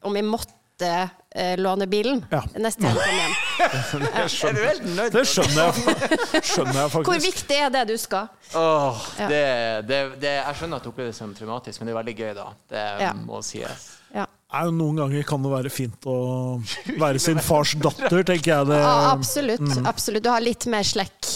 Om 0.07 0.14
jeg 0.14 0.27
måtte 0.29 0.91
eh, 1.35 1.57
låne 1.61 1.87
bilen 1.91 2.24
Ja. 2.33 2.43
neste 2.57 2.83
gang 2.83 2.97
jeg 2.97 3.05
kommer 3.05 3.22
hjem. 3.22 3.35
Er 4.49 4.53
du 4.55 4.62
helt 4.62 4.85
nødt? 4.97 5.12
Det 5.12 5.24
skjønner 5.26 5.61
jeg, 5.64 6.43
skjønner 6.45 6.81
jeg 6.81 6.91
Hvor 7.09 7.20
viktig 7.22 7.57
er 7.59 7.70
det 7.74 7.85
du 7.89 7.97
skal? 7.99 8.29
Oh, 8.55 8.97
Ja. 9.18 9.29
det, 9.29 9.43
det, 9.89 9.99
det, 10.22 10.33
jeg 10.39 10.55
skjønner 10.61 10.76
at 10.81 10.85
du 10.87 10.91
opplever 10.93 11.11
det 11.12 11.18
som 11.18 11.35
traumatisk, 11.37 11.81
men 11.81 11.89
det 11.91 11.95
er 11.95 11.99
veldig 12.03 12.16
gøy, 12.22 12.33
da. 12.39 12.47
Det 12.70 12.87
Ja. 13.03 13.12
må 13.12 13.43
sies. 13.45 13.89
Ja. 14.14 14.24
Nei, 14.53 14.62
Noen 14.72 14.97
ganger 14.97 15.22
kan 15.29 15.43
det 15.45 15.51
være 15.53 15.70
fint 15.70 16.07
å 16.09 16.16
være 17.05 17.18
sin 17.20 17.39
fars 17.45 17.74
datter, 17.76 18.22
tenker 18.24 18.55
jeg. 18.55 18.66
Det, 18.70 18.79
Ja, 18.81 19.12
absolutt. 19.12 19.66
absolutt. 19.87 20.24
Du 20.24 20.31
har 20.33 20.41
litt 20.41 20.64
mer 20.66 20.83
slekk. 20.89 21.29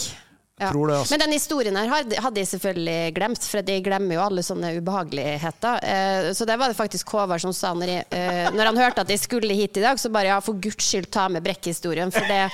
Ja. 0.63 0.71
Tror 0.71 0.87
det, 0.91 0.97
altså. 1.01 1.13
Men 1.13 1.23
den 1.25 1.33
historien 1.35 1.75
her 1.79 1.91
hadde 2.23 2.39
jeg 2.41 2.47
selvfølgelig 2.53 3.13
glemt, 3.17 3.43
for 3.49 3.61
jeg 3.73 3.83
glemmer 3.85 4.15
jo 4.17 4.21
alle 4.23 4.43
sånne 4.45 4.73
ubehageligheter. 4.79 5.79
Eh, 5.83 6.29
Så 6.33 6.45
det 6.47 6.55
var 6.61 6.71
det 6.71 6.77
faktisk 6.79 7.09
Håvard 7.13 7.41
som 7.43 7.53
sa 7.55 7.73
når, 7.77 7.91
jeg, 7.97 8.05
eh, 8.15 8.47
når 8.55 8.69
han 8.71 8.77
hørte 8.79 9.03
at 9.03 9.09
jeg 9.11 9.19
skulle 9.19 9.53
hit 9.57 9.77
i 9.77 9.83
dag, 9.83 9.99
så 9.99 10.09
bare 10.13 10.31
ja, 10.31 10.39
for 10.43 10.53
guds 10.63 10.87
skyld 10.87 11.09
ta 11.11 11.27
med 11.29 11.43
brekkhistorien, 11.45 12.11
for 12.15 12.25
det, 12.29 12.45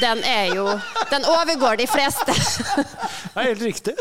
den 0.00 0.22
er 0.24 0.54
jo 0.56 0.64
Den 1.10 1.24
overgår 1.28 1.76
de 1.82 1.86
fleste. 1.90 2.32
det 2.34 3.36
er 3.42 3.50
helt 3.52 3.62
riktig. 3.62 3.94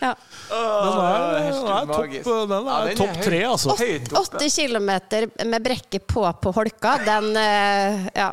Ja. 0.00 0.14
Den 0.14 1.00
er, 1.00 1.26
den 1.34 1.68
er, 1.74 1.90
topp, 1.90 2.14
den 2.22 2.68
er 2.68 2.94
topp 2.98 3.20
tre, 3.24 3.42
altså. 3.48 3.74
Åtte 4.20 4.48
kilometer 4.52 5.26
med 5.44 5.64
brekket 5.64 6.06
på 6.06 6.24
på 6.42 6.52
holka, 6.54 6.98
den 7.06 7.36
eh, 7.36 8.08
Ja. 8.14 8.32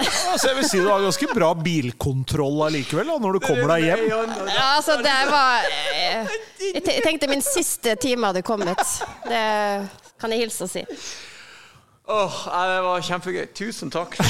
Altså, 0.00 0.48
jeg 0.50 0.56
vil 0.58 0.66
si 0.68 0.80
Du 0.82 0.88
har 0.90 1.04
ganske 1.04 1.28
bra 1.32 1.52
bilkontroll 1.58 2.66
allikevel, 2.68 3.08
da, 3.08 3.18
når 3.22 3.38
du 3.38 3.40
kommer 3.46 3.72
deg 3.74 3.86
hjem. 3.88 4.04
Ja, 4.10 4.66
altså, 4.76 4.98
det 5.04 5.14
var 5.30 5.70
eh, 5.94 6.34
Jeg 6.74 7.04
tenkte 7.04 7.30
min 7.30 7.44
siste 7.44 7.96
time 8.00 8.32
hadde 8.32 8.44
kommet. 8.46 8.82
Det 9.26 9.46
kan 10.20 10.32
jeg 10.32 10.46
hilse 10.46 10.68
og 10.68 10.72
si. 10.72 10.84
Åh, 12.06 12.36
oh, 12.46 12.66
det 12.70 12.82
var 12.84 13.00
kjempegøy. 13.02 13.46
Tusen 13.56 13.90
takk. 13.90 14.14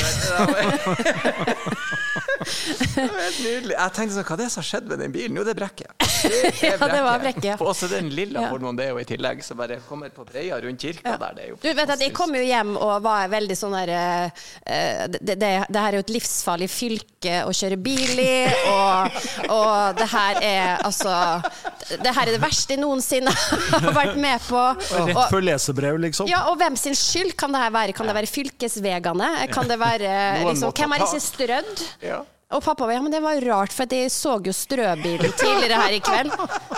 Det. 2.37 2.97
Var- 2.97 3.20
helt 3.22 3.39
nydelig. 3.45 3.74
Jeg 3.76 3.93
tenkte 3.97 4.14
sånn, 4.16 4.26
hva 4.28 4.34
er 4.37 4.41
det 4.43 4.49
som 4.53 4.61
har 4.62 4.68
skjedd 4.70 4.89
med 4.91 4.99
den 5.03 5.12
bilen? 5.14 5.37
Jo, 5.41 5.45
det 5.47 5.55
er 5.57 5.61
brekket. 5.61 5.93
Det 6.26 6.64
er 6.64 6.80
Ja, 6.80 6.87
det 6.91 7.01
var 7.05 7.18
brekket, 7.22 7.45
ja. 7.45 7.55
Og 7.61 7.68
også 7.74 7.89
den 7.91 8.09
lilla 8.11 8.41
Ja. 8.47 8.49
Ford 8.51 8.62
Mondeo 8.64 8.97
i 8.99 9.05
tillegg, 9.07 9.43
som 9.45 9.59
bare 9.61 9.76
kommer 9.89 10.09
på 10.14 10.24
breia 10.26 10.57
rundt 10.64 10.80
kirka 10.82 11.16
der. 11.20 11.34
Det 11.37 11.45
er 11.45 11.49
jo 11.53 11.59
Du 11.62 11.68
vet 11.76 11.91
at 11.93 12.01
Jeg 12.03 12.12
kom 12.16 12.32
jo 12.34 12.43
hjem 12.43 12.72
og 12.76 13.03
var 13.05 13.28
veldig 13.32 13.57
sånn 13.59 13.76
der 13.76 13.93
eh, 13.95 15.07
det, 15.12 15.20
det, 15.26 15.37
det 15.68 15.76
her 15.76 15.93
er 15.93 15.99
jo 16.01 16.05
et 16.07 16.14
livsfarlig 16.16 16.68
fylke 16.72 17.37
å 17.47 17.53
kjøre 17.55 17.76
bil 17.82 18.20
i, 18.22 18.47
og, 18.72 19.20
og 19.53 19.97
det 20.01 20.09
her 20.12 20.41
er 20.47 20.82
altså 20.87 21.12
Det 21.87 22.12
her 22.16 22.26
er 22.26 22.34
det 22.34 22.43
verste 22.43 22.74
jeg 22.74 22.82
noensinne 22.82 23.32
har 23.32 23.91
vært 23.95 24.16
med 24.20 24.43
på. 24.49 24.62
Rett 25.11 25.20
før 25.32 25.45
lesebrev, 25.47 25.99
liksom. 26.07 26.30
ja, 26.30 26.45
og 26.51 26.59
hvem 26.61 26.78
sin 26.80 26.97
skyld 26.99 27.37
kan 27.39 27.55
det 27.55 27.62
her 27.62 27.74
være? 27.74 27.97
Kan 27.97 28.11
det 28.11 28.16
være 28.16 28.30
fylkesvegene? 28.30 29.28
Kan 29.55 29.70
det 29.70 29.78
være 29.80 30.16
liksom, 30.49 30.72
Hvem 30.76 30.97
har 30.97 31.07
ikke 31.07 31.22
strødd? 31.22 31.84
Ja. 32.05 32.22
Og 32.55 32.62
pappa 32.62 32.87
var 32.87 32.95
ja, 32.95 33.01
men 33.03 33.11
det 33.11 33.18
var 33.24 33.41
rart, 33.43 33.72
for 33.74 33.91
jeg 33.91 34.11
så 34.14 34.37
jo 34.39 34.53
strøbilen 34.55 35.32
tidligere 35.34 35.80
her 35.80 35.95
i 35.97 36.03
kveld. 36.05 36.30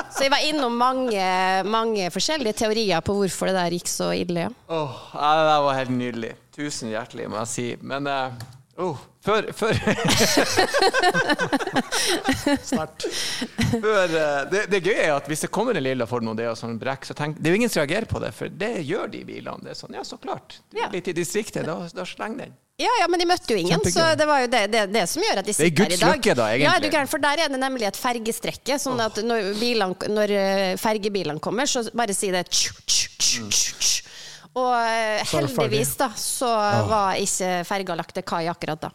Så 0.09 0.25
jeg 0.25 0.33
var 0.33 0.45
innom 0.49 0.79
mange, 0.81 1.25
mange 1.69 2.07
forskjellige 2.15 2.57
teorier 2.63 3.05
på 3.05 3.17
hvorfor 3.19 3.51
det 3.51 3.59
der 3.59 3.77
gikk 3.77 3.91
så 3.93 4.09
ille. 4.17 4.47
Ja. 4.47 4.53
Åh, 4.73 5.03
nei, 5.13 5.33
det 5.37 5.49
der 5.51 5.67
var 5.67 5.77
helt 5.77 5.93
nydelig. 5.93 6.31
Tusen 6.57 6.89
hjertelig, 6.95 7.29
må 7.29 7.43
jeg 7.43 7.53
si. 7.53 7.67
Men 7.85 8.09
eh, 8.09 8.41
oh, 8.79 8.99
før, 9.27 9.49
før, 9.53 9.75
før 13.83 14.15
eh, 14.17 14.45
det, 14.53 14.63
det 14.73 14.81
gøye 14.85 15.03
er 15.09 15.15
at 15.17 15.27
hvis 15.31 15.45
det 15.47 15.51
kommer 15.55 15.77
en 15.79 15.85
lilla 15.85 16.07
Ford 16.09 16.25
Mondeo 16.27 16.55
som 16.59 16.79
brekk, 16.81 17.09
så 17.09 17.17
tenk, 17.19 17.39
det 17.41 17.51
er 17.51 17.57
jo 17.57 17.61
ingen 17.63 17.73
som 17.73 17.83
reagerer 17.83 18.09
på 18.11 18.23
det, 18.23 18.33
for 18.37 18.47
det 18.63 18.73
gjør 18.89 19.11
de 19.13 19.25
bilene. 19.29 19.61
Det 19.65 19.75
er 19.75 19.79
sånn, 19.83 19.95
ja, 19.99 20.05
så 20.07 20.17
klart. 20.23 20.61
Du 20.71 20.79
Ja. 20.81 20.87
er 20.89 20.97
litt 20.99 21.09
i 21.11 21.17
distriktet, 21.17 21.67
da, 21.69 21.77
da 21.95 22.07
slenger 22.09 22.47
den. 22.47 22.57
Ja, 22.79 22.93
ja, 23.01 23.09
men 23.11 23.19
de 23.19 23.27
møtte 23.27 23.51
jo 23.51 23.59
ingen, 23.59 23.81
så 23.91 24.05
det 24.15 24.27
var 24.29 24.45
jo 24.45 24.49
det, 24.53 24.61
det, 24.71 24.85
det 24.95 25.01
som 25.11 25.19
gjør 25.25 25.41
at 25.41 25.47
de 25.49 25.51
er 25.51 25.57
sitter 25.59 25.65
her 25.67 25.73
i 25.73 25.73
dag. 25.75 25.89
Det 25.91 25.97
er 25.99 25.99
Guds 25.99 26.15
lykke 26.15 26.35
da, 26.39 26.45
egentlig. 26.53 26.69
Ja, 26.69 26.75
er 26.79 26.85
du 26.85 26.89
gæren, 26.95 27.11
for 27.11 27.25
der 27.25 27.43
er 27.43 27.49
det 27.51 27.59
nemlig 27.59 27.89
et 27.89 27.99
fergestrekke, 27.99 28.77
sånn 28.79 29.03
at 29.03 29.19
når, 29.27 29.49
bilene, 29.59 30.11
når 30.15 30.35
eh, 30.39 30.75
fergebilene 30.79 31.43
kommer, 31.43 31.67
så 31.67 31.83
bare 31.91 32.15
si 32.15 32.31
det 32.31 32.45
tju, 32.55 32.71
tju, 32.87 33.09
tju, 33.19 33.49
tju, 33.51 33.73
tju. 33.83 33.98
Og 34.57 34.71
eh, 34.75 35.25
heldigvis 35.29 35.97
da, 36.01 36.09
så 36.17 36.49
var 36.89 37.19
ikke 37.21 37.51
ferga 37.69 37.95
lagt 37.99 38.15
til 38.17 38.25
kai 38.27 38.47
akkurat 38.51 38.81
da. 38.89 38.93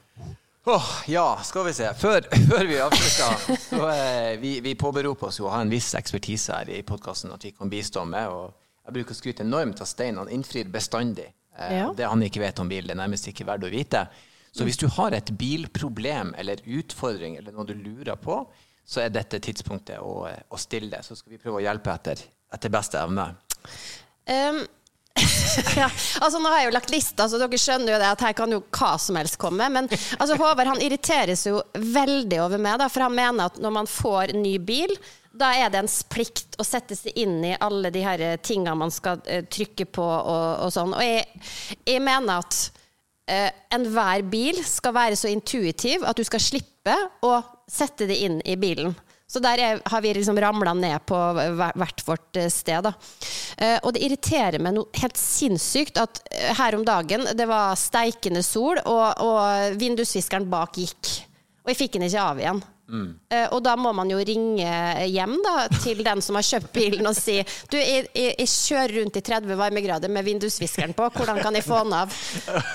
Åh, 0.65 0.89
ja, 1.11 1.25
skal 1.43 1.65
vi 1.67 1.73
se. 1.75 1.89
Før, 1.99 2.23
før 2.49 2.65
vi 2.69 2.77
avslutter, 2.79 3.57
så 3.67 3.79
eh, 3.91 4.33
vi, 4.39 4.55
vi 4.63 4.73
påberoper 4.79 5.27
oss 5.27 5.39
jo 5.41 5.49
å 5.49 5.53
ha 5.53 5.61
en 5.63 5.71
viss 5.71 5.91
ekspertise 5.99 6.55
her 6.55 6.69
i 6.71 6.81
podkasten 6.87 7.33
at 7.35 7.43
vi 7.43 7.51
kan 7.51 7.71
bistå 7.71 8.05
med. 8.07 8.29
og 8.31 8.53
Jeg 8.87 8.95
bruker 8.97 9.15
å 9.15 9.19
skryte 9.19 9.43
enormt 9.43 9.81
av 9.83 9.89
Stein. 9.91 10.17
Han 10.21 10.31
innfrir 10.31 10.71
bestandig. 10.71 11.29
Eh, 11.57 11.73
Ja. 11.81 11.89
Det 11.97 12.07
han 12.07 12.23
ikke 12.23 12.41
vet 12.45 12.59
om 12.63 12.71
bil, 12.71 12.87
det 12.87 12.95
er 12.95 13.01
nærmest 13.03 13.27
ikke 13.29 13.45
verdt 13.49 13.67
å 13.67 13.71
vite. 13.73 14.05
Så 14.53 14.63
hvis 14.67 14.77
du 14.77 14.85
har 14.95 15.15
et 15.17 15.31
bilproblem 15.35 16.31
eller 16.37 16.59
utfordring 16.79 17.35
eller 17.39 17.51
noe 17.55 17.65
du 17.65 17.73
lurer 17.73 18.15
på, 18.21 18.39
så 18.85 19.01
er 19.01 19.09
dette 19.11 19.39
tidspunktet 19.41 19.99
å, 20.03 20.27
å 20.29 20.57
stille. 20.61 20.99
Så 21.03 21.15
skal 21.17 21.33
vi 21.35 21.39
prøve 21.41 21.59
å 21.59 21.63
hjelpe 21.63 21.91
etter, 21.91 22.21
etter 22.53 22.71
beste 22.71 22.99
evne. 23.01 23.29
Um, 24.29 24.59
ja, 25.77 25.89
altså 26.21 26.39
Nå 26.41 26.49
har 26.49 26.63
jeg 26.63 26.69
jo 26.69 26.75
lagt 26.75 26.93
lista, 26.93 27.27
så 27.29 27.39
dere 27.41 27.59
skjønner 27.61 27.93
jo 27.93 27.99
det 28.01 28.11
at 28.15 28.23
her 28.25 28.35
kan 28.37 28.53
jo 28.53 28.61
hva 28.73 28.93
som 29.01 29.17
helst 29.19 29.37
komme. 29.41 29.67
Men 29.73 29.89
altså 30.17 30.37
Håvard 30.39 30.71
han 30.73 30.81
irriteres 30.83 31.45
jo 31.47 31.59
veldig 31.73 32.39
over 32.45 32.61
meg, 32.61 32.79
da, 32.81 32.89
for 32.91 33.05
han 33.05 33.17
mener 33.17 33.51
at 33.51 33.59
når 33.61 33.75
man 33.77 33.89
får 33.89 34.35
ny 34.37 34.55
bil, 34.63 34.95
da 35.33 35.49
er 35.57 35.71
det 35.73 35.81
ens 35.81 36.01
plikt 36.05 36.57
å 36.61 36.65
sette 36.65 36.97
seg 36.97 37.17
inn 37.23 37.39
i 37.45 37.55
alle 37.57 37.89
de 37.93 38.03
her 38.05 38.21
tingene 38.45 38.77
man 38.77 38.93
skal 38.93 39.21
uh, 39.25 39.41
trykke 39.49 39.87
på 39.89 40.05
og, 40.05 40.47
og 40.65 40.73
sånn. 40.73 40.93
Og 40.93 41.05
jeg, 41.05 41.25
jeg 41.89 42.03
mener 42.05 42.43
at 42.43 42.59
uh, 43.31 43.49
enhver 43.73 44.25
bil 44.29 44.61
skal 44.65 44.93
være 44.97 45.17
så 45.17 45.31
intuitiv 45.33 46.05
at 46.05 46.17
du 46.17 46.25
skal 46.27 46.43
slippe 46.43 46.97
å 47.25 47.39
sette 47.69 48.05
det 48.09 48.19
inn 48.25 48.41
i 48.45 48.57
bilen. 48.59 48.93
Så 49.27 49.39
der 49.41 49.61
er, 49.61 49.79
har 49.85 50.01
vi 50.03 50.11
liksom 50.13 50.37
ramla 50.39 50.73
ned 50.77 51.05
på 51.09 51.17
hvert 51.57 52.03
vårt 52.05 52.37
eh, 52.37 52.51
sted. 52.53 52.83
Da. 52.85 52.93
Eh, 53.57 53.79
og 53.81 53.95
det 53.95 54.03
irriterer 54.05 54.61
meg 54.61 54.75
noe 54.75 55.01
helt 55.01 55.17
sinnssykt 55.17 55.97
at 56.01 56.21
eh, 56.29 56.51
her 56.59 56.77
om 56.77 56.83
dagen 56.85 57.25
det 57.33 57.47
var 57.49 57.79
steikende 57.79 58.43
sol, 58.45 58.81
og, 58.83 59.23
og 59.23 59.79
vindusviskeren 59.79 60.45
bak 60.51 60.77
gikk. 60.83 61.15
Og 61.63 61.71
jeg 61.71 61.79
fikk 61.79 61.97
den 61.97 62.09
ikke 62.09 62.27
av 62.27 62.43
igjen. 62.43 62.63
Mm. 62.93 63.13
og 63.55 63.61
da 63.63 63.77
må 63.79 63.93
man 63.95 64.09
jo 64.11 64.17
ringe 64.27 64.67
hjem 65.07 65.37
da, 65.41 65.53
til 65.71 66.01
den 66.03 66.19
som 66.21 66.35
har 66.35 66.43
kjøpt 66.43 66.73
bilen 66.75 67.07
og 67.07 67.15
si 67.15 67.37
du, 67.71 67.77
jeg, 67.79 68.09
jeg, 68.11 68.33
jeg 68.41 68.49
kjører 68.51 68.93
rundt 68.99 69.17
i 69.17 69.23
30 69.23 69.55
varmegrader 69.57 70.11
med 70.11 70.27
vindusviskeren 70.27 70.91
på, 70.93 71.07
hvordan 71.15 71.39
kan 71.39 71.55
jeg 71.55 71.63
få 71.63 71.79
den 71.87 71.95
av? 71.95 72.17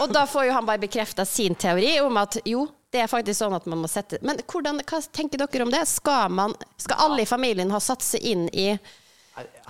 Og 0.01 0.09
da 0.17 0.25
får 0.27 0.49
jo 0.49 0.57
han 0.57 0.67
bare 0.67 0.81
bekrefta 0.81 1.29
sin 1.29 1.55
teori 1.61 1.99
om 2.01 2.17
at 2.25 2.41
jo, 2.49 2.65
det 2.93 3.03
er 3.03 3.11
faktisk 3.11 3.43
sånn 3.43 3.57
at 3.57 3.67
man 3.69 3.83
må 3.83 3.89
sette 3.91 4.21
Men 4.25 4.41
hvordan, 4.49 4.81
hva 4.89 5.03
tenker 5.13 5.41
dere 5.43 5.67
om 5.67 5.73
det? 5.73 5.85
Skal, 5.91 6.33
man, 6.33 6.55
skal 6.81 7.05
alle 7.05 7.25
i 7.25 7.29
familien 7.29 7.73
ha 7.75 7.81
satt 7.83 8.05
seg 8.05 8.25
inn 8.25 8.49
i 8.53 8.71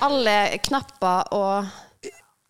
alle 0.05 0.39
knapper 0.65 1.35
og 1.37 1.77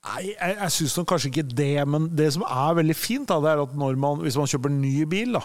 Nei, 0.08 0.30
jeg, 0.30 0.54
jeg 0.54 0.72
syns 0.72 0.94
kanskje 1.10 1.28
ikke 1.28 1.42
det, 1.58 1.72
men 1.90 2.06
det 2.16 2.28
som 2.32 2.44
er 2.46 2.76
veldig 2.78 2.94
fint, 2.96 3.28
da, 3.28 3.40
det 3.44 3.50
er 3.50 3.60
at 3.60 3.74
når 3.76 3.98
man, 4.00 4.22
hvis 4.22 4.38
man 4.40 4.48
kjøper 4.48 4.72
ny 4.72 5.02
bil, 5.10 5.34
da, 5.36 5.42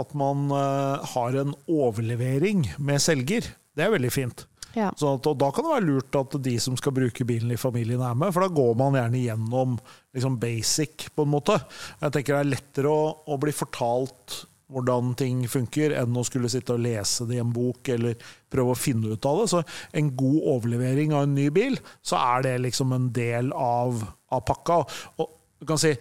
at 0.00 0.14
man 0.16 0.46
uh, 0.54 1.02
har 1.12 1.36
en 1.36 1.50
overlevering 1.68 2.62
med 2.78 3.02
selger. 3.04 3.50
Det 3.76 3.84
er 3.84 3.92
veldig 3.92 4.12
fint. 4.14 4.46
Ja. 4.78 4.92
Så 4.96 5.10
at, 5.18 5.26
og 5.28 5.36
da 5.42 5.50
kan 5.52 5.66
det 5.66 5.74
være 5.74 5.86
lurt 5.90 6.16
at 6.16 6.38
de 6.46 6.54
som 6.62 6.78
skal 6.78 6.94
bruke 6.96 7.26
bilen 7.28 7.52
i 7.52 7.60
familien, 7.60 8.00
er 8.00 8.16
med, 8.16 8.32
for 8.32 8.46
da 8.46 8.52
går 8.54 8.78
man 8.78 8.96
gjerne 8.96 9.24
gjennom 9.26 9.76
liksom 10.16 10.38
basic, 10.40 11.10
på 11.12 11.26
en 11.26 11.34
måte. 11.34 11.58
Jeg 12.00 12.14
tenker 12.14 12.38
det 12.38 12.40
er 12.44 12.52
lettere 12.54 12.94
å, 12.94 13.10
å 13.28 13.40
bli 13.42 13.52
fortalt 13.56 14.38
hvordan 14.68 15.14
ting 15.16 15.40
funker, 15.48 15.94
enn 15.96 16.16
å 16.18 16.24
skulle 16.26 16.50
sitte 16.52 16.76
og 16.76 16.84
lese 16.84 17.24
det 17.28 17.38
i 17.38 17.42
en 17.42 17.54
bok 17.54 17.88
eller 17.94 18.18
prøve 18.52 18.74
å 18.74 18.78
finne 18.78 19.14
ut 19.14 19.28
av 19.28 19.42
det. 19.42 19.48
Så 19.52 19.62
en 19.96 20.12
god 20.18 20.38
overlevering 20.56 21.14
av 21.16 21.24
en 21.24 21.34
ny 21.38 21.48
bil, 21.54 21.78
så 22.04 22.20
er 22.20 22.44
det 22.44 22.54
liksom 22.66 22.92
en 22.96 23.10
del 23.16 23.50
av, 23.56 24.02
av 24.34 24.44
pakka. 24.48 24.82
Og 25.18 25.34
du 25.58 25.68
kan 25.68 25.80
si, 25.80 25.94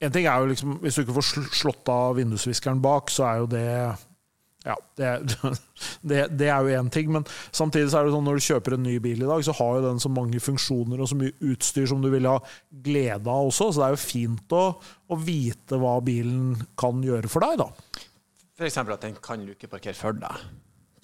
en 0.00 0.12
ting 0.12 0.26
er 0.28 0.42
jo 0.42 0.50
liksom, 0.50 0.74
Hvis 0.82 0.98
du 0.98 1.04
ikke 1.04 1.16
får 1.16 1.46
slått 1.56 1.88
av 1.92 2.18
vindusviskeren 2.18 2.82
bak, 2.84 3.12
så 3.12 3.28
er 3.30 3.40
jo 3.40 3.48
det 3.52 3.68
ja, 4.66 4.74
det, 4.98 5.10
det, 6.10 6.22
det 6.34 6.48
er 6.50 6.64
jo 6.66 6.80
én 6.80 6.88
ting, 6.90 7.12
men 7.14 7.26
samtidig 7.54 7.92
så 7.92 8.00
er 8.00 8.08
det 8.08 8.14
sånn 8.16 8.26
når 8.26 8.40
du 8.40 8.46
kjøper 8.48 8.74
en 8.74 8.82
ny 8.86 8.96
bil 9.02 9.22
i 9.22 9.28
dag, 9.28 9.44
så 9.46 9.54
har 9.60 9.76
jo 9.76 9.84
den 9.84 10.02
så 10.02 10.10
mange 10.10 10.40
funksjoner 10.42 11.00
og 11.00 11.10
så 11.10 11.18
mye 11.18 11.36
utstyr 11.52 11.86
som 11.90 12.02
du 12.02 12.10
vil 12.10 12.26
ha 12.26 12.40
glede 12.86 13.30
av 13.30 13.52
også, 13.52 13.70
så 13.70 13.82
det 13.82 13.86
er 13.86 13.94
jo 13.94 14.02
fint 14.02 14.56
å, 14.56 14.64
å 14.82 15.20
vite 15.22 15.78
hva 15.78 15.94
bilen 16.04 16.56
kan 16.78 16.98
gjøre 17.04 17.30
for 17.30 17.46
deg, 17.46 17.62
da. 17.62 17.70
F.eks. 18.56 18.78
at 18.78 19.02
den 19.04 19.18
kan 19.20 19.42
lukeparkere 19.44 19.96
for 19.96 20.16
deg. 20.16 20.46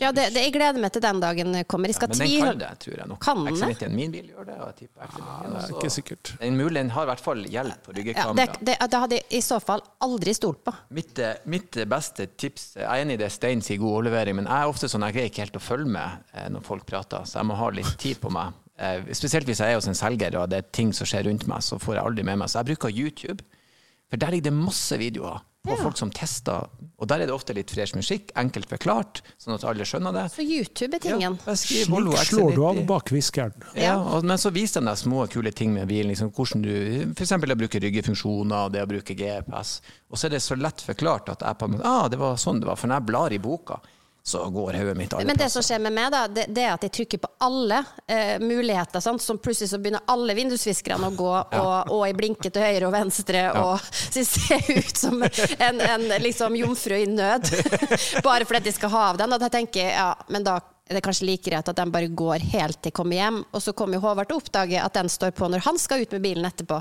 Ja, 0.01 0.09
det, 0.11 0.31
det, 0.35 0.41
jeg 0.47 0.53
gleder 0.55 0.81
meg 0.81 0.91
til 0.95 1.03
den 1.05 1.21
dagen 1.23 1.57
kommer. 1.71 1.91
Jeg 1.93 2.01
Ja, 2.01 2.09
men 2.09 2.19
den 2.19 2.47
kan 2.47 2.61
det, 2.63 2.71
tror 2.81 2.95
jeg 2.97 3.09
nok. 3.11 3.19
Kan 3.23 3.43
den 3.45 3.55
det? 3.55 3.67
XC90-en 3.69 3.95
min 3.95 4.15
bil 4.15 4.31
gjør 4.33 4.47
det, 4.49 4.57
og 4.57 4.71
jeg 4.71 4.77
tipper 4.81 5.05
XC90 5.07 5.53
Det 5.53 5.61
er 5.61 5.75
ikke 5.77 5.91
sikkert. 5.97 6.33
Den 6.41 6.57
mulig, 6.57 6.75
den 6.81 6.91
har 6.97 7.05
i 7.07 7.11
hvert 7.13 7.23
fall 7.23 7.45
hjelp 7.45 7.85
på 7.85 7.95
ja, 8.01 8.25
det, 8.39 8.47
det, 8.65 8.77
det 8.81 9.03
hadde 9.05 9.19
jeg 9.21 9.27
i 9.39 9.43
så 9.45 9.61
fall 9.63 9.85
aldri 10.03 10.35
stolt 10.35 10.63
på. 10.65 10.75
Mitt, 10.97 11.21
eh, 11.23 11.37
mitt 11.45 11.79
beste 11.93 12.27
tips 12.41 12.67
Jeg 12.81 12.89
er 12.89 13.05
enig 13.05 13.19
i 13.19 13.23
det 13.23 13.31
Stein 13.35 13.63
sier 13.63 13.79
god 13.83 13.99
overlevering, 13.99 14.41
men 14.41 14.49
jeg 14.51 14.65
er 14.65 14.73
ofte 14.73 14.91
sånn 14.91 15.07
jeg 15.07 15.19
greier 15.19 15.31
ikke 15.31 15.45
helt 15.45 15.61
å 15.61 15.65
følge 15.69 15.95
med 15.99 16.27
eh, 16.33 16.49
når 16.57 16.67
folk 16.67 16.89
prater, 16.89 17.29
så 17.29 17.43
jeg 17.43 17.51
må 17.53 17.61
ha 17.61 17.71
litt 17.77 17.95
tid 18.01 18.19
på 18.25 18.33
meg. 18.33 18.59
Eh, 18.81 19.13
Spesielt 19.15 19.47
hvis 19.47 19.63
jeg 19.63 19.77
er 19.77 19.79
hos 19.79 19.91
en 19.93 19.99
selger 19.99 20.41
og 20.41 20.49
det 20.51 20.65
er 20.65 20.75
ting 20.75 20.97
som 20.97 21.07
skjer 21.09 21.29
rundt 21.29 21.47
meg, 21.53 21.63
så 21.63 21.79
får 21.79 22.01
jeg 22.01 22.09
aldri 22.09 22.27
med 22.27 22.43
meg. 22.43 22.51
Så 22.51 22.63
jeg 22.63 22.73
bruker 22.73 23.01
YouTube, 23.05 23.45
for 24.11 24.19
der 24.25 24.35
ligger 24.35 24.51
det 24.51 24.59
masse 24.65 24.99
videoer 24.99 25.45
på 25.63 25.77
folk 25.79 25.99
som 25.99 26.11
tester, 26.11 26.67
og 26.99 27.07
der 27.11 27.23
er 27.23 27.31
det 27.31 27.35
ofte 27.35 27.55
litt 27.55 27.71
fresh 27.71 27.95
musikk, 27.95 28.33
enkelt 28.39 28.67
forklart, 28.71 29.21
sånn 29.43 29.55
at 29.55 29.65
alle 29.67 29.87
skjønner 29.87 30.15
det. 30.17 30.25
Så 30.35 30.43
YouTube 30.43 30.99
er 30.99 31.03
tingen. 31.03 31.37
Ja, 31.47 31.55
Slik 31.59 31.87
slår 31.87 32.03
du 32.57 32.63
av 32.67 32.77
XC90. 32.81 32.87
bakviskeren. 32.89 33.65
Ja, 33.79 33.95
og, 33.99 34.27
men 34.27 34.39
så 34.43 34.51
viser 34.55 34.83
de 34.83 34.91
deg 34.91 34.99
små, 34.99 35.25
kule 35.31 35.53
ting 35.55 35.75
med 35.75 35.87
bilen. 35.91 36.11
Liksom, 36.11 36.33
hvordan 36.35 36.63
du, 36.67 36.73
for 37.15 37.25
eksempel 37.27 37.55
å 37.55 37.59
bruke 37.59 37.83
ryggefunksjoner, 37.83 38.75
det 38.75 38.83
å 38.83 38.91
bruke 38.91 39.15
GPS. 39.19 39.77
Og 40.11 40.19
så 40.19 40.29
er 40.29 40.37
det 40.37 40.43
så 40.45 40.59
lett 40.59 40.83
forklart 40.83 41.31
at 41.37 41.47
jeg 41.47 41.59
på 41.63 41.71
en 41.71 41.77
måte, 41.77 41.91
ah, 41.91 42.07
det 42.11 42.19
var 42.23 42.39
sånn 42.43 42.63
det 42.63 42.71
var. 42.71 42.79
For 42.79 42.91
når 42.91 43.01
jeg 43.01 43.11
blar 43.13 43.35
i 43.35 43.43
boka, 43.43 43.79
så 44.25 44.51
går 44.51 44.73
hodet 44.73 44.97
mitt 44.97 45.13
alle 45.13 45.27
Men 45.27 45.37
det 45.37 45.49
som 45.51 45.65
skjer 45.67 45.81
med 45.83 45.95
meg, 45.97 46.11
da, 46.15 46.27
det, 46.31 46.45
det 46.55 46.63
er 46.63 46.77
at 46.77 46.85
jeg 46.87 46.95
trykker 46.95 47.21
på 47.25 47.31
alle 47.43 47.81
eh, 48.07 48.37
muligheter. 48.39 49.03
Sant? 49.03 49.23
Så 49.23 49.35
plutselig 49.43 49.73
så 49.73 49.81
begynner 49.83 50.05
alle 50.15 50.37
vindusviskerne 50.39 51.11
å 51.11 51.17
gå, 51.19 51.33
og, 51.63 51.91
og 51.91 52.05
jeg 52.07 52.19
blinker 52.21 52.55
til 52.55 52.63
høyre 52.63 52.87
og 52.87 52.95
venstre. 52.95 53.49
Og 53.59 53.83
så 54.13 54.23
jeg 54.23 54.29
ser 54.31 54.71
ut 54.79 55.03
som 55.03 55.19
en, 55.27 55.83
en 55.83 56.07
liksom 56.23 56.55
jomfru 56.61 57.01
i 57.01 57.09
nød. 57.11 57.51
bare 58.29 58.47
fordi 58.47 58.71
jeg 58.71 58.79
skal 58.79 58.95
ha 58.95 59.09
av 59.11 59.19
den. 59.25 59.35
Og 59.35 59.43
da 59.43 59.51
tenker 59.51 59.83
jeg 59.83 59.97
ja, 59.99 60.13
men 60.31 60.47
da 60.47 60.61
er 60.87 60.99
det 60.99 61.05
kanskje 61.05 61.27
like 61.27 61.49
greit 61.51 61.69
at 61.69 61.79
den 61.79 61.93
bare 61.95 62.11
går 62.11 62.47
helt 62.53 62.79
til 62.79 62.93
jeg 62.93 62.99
kommer 63.01 63.19
hjem. 63.19 63.43
Og 63.51 63.65
så 63.65 63.75
kommer 63.75 63.99
jo 63.99 64.07
Håvard 64.07 64.31
til 64.31 64.39
å 64.39 64.43
oppdage 64.45 64.87
at 64.87 64.99
den 64.99 65.11
står 65.11 65.35
på 65.35 65.51
når 65.51 65.67
han 65.67 65.83
skal 65.83 66.07
ut 66.07 66.15
med 66.15 66.23
bilen 66.31 66.47
etterpå. 66.47 66.79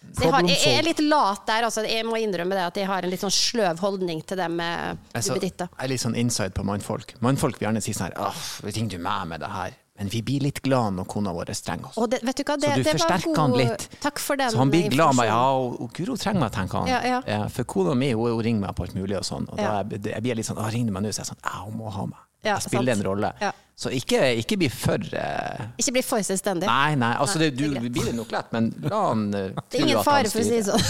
Jeg, 0.00 0.32
har, 0.32 0.46
jeg, 0.48 0.78
er 0.78 0.86
litt 0.86 1.02
lat 1.04 1.44
der. 1.46 1.66
Altså. 1.68 1.84
Jeg 1.86 2.06
må 2.08 2.16
innrømme 2.20 2.56
det 2.56 2.64
at 2.70 2.80
jeg 2.80 2.88
har 2.88 3.04
en 3.04 3.12
litt 3.12 3.22
sånn 3.22 3.34
sløv 3.34 3.82
holdning 3.84 4.22
til 4.26 4.40
det 4.40 4.48
med 4.52 4.98
duppeditter. 5.12 5.68
jeg 5.76 5.84
er 5.86 5.92
litt 5.92 6.02
sånn 6.02 6.16
inside 6.18 6.56
på 6.56 6.64
mannfolk. 6.66 7.14
Mannfolk 7.24 7.60
vil 7.60 7.68
gjerne 7.68 7.84
si 7.84 7.94
sånn 7.96 8.08
her 8.10 8.18
Åh, 8.30 8.42
du 8.90 8.98
meg 8.98 9.28
med 9.30 9.44
det 9.44 9.52
her? 9.52 9.76
Men 10.00 10.08
vi 10.08 10.22
blir 10.24 10.40
litt 10.40 10.62
glad 10.64 10.94
når 10.96 11.04
kona 11.12 11.32
vår 11.36 11.50
er 11.52 11.58
oss. 11.84 11.98
Og 12.00 12.08
det, 12.08 12.22
vet 12.24 12.38
du 12.38 12.42
hva, 12.48 12.54
det, 12.56 12.70
så 12.70 12.76
du 12.78 12.80
det 12.80 12.92
var 12.94 12.96
forsterker 13.02 13.34
god- 13.34 13.40
han 13.42 13.56
litt. 13.58 13.82
Takk 14.00 14.22
for 14.24 14.40
den 14.40 14.50
Så 14.50 14.56
han 14.56 14.70
blir 14.72 14.88
glad 14.88 15.18
med 15.18 15.28
ja, 15.28 15.42
og, 15.52 15.76
og 15.84 15.92
Guro 15.92 16.16
trenger 16.16 16.40
meg, 16.40 16.54
tenker 16.56 16.80
han. 16.80 16.88
Ja, 16.88 17.20
ja. 17.28 17.42
for 17.52 17.68
kona 17.68 17.92
mi 17.94 18.08
hun, 18.14 18.30
hun 18.32 18.40
ringer 18.46 18.64
meg 18.64 18.72
på 18.78 18.86
alt 18.88 18.96
mulig 18.96 19.18
og 19.20 19.26
sånn. 19.28 19.44
Og 19.52 19.60
Ja. 19.60 19.82
da 19.84 19.98
jeg, 19.98 20.06
jeg 20.14 20.24
blir 20.24 20.40
litt 20.40 20.48
sånn 20.48 20.56
Å, 20.56 20.70
ringer 20.72 20.88
du 20.88 20.96
meg 20.96 21.04
nå? 21.04 21.12
Så 21.12 21.20
er 21.20 21.26
jeg 21.26 21.34
sånn 21.34 21.44
Ja, 21.44 21.60
hun 21.66 21.76
må 21.76 21.92
ha 21.92 22.06
meg. 22.08 22.24
Ja, 22.42 22.60
spiller 22.60 22.94
sant. 22.94 23.04
en 23.04 23.06
rolle. 23.10 23.32
Ja. 23.40 23.52
Så 23.80 23.88
ikke, 23.96 24.18
ikke 24.42 24.58
bli 24.60 24.68
for 24.68 25.00
eh, 25.16 25.60
Ikke 25.80 25.94
bli 25.96 26.02
for 26.04 26.24
selvstendig. 26.24 26.68
Nei, 26.68 26.94
nei. 27.00 27.14
Altså, 27.16 27.38
Nei, 27.40 27.48
det, 27.48 27.56
du 27.56 27.88
blir 27.88 28.10
det 28.10 28.16
nok 28.18 28.32
lett, 28.34 28.50
men 28.52 28.68
la 28.84 29.00
han 29.06 29.22
eh, 29.32 29.46
det 29.56 29.78
er 29.78 29.86
ingen 29.86 30.04
fare, 30.04 30.28
for 30.28 30.40
å 30.40 30.44
si 30.44 30.58
det 30.58 30.66
sånn. 30.68 30.84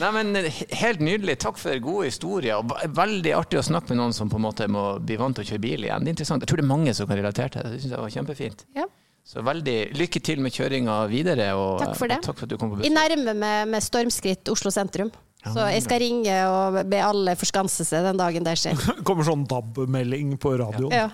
Nei, 0.00 0.10
men 0.16 0.36
eh, 0.36 0.60
Helt 0.82 1.00
nydelig. 1.04 1.38
Takk 1.44 1.56
for 1.60 1.80
gode 1.84 2.10
historier. 2.10 2.60
Veldig 3.00 3.32
artig 3.36 3.60
å 3.60 3.64
snakke 3.64 3.94
med 3.94 4.02
noen 4.02 4.16
som 4.16 4.28
på 4.32 4.36
en 4.40 4.44
måte 4.44 4.68
må 4.68 4.84
bli 5.00 5.16
vant 5.20 5.36
til 5.36 5.46
å 5.46 5.50
kjøre 5.54 5.64
bil 5.64 5.88
igjen. 5.88 6.04
Det 6.04 6.12
er 6.12 6.16
interessant. 6.18 6.44
Jeg 6.44 6.52
tror 6.52 6.60
det 6.62 6.66
er 6.66 6.72
mange 6.74 6.96
som 6.96 7.08
kan 7.08 7.20
relatere 7.20 7.54
til 7.54 7.64
det. 7.64 7.72
Det 7.76 7.82
synes 7.84 7.96
jeg 7.96 8.04
var 8.04 8.14
kjempefint. 8.16 8.66
Ja. 8.76 8.86
Så 9.24 9.42
veldig 9.46 9.78
lykke 9.94 10.20
til 10.26 10.40
med 10.42 10.52
kjøringa 10.54 10.94
videre. 11.10 11.52
Og, 11.54 11.78
Takk 11.84 11.96
for 11.98 12.10
det. 12.10 12.16
og 12.18 12.24
takk 12.30 12.38
for 12.40 12.48
at 12.48 12.50
du 12.50 12.56
kom 12.58 12.70
på 12.72 12.80
Jeg 12.82 12.90
besøk. 12.90 12.96
nærmer 12.98 13.36
meg 13.38 13.68
med 13.70 13.82
stormskritt 13.84 14.48
Oslo 14.50 14.70
sentrum. 14.74 15.10
Så 15.40 15.64
jeg 15.72 15.82
skal 15.86 16.00
ringe 16.02 16.34
og 16.50 16.80
be 16.90 16.98
alle 17.00 17.32
forskanse 17.38 17.84
seg 17.88 18.04
den 18.04 18.18
dagen 18.20 18.44
det 18.44 18.56
skjer. 18.60 18.80
kommer 19.08 19.24
sånn 19.24 19.46
DAB-melding 19.48 20.34
på 20.42 20.52
radioen. 20.60 20.92
Ja. 20.92 21.06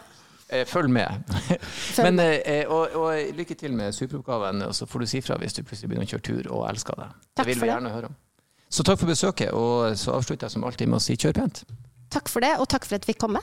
ja. 0.50 0.64
Følg 0.70 0.90
med. 0.94 1.26
Men, 2.04 2.16
med. 2.18 2.66
og, 2.70 2.94
og 2.98 3.36
lykke 3.38 3.54
til 3.58 3.72
med 3.74 3.94
superoppgaven, 3.94 4.62
og 4.66 4.74
så 4.78 4.86
får 4.86 5.02
du 5.04 5.06
si 5.10 5.20
fra 5.22 5.36
hvis 5.42 5.54
du 5.58 5.62
plutselig 5.66 5.90
begynner 5.90 6.06
å 6.06 6.12
kjøre 6.14 6.26
tur 6.26 6.50
og 6.54 6.64
elsker 6.70 6.98
det. 7.02 7.08
Takk 7.34 7.44
det 7.44 7.48
vil 7.52 7.58
for 7.60 7.66
vi 7.66 7.70
det. 7.70 7.74
gjerne 7.74 7.94
høre 7.96 8.10
om. 8.12 8.16
Så 8.70 8.82
takk 8.86 8.98
for 8.98 9.10
besøket, 9.10 9.52
og 9.54 9.94
så 9.98 10.14
avslutter 10.16 10.46
jeg 10.48 10.56
som 10.56 10.64
alltid 10.66 10.90
med 10.90 10.98
å 10.98 11.04
si 11.06 11.14
kjør 11.18 11.36
pent. 11.42 11.62
Takk 12.10 12.30
for 12.30 12.42
det, 12.42 12.54
og 12.62 12.66
takk 12.70 12.86
for 12.86 12.98
at 12.98 13.06
vi 13.06 13.12
fikk 13.12 13.22
komme. 13.26 13.42